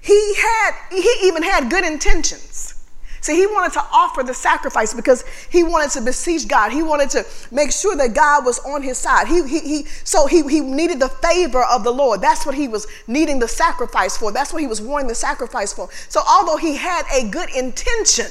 He 0.00 0.34
had 0.36 0.72
he 0.90 1.26
even 1.26 1.42
had 1.42 1.70
good 1.70 1.84
intentions. 1.84 2.74
See, 3.20 3.34
he 3.34 3.46
wanted 3.46 3.72
to 3.74 3.84
offer 3.92 4.22
the 4.22 4.32
sacrifice 4.32 4.94
because 4.94 5.24
he 5.50 5.64
wanted 5.64 5.90
to 5.90 6.00
beseech 6.00 6.46
God. 6.46 6.72
He 6.72 6.82
wanted 6.82 7.10
to 7.10 7.26
make 7.50 7.72
sure 7.72 7.96
that 7.96 8.14
God 8.14 8.44
was 8.44 8.60
on 8.60 8.80
his 8.80 8.96
side. 8.96 9.26
He, 9.26 9.46
he, 9.46 9.60
he, 9.60 9.84
so 10.04 10.26
he, 10.26 10.42
he 10.44 10.60
needed 10.60 11.00
the 11.00 11.08
favor 11.08 11.64
of 11.64 11.82
the 11.82 11.90
Lord. 11.90 12.22
That's 12.22 12.46
what 12.46 12.54
he 12.54 12.68
was 12.68 12.86
needing 13.08 13.40
the 13.40 13.48
sacrifice 13.48 14.16
for. 14.16 14.30
That's 14.30 14.52
what 14.52 14.62
he 14.62 14.68
was 14.68 14.80
wanting 14.80 15.08
the 15.08 15.16
sacrifice 15.16 15.72
for. 15.72 15.88
So, 16.08 16.22
although 16.28 16.56
he 16.56 16.76
had 16.76 17.02
a 17.12 17.28
good 17.28 17.50
intention, 17.50 18.26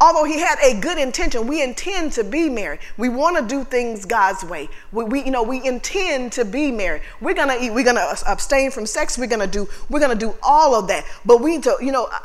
although 0.00 0.24
he 0.24 0.38
had 0.38 0.58
a 0.64 0.80
good 0.80 0.98
intention 0.98 1.46
we 1.46 1.62
intend 1.62 2.12
to 2.12 2.24
be 2.24 2.48
married. 2.48 2.80
We 2.96 3.08
want 3.08 3.36
to 3.36 3.46
do 3.46 3.64
things 3.64 4.04
god's 4.06 4.42
way. 4.42 4.68
We, 4.92 5.04
we, 5.04 5.24
you 5.24 5.30
know 5.30 5.42
we 5.42 5.64
intend 5.64 6.32
to 6.32 6.44
be 6.44 6.72
married. 6.72 7.02
We're 7.20 7.34
gonna 7.34 7.56
eat 7.60 7.70
we're 7.70 7.84
gonna 7.84 8.14
abstain 8.26 8.70
from 8.70 8.86
sex. 8.86 9.18
We're 9.18 9.26
gonna 9.26 9.46
do 9.46 9.68
we're 9.90 10.00
gonna 10.00 10.14
do 10.14 10.34
all 10.42 10.74
of 10.74 10.88
that. 10.88 11.04
But 11.24 11.40
we 11.40 11.52
need 11.52 11.64
to 11.64 11.76
you 11.80 11.92
know 11.92 12.08
uh, 12.10 12.18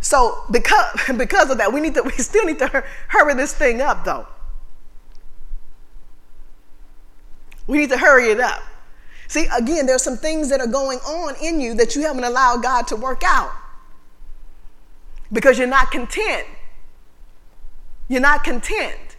so 0.00 0.44
because 0.50 1.00
because 1.16 1.50
of 1.50 1.58
that 1.58 1.72
we 1.72 1.80
need 1.80 1.94
to 1.94 2.02
we 2.04 2.12
still 2.12 2.44
need 2.44 2.60
to 2.60 2.84
hurry 3.08 3.34
this 3.34 3.52
thing 3.52 3.80
up 3.80 4.04
though. 4.04 4.26
We 7.66 7.78
need 7.78 7.90
to 7.90 7.98
hurry 7.98 8.28
it 8.28 8.40
up. 8.40 8.62
See 9.26 9.48
again 9.56 9.86
there's 9.86 10.02
some 10.02 10.16
things 10.16 10.48
that 10.50 10.60
are 10.60 10.68
going 10.68 10.98
on 11.00 11.34
in 11.42 11.60
you 11.60 11.74
that 11.74 11.96
you 11.96 12.02
haven't 12.02 12.24
allowed 12.24 12.62
god 12.62 12.86
to 12.88 12.96
work 12.96 13.22
out. 13.24 13.50
Because 15.32 15.58
you're 15.58 15.66
not 15.66 15.90
content 15.90 16.46
you're 18.08 18.20
not 18.20 18.44
content. 18.44 19.16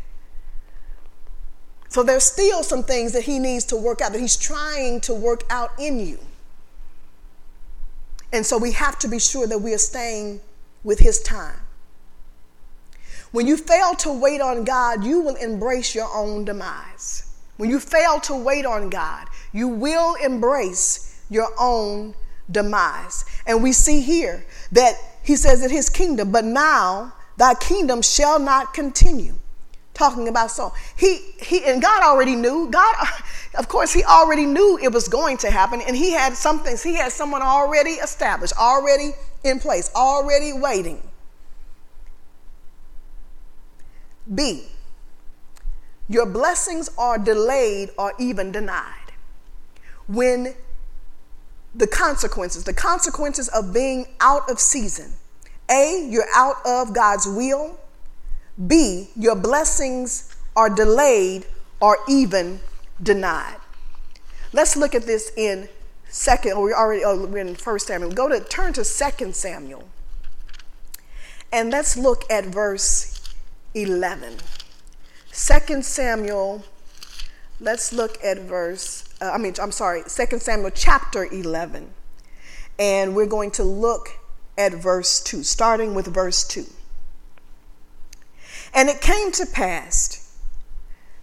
So 1.90 2.04
there's 2.04 2.24
still 2.24 2.62
some 2.64 2.84
things 2.84 3.14
that 3.14 3.24
he 3.24 3.40
needs 3.40 3.64
to 3.66 3.78
work 3.78 4.02
out, 4.02 4.12
that 4.12 4.20
he's 4.20 4.36
trying 4.36 5.00
to 5.02 5.14
work 5.14 5.44
out 5.50 5.72
in 5.80 6.00
you. 6.00 6.20
And 8.34 8.46
so 8.46 8.58
we 8.58 8.74
have 8.74 9.00
to 9.00 9.08
be 9.08 9.20
sure 9.20 9.48
that 9.48 9.60
we 9.60 9.74
are 9.74 9.78
staying 9.78 10.42
with 10.84 11.00
his 11.00 11.22
time. 11.22 11.60
When 13.32 13.48
you 13.48 13.58
fail 13.58 13.96
to 13.96 14.12
wait 14.12 14.42
on 14.42 14.66
God, 14.66 15.04
you 15.04 15.22
will 15.22 15.36
embrace 15.36 15.96
your 15.96 16.10
own 16.14 16.46
demise. 16.46 17.34
When 17.58 17.70
you 17.70 17.80
fail 17.80 18.20
to 18.22 18.36
wait 18.36 18.66
on 18.66 18.90
God, 18.90 19.28
you 19.54 19.68
will 19.68 20.16
embrace 20.16 21.24
your 21.30 21.50
own 21.58 22.14
demise. 22.52 23.26
And 23.48 23.64
we 23.64 23.72
see 23.72 24.02
here 24.02 24.46
that 24.72 24.96
he 25.24 25.36
says 25.36 25.62
that 25.62 25.72
his 25.72 25.90
kingdom, 25.90 26.32
but 26.32 26.44
now 26.44 27.14
thy 27.38 27.54
kingdom 27.56 28.02
shall 28.02 28.40
not 28.40 28.74
continue 28.74 29.36
talking 29.96 30.28
about 30.28 30.52
Saul. 30.52 30.76
He 30.96 31.18
he 31.42 31.64
and 31.66 31.82
God 31.82 32.04
already 32.04 32.36
knew. 32.36 32.70
God 32.70 32.96
of 33.58 33.68
course 33.68 33.92
he 33.92 34.04
already 34.04 34.46
knew 34.46 34.78
it 34.82 34.92
was 34.92 35.08
going 35.08 35.38
to 35.38 35.50
happen 35.50 35.82
and 35.82 35.96
he 35.96 36.12
had 36.12 36.34
some 36.36 36.60
things. 36.60 36.84
He 36.84 36.94
had 36.96 37.12
someone 37.12 37.42
already 37.42 37.92
established, 37.92 38.54
already 38.58 39.12
in 39.44 39.60
place, 39.60 39.90
already 39.96 40.54
waiting. 40.54 41.02
B. 44.34 44.66
Your 46.08 46.26
blessings 46.28 46.90
are 46.98 47.18
delayed 47.18 47.90
or 47.98 48.14
even 48.20 48.52
denied. 48.52 49.12
When 50.08 50.54
the 51.74 51.88
consequences, 51.88 52.64
the 52.64 52.74
consequences 52.74 53.48
of 53.50 53.74
being 53.74 54.08
out 54.20 54.50
of 54.50 54.60
season 54.60 55.14
a, 55.70 56.08
you're 56.10 56.28
out 56.36 56.58
of 56.66 56.94
God's 56.94 57.28
will. 57.28 57.80
B, 58.68 59.10
your 59.16 59.36
blessings 59.36 60.36
are 60.56 60.70
delayed 60.70 61.46
or 61.80 61.98
even 62.08 62.60
denied. 63.02 63.58
Let's 64.54 64.78
look 64.78 64.96
at 64.96 65.04
this 65.04 65.32
in 65.36 65.68
second, 66.08 66.54
or 66.54 66.66
we 66.66 66.74
already 66.74 67.04
oh, 67.04 67.26
we're 67.26 67.40
in 67.40 67.56
first 67.56 67.88
Samuel. 67.88 68.12
Go 68.12 68.30
to 68.30 68.40
turn 68.40 68.74
to 68.74 68.84
second 68.84 69.36
Samuel. 69.36 69.84
And 71.52 71.72
let's 71.72 71.98
look 71.98 72.24
at 72.30 72.46
verse 72.46 73.34
11. 73.74 74.38
Second 75.32 75.86
Samuel, 75.86 76.64
let's 77.60 77.92
look 77.92 78.18
at 78.24 78.40
verse, 78.40 79.04
uh, 79.22 79.32
I 79.32 79.38
mean, 79.38 79.54
I'm 79.62 79.72
sorry, 79.72 80.04
Second 80.08 80.42
Samuel 80.42 80.72
chapter 80.72 81.26
11. 81.26 81.94
And 82.80 83.16
we're 83.16 83.26
going 83.26 83.52
to 83.52 83.64
look 83.64 84.18
at 84.58 84.74
verse 84.74 85.22
2, 85.22 85.44
starting 85.44 85.94
with 85.94 86.08
verse 86.08 86.44
2. 86.48 86.66
And 88.74 88.90
it 88.90 89.02
came 89.02 89.32
to 89.34 89.46
pass, 89.46 90.38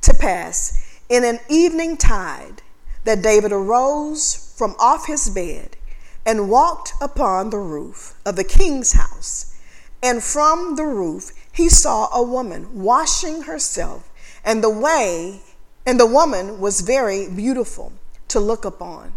to 0.03 0.15
pass 0.15 1.01
in 1.09 1.25
an 1.25 1.39
evening 1.49 1.97
tide 1.97 2.63
that 3.05 3.23
David 3.23 3.53
arose 3.53 4.55
from 4.57 4.75
off 4.79 5.07
his 5.07 5.29
bed 5.29 5.77
and 6.25 6.49
walked 6.49 6.95
upon 7.01 7.51
the 7.51 7.59
roof 7.59 8.15
of 8.25 8.37
the 8.37 8.45
king's 8.45 8.93
house. 8.93 9.59
And 10.03 10.23
from 10.23 10.77
the 10.77 10.85
roof 10.85 11.33
he 11.53 11.69
saw 11.69 12.09
a 12.15 12.23
woman 12.23 12.83
washing 12.83 13.43
herself, 13.43 14.09
and 14.45 14.63
the 14.63 14.71
way, 14.71 15.41
and 15.85 16.01
the 16.01 16.07
woman 16.07 16.59
was 16.59 16.81
very 16.81 17.29
beautiful 17.29 17.93
to 18.29 18.41
look 18.41 18.65
upon. 18.65 19.13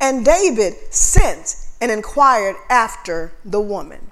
And 0.00 0.24
David 0.24 0.74
sent 0.92 1.65
and 1.80 1.90
inquired 1.90 2.56
after 2.70 3.32
the 3.44 3.60
woman. 3.60 4.10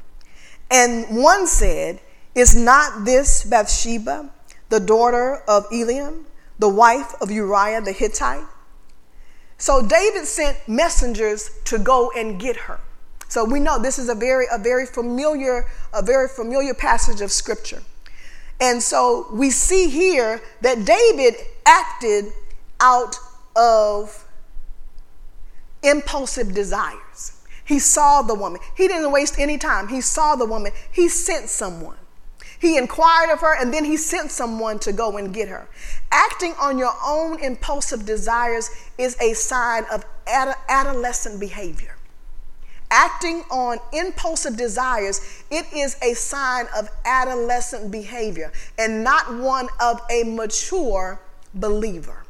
And 0.71 1.23
one 1.23 1.47
said, 1.47 2.01
Is 2.35 2.55
not 2.55 3.05
this 3.05 3.45
Bathsheba, 3.45 4.31
the 4.69 4.81
daughter 4.81 5.43
of 5.49 5.69
Eliam, 5.71 6.25
the 6.59 6.69
wife 6.69 7.15
of 7.21 7.31
Uriah 7.31 7.81
the 7.81 7.93
Hittite? 7.93 8.45
So 9.59 9.87
David 9.87 10.27
sent 10.27 10.59
messengers 10.69 11.51
to 11.65 11.79
go 11.79 12.11
and 12.17 12.41
get 12.41 12.57
her. 12.57 12.81
So 13.29 13.45
we 13.45 13.61
know 13.61 13.79
this 13.79 13.99
is 13.99 14.09
a 14.09 14.15
very, 14.15 14.47
a 14.53 14.59
very 14.59 14.87
familiar, 14.87 15.67
a 15.93 16.03
very 16.03 16.29
familiar 16.29 16.75
passage 16.75 17.21
of 17.21 17.33
scripture. 17.33 17.83
And 18.61 18.83
so 18.83 19.27
we 19.33 19.51
see 19.51 19.89
here 19.89 20.41
that 20.61 20.85
David 20.85 21.35
acted 21.67 22.27
out 22.81 23.17
of 23.57 24.25
impulsive 25.83 26.55
desires. 26.55 27.41
He 27.65 27.79
saw 27.79 28.23
the 28.23 28.35
woman. 28.35 28.61
He 28.77 28.89
didn't 28.89 29.11
waste 29.11 29.39
any 29.39 29.59
time. 29.59 29.89
He 29.89 30.01
saw 30.01 30.37
the 30.37 30.47
woman. 30.47 30.73
He 30.91 31.09
sent 31.09 31.49
someone. 31.49 31.97
He 32.59 32.79
inquired 32.79 33.31
of 33.31 33.41
her 33.41 33.55
and 33.55 33.75
then 33.75 33.85
he 33.85 33.97
sent 33.97 34.31
someone 34.31 34.79
to 34.81 34.93
go 34.93 35.17
and 35.19 35.35
get 35.35 35.49
her. 35.49 35.69
Acting 36.11 36.55
on 36.61 36.79
your 36.79 36.95
own 37.05 37.39
impulsive 37.41 38.07
desires 38.07 38.71
is 38.97 39.21
a 39.21 39.35
sign 39.35 39.85
of 39.93 40.05
ad- 40.27 40.57
adolescent 40.69 41.41
behavior. 41.41 41.97
Acting 42.91 43.43
on 43.51 43.79
impulsive 43.93 44.57
desires, 44.57 45.21
it 45.51 45.67
is 45.75 45.97
a 46.01 46.15
sign 46.15 46.67
of 46.77 46.89
adolescent 47.05 47.91
behavior 47.91 48.53
and 48.79 49.03
not 49.03 49.35
one 49.35 49.69
of 49.81 50.01
a 50.11 50.23
mature 50.23 51.21
believer. 51.55 52.25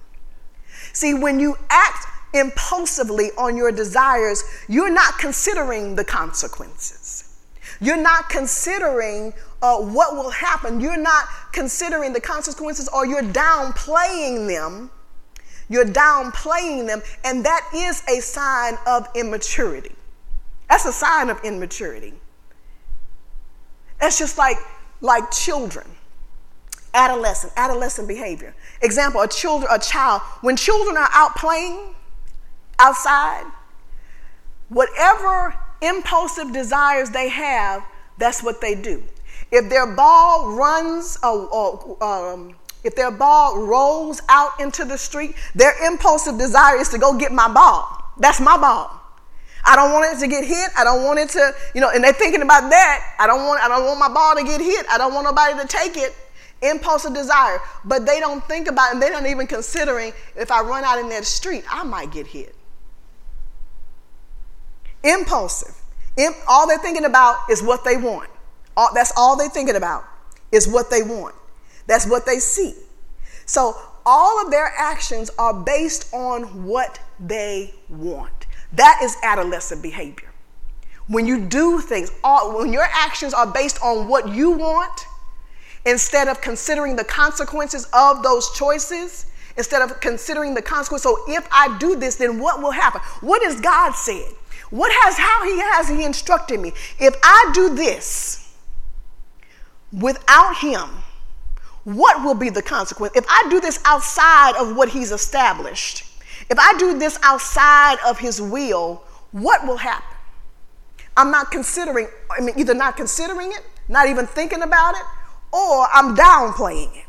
See, 0.92 1.14
when 1.14 1.38
you 1.38 1.56
act 1.70 2.06
impulsively 2.34 3.30
on 3.38 3.56
your 3.56 3.72
desires, 3.72 4.44
you're 4.68 4.90
not 4.90 5.18
considering 5.18 5.94
the 5.94 6.04
consequences. 6.04 7.38
You're 7.80 7.96
not 7.96 8.28
considering 8.28 9.32
uh, 9.62 9.78
what 9.78 10.14
will 10.16 10.30
happen. 10.30 10.80
You're 10.80 10.96
not 10.96 11.26
considering 11.52 12.12
the 12.12 12.20
consequences 12.20 12.88
or 12.88 13.06
you're 13.06 13.22
downplaying 13.22 14.48
them. 14.48 14.90
You're 15.68 15.86
downplaying 15.86 16.86
them, 16.86 17.00
and 17.24 17.42
that 17.46 17.66
is 17.74 18.02
a 18.06 18.20
sign 18.20 18.76
of 18.86 19.08
immaturity. 19.14 19.94
That's 20.68 20.84
a 20.84 20.92
sign 20.92 21.30
of 21.30 21.42
immaturity. 21.42 22.12
That's 23.98 24.18
just 24.18 24.36
like, 24.36 24.58
like 25.00 25.30
children 25.30 25.86
adolescent 26.94 27.52
adolescent 27.56 28.06
behavior 28.06 28.54
example 28.80 29.20
a 29.20 29.26
children 29.26 29.68
a 29.72 29.78
child 29.78 30.22
when 30.42 30.56
children 30.56 30.96
are 30.96 31.08
out 31.12 31.34
playing 31.34 31.92
outside, 32.78 33.44
whatever 34.68 35.54
impulsive 35.82 36.52
desires 36.52 37.10
they 37.10 37.28
have, 37.28 37.84
that's 38.18 38.42
what 38.42 38.60
they 38.60 38.74
do. 38.74 39.02
If 39.50 39.68
their 39.68 39.86
ball 39.86 40.52
runs, 40.52 41.18
or, 41.22 41.48
or 41.48 42.02
um, 42.02 42.54
if 42.82 42.94
their 42.94 43.10
ball 43.10 43.64
rolls 43.64 44.22
out 44.28 44.60
into 44.60 44.84
the 44.84 44.98
street, 44.98 45.34
their 45.54 45.74
impulsive 45.86 46.38
desire 46.38 46.76
is 46.76 46.88
to 46.90 46.98
go 46.98 47.16
get 47.16 47.32
my 47.32 47.52
ball. 47.52 48.12
That's 48.18 48.40
my 48.40 48.56
ball. 48.56 49.00
I 49.66 49.76
don't 49.76 49.92
want 49.92 50.14
it 50.14 50.20
to 50.20 50.28
get 50.28 50.44
hit. 50.44 50.70
I 50.76 50.84
don't 50.84 51.04
want 51.04 51.18
it 51.18 51.30
to, 51.30 51.54
you 51.74 51.80
know, 51.80 51.90
and 51.90 52.04
they're 52.04 52.12
thinking 52.12 52.42
about 52.42 52.68
that. 52.70 53.14
I 53.18 53.26
don't 53.26 53.46
want, 53.46 53.62
I 53.62 53.68
don't 53.68 53.86
want 53.86 53.98
my 53.98 54.08
ball 54.08 54.36
to 54.36 54.44
get 54.44 54.60
hit. 54.60 54.86
I 54.90 54.98
don't 54.98 55.14
want 55.14 55.24
nobody 55.24 55.58
to 55.60 55.66
take 55.66 55.96
it. 55.96 56.14
Impulsive 56.62 57.14
desire. 57.14 57.60
But 57.84 58.04
they 58.04 58.20
don't 58.20 58.44
think 58.44 58.68
about 58.68 58.90
it 58.90 58.92
and 58.94 59.02
they're 59.02 59.12
not 59.12 59.26
even 59.26 59.46
considering 59.46 60.12
if 60.36 60.50
I 60.50 60.60
run 60.60 60.84
out 60.84 60.98
in 60.98 61.08
that 61.08 61.24
street, 61.24 61.64
I 61.70 61.82
might 61.82 62.12
get 62.12 62.26
hit 62.26 62.54
impulsive. 65.04 65.74
all 66.48 66.66
they're 66.66 66.78
thinking 66.78 67.04
about 67.04 67.36
is 67.50 67.62
what 67.62 67.84
they 67.84 67.96
want. 67.96 68.30
All, 68.76 68.90
that's 68.94 69.12
all 69.16 69.36
they're 69.36 69.48
thinking 69.48 69.76
about 69.76 70.04
is 70.50 70.66
what 70.66 70.90
they 70.90 71.02
want. 71.02 71.34
That's 71.86 72.06
what 72.06 72.26
they 72.26 72.38
see. 72.38 72.74
So 73.46 73.76
all 74.06 74.44
of 74.44 74.50
their 74.50 74.72
actions 74.76 75.30
are 75.38 75.54
based 75.54 76.12
on 76.12 76.64
what 76.64 76.98
they 77.20 77.74
want. 77.88 78.46
That 78.72 79.00
is 79.02 79.16
adolescent 79.22 79.82
behavior. 79.82 80.30
when 81.06 81.26
you 81.26 81.46
do 81.46 81.80
things, 81.80 82.10
all, 82.22 82.58
when 82.58 82.72
your 82.72 82.86
actions 82.90 83.34
are 83.34 83.46
based 83.46 83.78
on 83.82 84.08
what 84.08 84.28
you 84.28 84.50
want, 84.50 85.06
instead 85.86 86.28
of 86.28 86.40
considering 86.40 86.96
the 86.96 87.04
consequences 87.04 87.86
of 87.92 88.22
those 88.22 88.50
choices, 88.52 89.26
instead 89.56 89.82
of 89.82 90.00
considering 90.00 90.54
the 90.54 90.62
consequence. 90.62 91.02
So 91.02 91.18
if 91.28 91.46
I 91.52 91.76
do 91.78 91.96
this, 91.96 92.16
then 92.16 92.38
what 92.40 92.62
will 92.62 92.70
happen? 92.70 93.00
What 93.20 93.42
has 93.42 93.60
God 93.60 93.92
said? 93.92 94.32
What 94.70 94.90
has 94.92 95.16
how 95.16 95.44
he 95.44 95.58
has 95.58 95.88
he 95.88 96.04
instructed 96.04 96.60
me? 96.60 96.72
If 96.98 97.14
I 97.22 97.50
do 97.54 97.74
this 97.74 98.54
without 99.92 100.56
him, 100.56 100.88
what 101.84 102.24
will 102.24 102.34
be 102.34 102.48
the 102.48 102.62
consequence? 102.62 103.12
If 103.14 103.26
I 103.28 103.46
do 103.50 103.60
this 103.60 103.78
outside 103.84 104.56
of 104.56 104.76
what 104.76 104.88
he's 104.88 105.12
established, 105.12 106.04
if 106.50 106.58
I 106.58 106.76
do 106.78 106.98
this 106.98 107.18
outside 107.22 107.98
of 108.06 108.18
his 108.18 108.40
will, 108.40 109.02
what 109.32 109.66
will 109.66 109.76
happen? 109.76 110.16
I'm 111.16 111.30
not 111.30 111.50
considering, 111.50 112.08
I 112.36 112.40
mean, 112.40 112.58
either 112.58 112.74
not 112.74 112.96
considering 112.96 113.52
it, 113.52 113.62
not 113.88 114.08
even 114.08 114.26
thinking 114.26 114.62
about 114.62 114.94
it, 114.96 115.02
or 115.52 115.86
I'm 115.92 116.16
downplaying 116.16 116.96
it. 116.96 117.04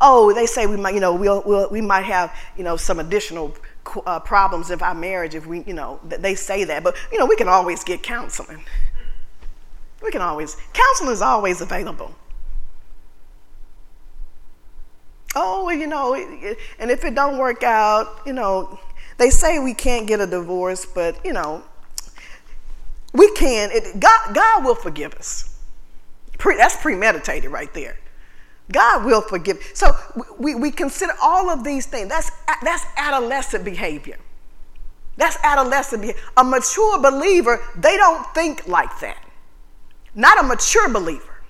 Oh, 0.00 0.32
they 0.32 0.46
say 0.46 0.66
we 0.66 0.76
might, 0.76 0.94
you 0.94 1.00
know, 1.00 1.14
we'll, 1.14 1.42
we'll 1.46 1.68
we 1.70 1.80
might 1.80 2.04
have, 2.04 2.34
you 2.56 2.62
know, 2.62 2.76
some 2.76 3.00
additional 3.00 3.54
uh, 4.06 4.20
problems 4.20 4.70
of 4.70 4.82
our 4.82 4.94
marriage 4.94 5.34
if 5.34 5.46
we, 5.46 5.62
you 5.64 5.74
know, 5.74 6.00
they 6.04 6.34
say 6.34 6.64
that. 6.64 6.82
But, 6.84 6.96
you 7.12 7.18
know, 7.18 7.26
we 7.26 7.36
can 7.36 7.48
always 7.48 7.84
get 7.84 8.02
counseling. 8.02 8.64
We 10.02 10.10
can 10.10 10.20
always, 10.20 10.56
counseling 10.72 11.12
is 11.12 11.22
always 11.22 11.60
available. 11.60 12.14
Oh, 15.34 15.70
you 15.70 15.86
know, 15.86 16.14
and 16.14 16.90
if 16.90 17.04
it 17.04 17.14
don't 17.14 17.38
work 17.38 17.62
out, 17.62 18.20
you 18.24 18.32
know, 18.32 18.80
they 19.18 19.30
say 19.30 19.58
we 19.58 19.74
can't 19.74 20.06
get 20.06 20.20
a 20.20 20.26
divorce, 20.26 20.86
but, 20.86 21.24
you 21.24 21.32
know, 21.32 21.62
we 23.12 23.30
can. 23.32 23.70
It, 23.72 24.00
God, 24.00 24.34
God 24.34 24.64
will 24.64 24.74
forgive 24.74 25.14
us. 25.14 25.58
Pre, 26.38 26.56
that's 26.56 26.76
premeditated 26.76 27.50
right 27.50 27.72
there. 27.74 27.98
God 28.70 29.04
will 29.04 29.22
forgive. 29.22 29.62
So 29.74 29.96
we, 30.38 30.54
we 30.54 30.70
consider 30.70 31.12
all 31.22 31.50
of 31.50 31.64
these 31.64 31.86
things. 31.86 32.08
That's, 32.08 32.30
that's 32.62 32.84
adolescent 32.96 33.64
behavior. 33.64 34.18
That's 35.16 35.36
adolescent 35.42 36.02
behavior. 36.02 36.22
A 36.36 36.44
mature 36.44 37.00
believer, 37.00 37.60
they 37.76 37.96
don't 37.96 38.26
think 38.34 38.68
like 38.68 39.00
that. 39.00 39.24
Not 40.14 40.38
a 40.38 40.42
mature 40.42 40.88
believer. 40.88 41.42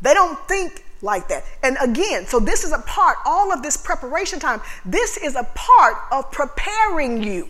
They 0.00 0.14
don't 0.14 0.38
think 0.48 0.84
like 1.02 1.28
that. 1.28 1.44
And 1.62 1.76
again, 1.80 2.26
so 2.26 2.40
this 2.40 2.64
is 2.64 2.72
a 2.72 2.78
part, 2.78 3.18
all 3.24 3.52
of 3.52 3.62
this 3.62 3.76
preparation 3.76 4.40
time, 4.40 4.60
this 4.84 5.16
is 5.16 5.36
a 5.36 5.44
part 5.54 5.96
of 6.10 6.30
preparing 6.32 7.22
you. 7.22 7.48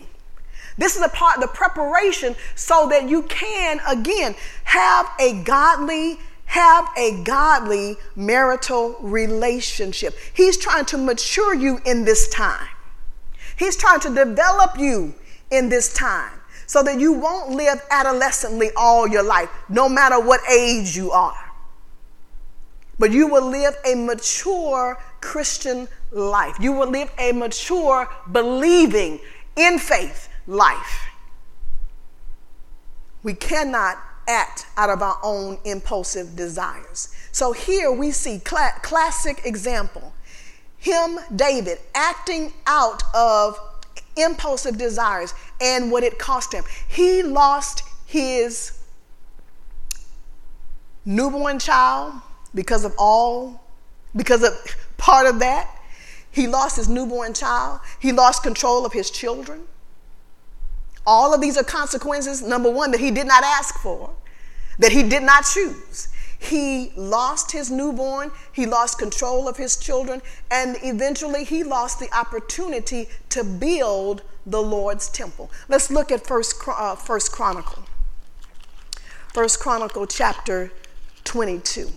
This 0.77 0.95
is 0.95 1.01
a 1.01 1.09
part 1.09 1.37
of 1.37 1.41
the 1.41 1.47
preparation 1.47 2.35
so 2.55 2.87
that 2.89 3.09
you 3.09 3.23
can, 3.23 3.79
again, 3.87 4.35
have 4.63 5.09
a 5.19 5.41
godly 5.43 6.19
have 6.47 6.87
a 6.97 7.21
godly 7.23 7.97
marital 8.15 8.97
relationship. 9.01 10.15
He's 10.33 10.57
trying 10.57 10.85
to 10.85 10.97
mature 10.97 11.53
you 11.53 11.79
in 11.85 12.05
this 12.05 12.29
time. 12.29 12.67
He's 13.57 13.75
trying 13.75 13.99
to 14.01 14.13
develop 14.13 14.79
you 14.79 15.13
in 15.51 15.69
this 15.69 15.93
time 15.93 16.31
so 16.65 16.83
that 16.83 16.99
you 16.99 17.13
won't 17.13 17.51
live 17.51 17.81
adolescently 17.91 18.71
all 18.75 19.07
your 19.07 19.23
life, 19.23 19.49
no 19.69 19.87
matter 19.87 20.19
what 20.19 20.41
age 20.49 20.95
you 20.95 21.11
are. 21.11 21.51
But 22.99 23.11
you 23.11 23.27
will 23.27 23.49
live 23.49 23.75
a 23.85 23.95
mature 23.95 24.97
Christian 25.21 25.87
life. 26.11 26.57
You 26.59 26.71
will 26.71 26.89
live 26.89 27.11
a 27.19 27.31
mature, 27.31 28.09
believing 28.31 29.19
in 29.55 29.79
faith 29.79 30.29
life. 30.47 31.07
We 33.23 33.33
cannot 33.33 33.97
act 34.27 34.67
out 34.77 34.89
of 34.89 35.01
our 35.01 35.17
own 35.23 35.57
impulsive 35.63 36.35
desires. 36.35 37.13
So 37.31 37.53
here 37.53 37.91
we 37.91 38.11
see 38.11 38.41
cl- 38.45 38.71
classic 38.81 39.41
example. 39.45 40.13
Him, 40.77 41.19
David, 41.35 41.79
acting 41.95 42.53
out 42.65 43.03
of 43.15 43.59
impulsive 44.15 44.77
desires 44.77 45.33
and 45.61 45.91
what 45.91 46.03
it 46.03 46.19
cost 46.19 46.53
him. 46.53 46.63
He 46.87 47.23
lost 47.23 47.83
his 48.05 48.77
newborn 51.05 51.59
child 51.59 52.13
because 52.53 52.85
of 52.85 52.93
all, 52.97 53.63
because 54.15 54.43
of 54.43 54.53
part 54.97 55.27
of 55.27 55.39
that. 55.39 55.73
He 56.29 56.47
lost 56.47 56.75
his 56.75 56.87
newborn 56.87 57.33
child. 57.33 57.79
He 57.99 58.11
lost 58.11 58.43
control 58.43 58.85
of 58.85 58.93
his 58.93 59.09
children. 59.09 59.61
All 61.07 61.33
of 61.33 61.39
these 61.39 61.57
are 61.57 61.63
consequences, 61.63 62.41
number 62.41 62.69
one, 62.69 62.91
that 62.91 62.99
he 62.99 63.11
did 63.11 63.27
not 63.27 63.41
ask 63.41 63.79
for, 63.79 64.13
that 64.77 64.91
he 64.91 65.03
did 65.03 65.23
not 65.23 65.45
choose. 65.45 66.09
He 66.37 66.91
lost 66.97 67.53
his 67.53 67.71
newborn, 67.71 68.29
he 68.51 68.65
lost 68.65 68.99
control 68.99 69.47
of 69.47 69.55
his 69.55 69.77
children, 69.77 70.21
and 70.51 70.77
eventually 70.83 71.45
he 71.45 71.63
lost 71.63 71.99
the 71.99 72.13
opportunity 72.13 73.07
to 73.29 73.45
build 73.45 74.21
the 74.45 74.61
Lord's 74.61 75.07
temple. 75.09 75.49
Let's 75.69 75.89
look 75.89 76.11
at 76.11 76.27
First, 76.27 76.55
uh, 76.67 76.95
First 76.95 77.31
Chronicle. 77.31 77.85
First 79.33 79.61
Chronicle 79.61 80.05
chapter 80.07 80.71
22. 81.23 81.89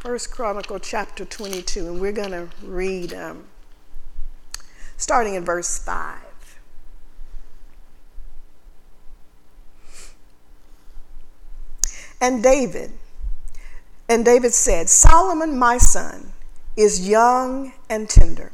First 0.00 0.30
Chronicle 0.30 0.78
chapter 0.78 1.26
22, 1.26 1.86
and 1.86 2.00
we're 2.00 2.10
going 2.10 2.30
to 2.30 2.48
read 2.62 3.12
um, 3.12 3.44
starting 4.96 5.34
in 5.34 5.44
verse 5.44 5.78
5. 5.78 6.16
And 12.18 12.42
David, 12.42 12.92
and 14.08 14.24
David 14.24 14.54
said, 14.54 14.88
Solomon, 14.88 15.58
my 15.58 15.76
son, 15.76 16.32
is 16.78 17.06
young 17.06 17.74
and 17.90 18.08
tender, 18.08 18.52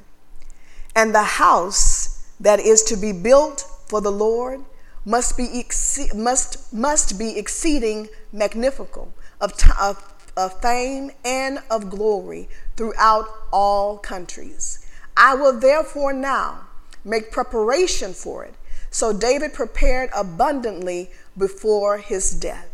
and 0.96 1.14
the 1.14 1.22
house 1.22 2.28
that 2.40 2.58
is 2.58 2.82
to 2.82 2.96
be 2.96 3.12
built 3.12 3.60
for 3.86 4.00
the 4.00 4.10
Lord 4.10 4.62
must 5.04 5.36
be, 5.36 5.64
must, 6.12 6.72
must 6.74 7.16
be 7.16 7.38
exceeding 7.38 8.08
magnifical 8.32 9.14
of, 9.40 9.56
t- 9.56 9.70
of 9.80 10.15
of 10.36 10.60
fame 10.60 11.10
and 11.24 11.60
of 11.70 11.90
glory 11.90 12.48
throughout 12.76 13.26
all 13.52 13.98
countries. 13.98 14.86
I 15.16 15.34
will 15.34 15.58
therefore 15.58 16.12
now 16.12 16.66
make 17.04 17.30
preparation 17.30 18.12
for 18.12 18.44
it. 18.44 18.54
So 18.90 19.12
David 19.12 19.54
prepared 19.54 20.10
abundantly 20.14 21.10
before 21.36 21.98
his 21.98 22.30
death. 22.30 22.68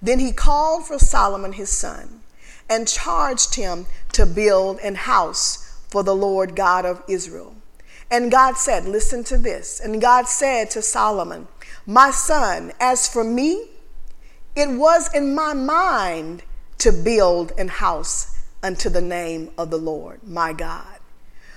Then 0.00 0.18
he 0.18 0.32
called 0.32 0.86
for 0.86 0.98
Solomon 0.98 1.54
his 1.54 1.70
son 1.70 2.20
and 2.68 2.86
charged 2.86 3.54
him 3.54 3.86
to 4.12 4.26
build 4.26 4.78
an 4.80 4.94
house 4.94 5.80
for 5.88 6.02
the 6.02 6.14
Lord 6.14 6.54
God 6.54 6.84
of 6.84 7.02
Israel. 7.08 7.54
And 8.10 8.30
God 8.30 8.56
said, 8.56 8.84
Listen 8.84 9.24
to 9.24 9.36
this. 9.36 9.80
And 9.80 10.00
God 10.00 10.26
said 10.28 10.70
to 10.70 10.82
Solomon, 10.82 11.48
My 11.86 12.10
son, 12.10 12.72
as 12.80 13.08
for 13.08 13.24
me, 13.24 13.70
it 14.54 14.70
was 14.70 15.12
in 15.14 15.34
my 15.34 15.54
mind 15.54 16.42
to 16.78 16.92
build 16.92 17.52
an 17.58 17.68
house 17.68 18.38
unto 18.62 18.88
the 18.88 19.00
name 19.00 19.50
of 19.58 19.70
the 19.70 19.78
Lord, 19.78 20.20
my 20.24 20.52
God. 20.52 20.98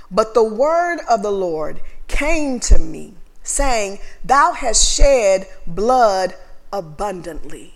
But 0.09 0.34
the 0.34 0.43
word 0.43 0.99
of 1.09 1.22
the 1.24 1.32
Lord 1.32 1.80
came 2.07 2.59
to 2.61 2.78
me, 2.78 3.13
saying, 3.43 3.99
Thou 4.24 4.51
hast 4.51 4.95
shed 4.95 5.47
blood 5.65 6.36
abundantly, 6.74 7.74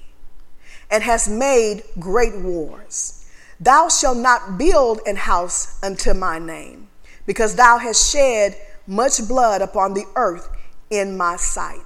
and 0.91 1.03
hast 1.03 1.29
made 1.29 1.83
great 1.99 2.37
wars. 2.37 3.29
Thou 3.59 3.87
shalt 3.87 4.17
not 4.17 4.57
build 4.57 4.99
an 5.05 5.15
house 5.15 5.81
unto 5.81 6.13
my 6.13 6.39
name, 6.39 6.89
because 7.25 7.55
thou 7.55 7.77
hast 7.77 8.11
shed 8.11 8.57
much 8.85 9.25
blood 9.27 9.61
upon 9.61 9.93
the 9.93 10.05
earth 10.15 10.49
in 10.89 11.15
my 11.17 11.37
sight. 11.37 11.84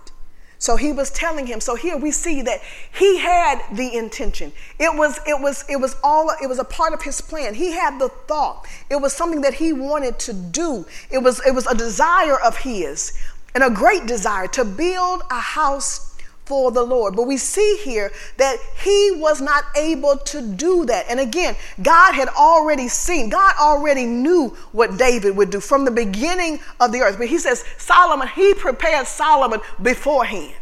So 0.59 0.75
he 0.75 0.91
was 0.91 1.09
telling 1.09 1.47
him. 1.47 1.61
So 1.61 1.75
here 1.75 1.95
we 1.95 2.11
see 2.11 2.41
that 2.41 2.61
he 2.93 3.17
had 3.17 3.61
the 3.71 3.95
intention. 3.95 4.51
It 4.77 4.93
was 4.95 5.19
it 5.25 5.41
was 5.41 5.63
it 5.69 5.77
was 5.77 5.95
all 6.03 6.29
it 6.43 6.47
was 6.47 6.59
a 6.59 6.65
part 6.65 6.93
of 6.93 7.01
his 7.01 7.21
plan. 7.21 7.53
He 7.55 7.71
had 7.71 7.97
the 7.97 8.09
thought. 8.09 8.67
It 8.89 8.97
was 8.97 9.13
something 9.13 9.41
that 9.41 9.53
he 9.53 9.71
wanted 9.71 10.19
to 10.19 10.33
do. 10.33 10.85
It 11.09 11.19
was 11.19 11.41
it 11.47 11.55
was 11.55 11.65
a 11.65 11.75
desire 11.75 12.39
of 12.41 12.57
his 12.57 13.17
and 13.55 13.63
a 13.63 13.69
great 13.69 14.05
desire 14.05 14.47
to 14.47 14.65
build 14.65 15.23
a 15.31 15.39
house 15.39 16.08
for 16.49 16.71
the 16.71 16.81
Lord. 16.81 17.15
But 17.15 17.27
we 17.27 17.37
see 17.37 17.79
here 17.83 18.11
that 18.37 18.57
he 18.83 19.11
was 19.15 19.39
not 19.39 19.65
able 19.77 20.17
to 20.17 20.41
do 20.41 20.83
that. 20.87 21.05
And 21.07 21.19
again, 21.19 21.55
God 21.83 22.15
had 22.15 22.27
already 22.29 22.87
seen, 22.87 23.29
God 23.29 23.53
already 23.61 24.05
knew 24.05 24.49
what 24.71 24.97
David 24.97 25.37
would 25.37 25.51
do 25.51 25.59
from 25.59 25.85
the 25.85 25.91
beginning 25.91 26.59
of 26.79 26.91
the 26.91 27.01
earth. 27.01 27.19
But 27.19 27.27
he 27.27 27.37
says, 27.37 27.63
Solomon, 27.77 28.27
he 28.27 28.55
prepared 28.55 29.05
Solomon 29.05 29.61
beforehand. 29.81 30.55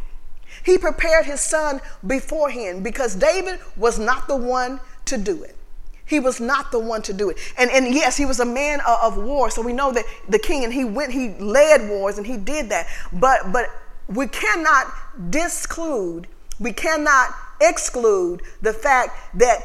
He 0.62 0.76
prepared 0.76 1.24
his 1.24 1.40
son 1.40 1.80
beforehand 2.06 2.84
because 2.84 3.16
David 3.16 3.58
was 3.74 3.98
not 3.98 4.28
the 4.28 4.36
one 4.36 4.80
to 5.06 5.16
do 5.16 5.42
it. 5.42 5.56
He 6.04 6.20
was 6.20 6.38
not 6.38 6.70
the 6.70 6.78
one 6.78 7.00
to 7.02 7.14
do 7.14 7.30
it. 7.30 7.38
And, 7.56 7.70
and 7.70 7.94
yes, 7.94 8.18
he 8.18 8.26
was 8.26 8.40
a 8.40 8.44
man 8.44 8.80
of, 8.80 9.16
of 9.16 9.24
war. 9.24 9.50
So 9.50 9.62
we 9.62 9.72
know 9.72 9.90
that 9.92 10.04
the 10.28 10.38
king 10.38 10.64
and 10.64 10.72
he 10.72 10.84
went, 10.84 11.12
he 11.12 11.30
led 11.38 11.88
wars 11.88 12.18
and 12.18 12.26
he 12.26 12.36
did 12.36 12.68
that. 12.68 12.88
But, 13.10 13.52
but 13.52 13.70
we 14.08 14.26
cannot 14.26 14.86
disclude, 15.30 16.26
we 16.58 16.72
cannot 16.72 17.34
exclude 17.60 18.42
the 18.62 18.72
fact 18.72 19.38
that 19.38 19.60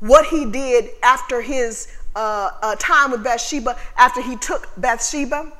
what 0.00 0.26
he 0.26 0.44
did 0.44 0.90
after 1.02 1.40
his 1.40 1.88
uh, 2.14 2.50
uh, 2.62 2.76
time 2.76 3.10
with 3.10 3.24
Bathsheba, 3.24 3.76
after 3.96 4.20
he 4.20 4.36
took 4.36 4.68
Bathsheba, 4.76 5.50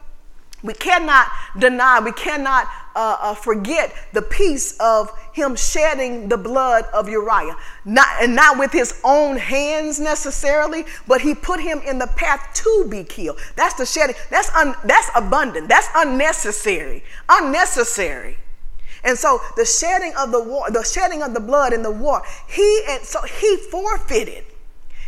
we 0.62 0.74
cannot 0.74 1.28
deny, 1.59 2.00
we 2.00 2.12
cannot 2.12 2.68
uh, 2.95 3.16
uh, 3.20 3.34
forget 3.34 3.95
the 4.12 4.22
piece 4.22 4.76
of 4.78 5.11
him 5.32 5.57
shedding 5.57 6.28
the 6.28 6.36
blood 6.36 6.84
of 6.92 7.09
Uriah. 7.09 7.57
Not, 7.84 8.07
and 8.20 8.34
not 8.36 8.59
with 8.59 8.72
his 8.72 9.01
own 9.05 9.36
hands 9.36 9.99
necessarily, 9.99 10.84
but 11.07 11.20
he 11.20 11.34
put 11.34 11.61
him 11.61 11.80
in 11.86 11.99
the 11.99 12.07
path 12.07 12.51
to 12.55 12.86
be 12.88 13.05
killed. 13.05 13.38
That's 13.57 13.74
the 13.74 13.86
shedding. 13.86 14.16
That's, 14.30 14.55
un, 14.55 14.74
that's 14.84 15.11
abundant. 15.14 15.68
That's 15.68 15.88
unnecessary. 15.95 17.03
Unnecessary. 17.28 18.38
And 19.05 19.18
so 19.18 19.40
the 19.57 19.66
shedding 19.66 20.14
of 20.16 20.32
the 20.32 20.42
war, 20.42 20.70
the 20.70 20.82
shedding 20.82 21.22
of 21.22 21.34
the 21.34 21.40
blood 21.40 21.72
in 21.72 21.82
the 21.82 21.90
war, 21.90 22.22
he 22.49 22.82
and 22.88 23.03
so 23.05 23.20
he 23.22 23.57
forfeited. 23.70 24.45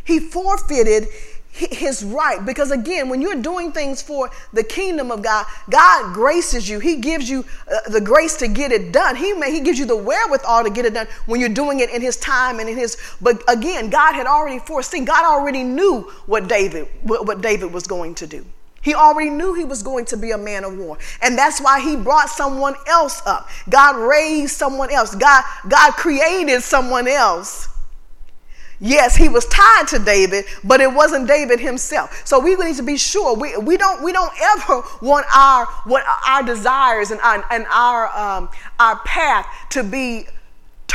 He 0.04 0.20
forfeited 0.20 1.08
his 1.56 2.04
right 2.04 2.44
because 2.44 2.70
again 2.70 3.08
when 3.08 3.22
you're 3.22 3.40
doing 3.40 3.72
things 3.72 4.02
for 4.02 4.30
the 4.52 4.62
kingdom 4.62 5.10
of 5.10 5.22
god 5.22 5.46
god 5.70 6.14
graces 6.14 6.68
you 6.68 6.78
he 6.78 6.96
gives 6.96 7.30
you 7.30 7.44
uh, 7.72 7.88
the 7.90 8.00
grace 8.00 8.36
to 8.36 8.46
get 8.46 8.72
it 8.72 8.92
done 8.92 9.16
he 9.16 9.32
may 9.32 9.50
he 9.50 9.60
gives 9.60 9.78
you 9.78 9.86
the 9.86 9.96
wherewithal 9.96 10.62
to 10.62 10.70
get 10.70 10.84
it 10.84 10.92
done 10.92 11.06
when 11.24 11.40
you're 11.40 11.48
doing 11.48 11.80
it 11.80 11.88
in 11.90 12.02
his 12.02 12.16
time 12.18 12.60
and 12.60 12.68
in 12.68 12.76
his 12.76 12.96
but 13.22 13.42
again 13.48 13.88
god 13.88 14.14
had 14.14 14.26
already 14.26 14.58
foreseen 14.58 15.04
god 15.04 15.24
already 15.24 15.62
knew 15.62 16.02
what 16.26 16.46
david 16.46 16.86
what, 17.02 17.26
what 17.26 17.40
david 17.40 17.72
was 17.72 17.86
going 17.86 18.14
to 18.14 18.26
do 18.26 18.44
he 18.82 18.94
already 18.94 19.30
knew 19.30 19.52
he 19.54 19.64
was 19.64 19.82
going 19.82 20.04
to 20.04 20.16
be 20.16 20.30
a 20.30 20.38
man 20.38 20.62
of 20.62 20.78
war. 20.78 20.96
And 21.20 21.36
that's 21.36 21.60
why 21.60 21.80
he 21.80 21.96
brought 21.96 22.28
someone 22.28 22.76
else 22.86 23.20
up. 23.26 23.48
God 23.68 23.96
raised 23.96 24.52
someone 24.52 24.92
else. 24.92 25.12
God, 25.16 25.42
God 25.68 25.94
created 25.94 26.62
someone 26.62 27.08
else 27.08 27.66
Yes, 28.78 29.16
he 29.16 29.28
was 29.28 29.46
tied 29.46 29.88
to 29.88 29.98
David, 29.98 30.44
but 30.62 30.80
it 30.80 30.92
wasn't 30.92 31.26
David 31.26 31.60
himself. 31.60 32.22
So 32.26 32.38
we 32.38 32.56
need 32.56 32.76
to 32.76 32.82
be 32.82 32.96
sure 32.96 33.34
we, 33.34 33.56
we 33.56 33.76
don't 33.76 34.02
we 34.02 34.12
don't 34.12 34.32
ever 34.40 34.82
want 35.00 35.26
our 35.34 35.66
what 35.84 36.04
our 36.26 36.42
desires 36.42 37.10
and 37.10 37.20
our, 37.20 37.44
and 37.50 37.66
our 37.70 38.08
um, 38.16 38.48
our 38.78 38.98
path 39.00 39.46
to 39.70 39.82
be 39.82 40.26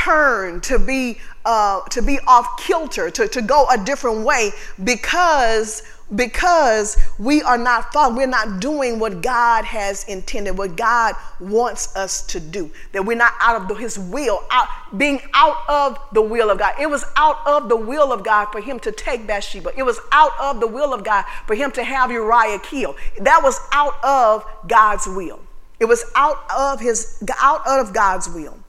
turned 0.02 0.62
to 0.64 0.78
be 0.78 1.18
uh, 1.44 1.80
to 1.90 2.02
be 2.02 2.18
off 2.26 2.46
kilter 2.58 3.10
to, 3.10 3.26
to 3.28 3.42
go 3.42 3.66
a 3.70 3.78
different 3.84 4.24
way 4.24 4.50
because 4.84 5.82
because 6.14 6.98
we 7.18 7.40
are 7.42 7.56
not 7.56 7.90
following, 7.90 8.16
we're 8.16 8.26
not 8.26 8.60
doing 8.60 8.98
what 8.98 9.22
God 9.22 9.64
has 9.64 10.04
intended, 10.04 10.58
what 10.58 10.76
God 10.76 11.14
wants 11.40 11.96
us 11.96 12.26
to 12.26 12.40
do. 12.40 12.70
That 12.92 13.06
we're 13.06 13.16
not 13.16 13.32
out 13.40 13.70
of 13.70 13.78
His 13.78 13.98
will, 13.98 14.44
out, 14.50 14.68
being 14.98 15.20
out 15.32 15.56
of 15.68 15.98
the 16.12 16.20
will 16.20 16.50
of 16.50 16.58
God. 16.58 16.74
It 16.78 16.90
was 16.90 17.04
out 17.16 17.38
of 17.46 17.70
the 17.70 17.76
will 17.76 18.12
of 18.12 18.24
God 18.24 18.46
for 18.52 18.60
him 18.60 18.78
to 18.80 18.92
take 18.92 19.26
Bathsheba. 19.26 19.72
It 19.74 19.84
was 19.84 19.98
out 20.12 20.32
of 20.38 20.60
the 20.60 20.66
will 20.66 20.92
of 20.92 21.02
God 21.02 21.24
for 21.46 21.54
him 21.54 21.70
to 21.72 21.82
have 21.82 22.10
Uriah 22.10 22.58
killed. 22.58 22.96
That 23.20 23.40
was 23.42 23.58
out 23.72 23.94
of 24.04 24.44
God's 24.68 25.06
will. 25.06 25.40
It 25.80 25.86
was 25.86 26.04
out 26.14 26.38
of 26.54 26.78
his 26.78 27.24
out 27.40 27.66
of 27.66 27.94
God's 27.94 28.28
will. 28.28 28.61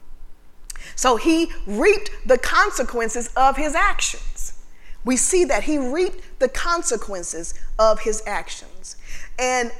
So 0.95 1.17
he 1.17 1.51
reaped 1.65 2.11
the 2.25 2.37
consequences 2.37 3.29
of 3.35 3.57
his 3.57 3.75
actions 3.75 4.53
we 5.05 5.17
see 5.17 5.43
that 5.45 5.63
he 5.63 5.77
reaped 5.77 6.39
the 6.39 6.47
consequences 6.49 7.53
of 7.77 8.01
his 8.01 8.23
actions. 8.25 8.95
And 9.37 9.71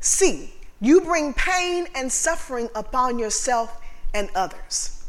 C, 0.00 0.54
you 0.80 1.00
bring 1.00 1.34
pain 1.34 1.86
and 1.94 2.10
suffering 2.10 2.68
upon 2.74 3.18
yourself 3.18 3.80
and 4.14 4.30
others. 4.34 5.04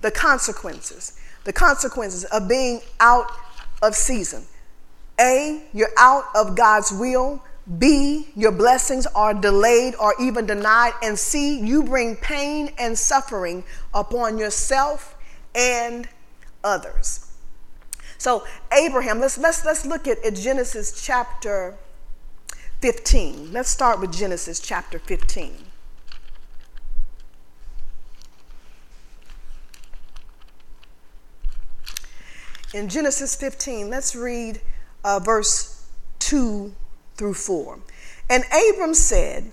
The 0.00 0.10
consequences, 0.10 1.18
the 1.44 1.52
consequences 1.52 2.24
of 2.24 2.48
being 2.48 2.80
out 3.00 3.30
of 3.82 3.94
season. 3.94 4.44
A, 5.20 5.64
you're 5.72 5.90
out 5.98 6.24
of 6.34 6.56
God's 6.56 6.92
will. 6.92 7.42
B, 7.76 8.28
your 8.34 8.52
blessings 8.52 9.06
are 9.08 9.34
delayed 9.34 9.94
or 10.00 10.14
even 10.18 10.46
denied. 10.46 10.94
And 11.02 11.18
C, 11.18 11.60
you 11.60 11.82
bring 11.82 12.16
pain 12.16 12.72
and 12.78 12.98
suffering 12.98 13.64
upon 13.92 14.38
yourself 14.38 15.16
and 15.54 16.08
others. 16.64 17.30
So 18.16 18.44
Abraham, 18.72 19.20
let's 19.20 19.38
let's 19.38 19.64
let's 19.64 19.84
look 19.84 20.08
at, 20.08 20.24
at 20.24 20.34
Genesis 20.34 21.04
chapter 21.04 21.76
15. 22.80 23.52
Let's 23.52 23.68
start 23.68 24.00
with 24.00 24.12
Genesis 24.12 24.60
chapter 24.60 24.98
15. 24.98 25.52
In 32.74 32.88
Genesis 32.88 33.34
15, 33.34 33.88
let's 33.88 34.14
read 34.14 34.60
uh, 35.02 35.18
verse 35.20 35.86
2 36.18 36.72
through 37.18 37.34
4. 37.34 37.78
And 38.30 38.44
Abram 38.44 38.94
said, 38.94 39.52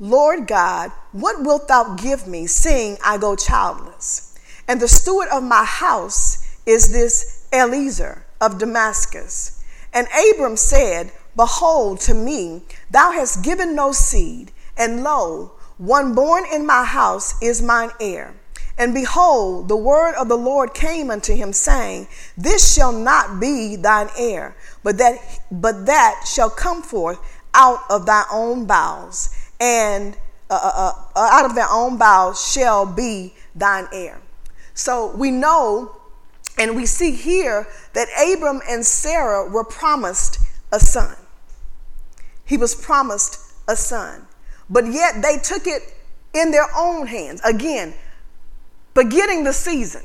Lord 0.00 0.48
God, 0.48 0.90
what 1.12 1.44
wilt 1.44 1.68
thou 1.68 1.94
give 1.94 2.26
me, 2.26 2.46
seeing 2.48 2.96
I 3.04 3.18
go 3.18 3.36
childless? 3.36 4.36
And 4.66 4.80
the 4.80 4.88
steward 4.88 5.28
of 5.28 5.44
my 5.44 5.64
house 5.64 6.58
is 6.66 6.92
this 6.92 7.46
Eliezer 7.52 8.24
of 8.40 8.58
Damascus. 8.58 9.62
And 9.92 10.08
Abram 10.08 10.56
said, 10.56 11.12
Behold, 11.36 12.00
to 12.00 12.14
me 12.14 12.62
thou 12.90 13.12
hast 13.12 13.44
given 13.44 13.74
no 13.74 13.92
seed, 13.92 14.50
and 14.76 15.02
lo, 15.04 15.52
one 15.78 16.14
born 16.14 16.44
in 16.52 16.66
my 16.66 16.84
house 16.84 17.40
is 17.42 17.62
mine 17.62 17.90
heir. 18.00 18.34
And 18.78 18.94
behold, 18.94 19.68
the 19.68 19.76
word 19.76 20.14
of 20.14 20.28
the 20.28 20.36
Lord 20.36 20.74
came 20.74 21.10
unto 21.10 21.34
him, 21.34 21.52
saying, 21.52 22.08
This 22.36 22.74
shall 22.74 22.92
not 22.92 23.40
be 23.40 23.76
thine 23.76 24.08
heir, 24.18 24.56
but 24.82 24.98
that, 24.98 25.18
but 25.50 25.86
that 25.86 26.24
shall 26.26 26.50
come 26.50 26.82
forth 26.82 27.18
out 27.54 27.80
of 27.90 28.06
thy 28.06 28.24
own 28.32 28.66
bowels, 28.66 29.30
and 29.60 30.16
uh, 30.48 30.54
uh, 30.54 30.92
uh, 31.14 31.20
out 31.20 31.44
of 31.44 31.54
thy 31.54 31.66
own 31.70 31.98
bowels 31.98 32.50
shall 32.50 32.86
be 32.86 33.34
thine 33.54 33.86
heir. 33.92 34.20
So 34.74 35.14
we 35.16 35.30
know 35.30 35.94
and 36.58 36.76
we 36.76 36.86
see 36.86 37.12
here 37.12 37.66
that 37.94 38.08
Abram 38.20 38.60
and 38.68 38.84
Sarah 38.84 39.48
were 39.48 39.64
promised 39.64 40.38
a 40.70 40.78
son. 40.78 41.16
He 42.44 42.56
was 42.56 42.74
promised 42.74 43.38
a 43.68 43.76
son. 43.76 44.26
But 44.68 44.86
yet 44.92 45.22
they 45.22 45.38
took 45.38 45.66
it 45.66 45.94
in 46.34 46.50
their 46.50 46.66
own 46.76 47.06
hands. 47.06 47.40
Again, 47.44 47.94
beginning 48.94 49.44
the 49.44 49.52
season, 49.52 50.02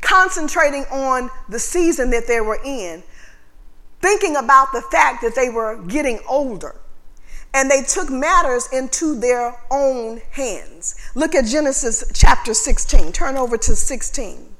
concentrating 0.00 0.84
on 0.84 1.30
the 1.48 1.58
season 1.58 2.10
that 2.10 2.26
they 2.26 2.40
were 2.40 2.60
in, 2.64 3.02
thinking 4.00 4.36
about 4.36 4.72
the 4.72 4.82
fact 4.82 5.22
that 5.22 5.34
they 5.34 5.48
were 5.48 5.76
getting 5.82 6.20
older. 6.28 6.76
And 7.54 7.70
they 7.70 7.82
took 7.82 8.10
matters 8.10 8.68
into 8.70 9.18
their 9.18 9.58
own 9.70 10.20
hands. 10.32 10.94
Look 11.14 11.34
at 11.34 11.46
Genesis 11.46 12.04
chapter 12.12 12.52
16. 12.52 13.12
Turn 13.12 13.36
over 13.36 13.56
to 13.56 13.74
16 13.74 14.56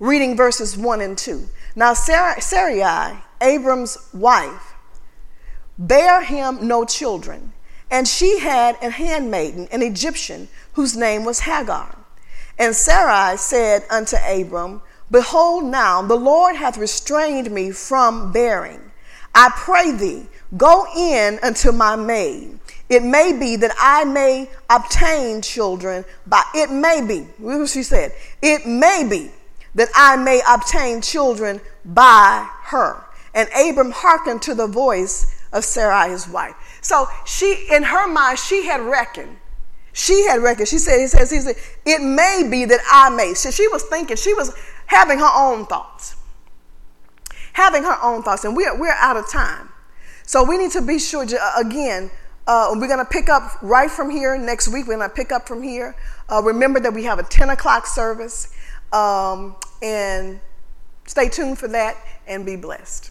reading 0.00 0.36
verses 0.36 0.76
1 0.76 1.00
and 1.00 1.18
2. 1.18 1.48
Now, 1.74 1.94
Sarah, 1.94 2.40
Sarai, 2.40 3.18
Abram's 3.40 3.98
wife, 4.12 4.74
bare 5.76 6.22
him 6.22 6.66
no 6.66 6.84
children, 6.84 7.52
and 7.90 8.06
she 8.06 8.38
had 8.38 8.76
a 8.82 8.90
handmaiden, 8.90 9.68
an 9.70 9.82
Egyptian, 9.82 10.48
whose 10.74 10.96
name 10.96 11.24
was 11.24 11.40
Hagar. 11.40 11.97
And 12.58 12.74
Sarai 12.74 13.36
said 13.36 13.84
unto 13.90 14.16
Abram, 14.16 14.82
Behold, 15.10 15.64
now 15.64 16.02
the 16.02 16.16
Lord 16.16 16.56
hath 16.56 16.76
restrained 16.76 17.50
me 17.50 17.70
from 17.70 18.32
bearing. 18.32 18.80
I 19.34 19.50
pray 19.54 19.92
thee, 19.92 20.26
go 20.56 20.86
in 20.96 21.38
unto 21.42 21.72
my 21.72 21.96
maid. 21.96 22.58
It 22.88 23.02
may 23.02 23.32
be 23.32 23.56
that 23.56 23.74
I 23.78 24.04
may 24.04 24.50
obtain 24.70 25.42
children 25.42 26.04
by 26.26 26.42
it 26.54 26.70
may 26.70 27.02
be. 27.06 27.20
What 27.38 27.68
she 27.68 27.82
said. 27.82 28.12
It 28.42 28.66
may 28.66 29.06
be 29.08 29.30
that 29.74 29.88
I 29.94 30.16
may 30.16 30.42
obtain 30.48 31.00
children 31.00 31.60
by 31.84 32.48
her. 32.64 33.04
And 33.34 33.48
Abram 33.54 33.92
hearkened 33.92 34.42
to 34.42 34.54
the 34.54 34.66
voice 34.66 35.34
of 35.52 35.64
Sarai, 35.64 36.10
his 36.10 36.26
wife. 36.28 36.54
So 36.80 37.06
she, 37.24 37.66
in 37.70 37.84
her 37.84 38.08
mind, 38.08 38.38
she 38.38 38.66
had 38.66 38.80
reckoned. 38.80 39.36
She 39.98 40.26
had 40.26 40.40
records. 40.40 40.70
She 40.70 40.78
said, 40.78 41.00
he 41.00 41.08
says, 41.08 41.28
he 41.28 41.40
said, 41.40 41.56
it 41.84 42.00
may 42.00 42.46
be 42.48 42.64
that 42.66 42.78
I 42.88 43.10
may. 43.10 43.34
So 43.34 43.50
she 43.50 43.66
was 43.66 43.82
thinking, 43.82 44.16
she 44.16 44.32
was 44.32 44.54
having 44.86 45.18
her 45.18 45.30
own 45.34 45.66
thoughts. 45.66 46.14
Having 47.54 47.82
her 47.82 47.98
own 48.00 48.22
thoughts. 48.22 48.44
And 48.44 48.56
we're, 48.56 48.78
we're 48.78 48.92
out 48.92 49.16
of 49.16 49.28
time. 49.28 49.70
So 50.22 50.44
we 50.44 50.56
need 50.56 50.70
to 50.70 50.82
be 50.82 51.00
sure, 51.00 51.26
again, 51.58 52.12
uh, 52.46 52.76
we're 52.76 52.86
going 52.86 53.04
to 53.04 53.10
pick 53.10 53.28
up 53.28 53.60
right 53.60 53.90
from 53.90 54.08
here 54.08 54.38
next 54.38 54.68
week. 54.68 54.86
We're 54.86 54.98
going 54.98 55.10
to 55.10 55.14
pick 55.14 55.32
up 55.32 55.48
from 55.48 55.64
here. 55.64 55.96
Uh, 56.28 56.42
remember 56.44 56.78
that 56.78 56.94
we 56.94 57.02
have 57.02 57.18
a 57.18 57.24
10 57.24 57.50
o'clock 57.50 57.84
service. 57.84 58.54
Um, 58.92 59.56
and 59.82 60.38
stay 61.06 61.28
tuned 61.28 61.58
for 61.58 61.66
that 61.66 61.96
and 62.28 62.46
be 62.46 62.54
blessed. 62.54 63.10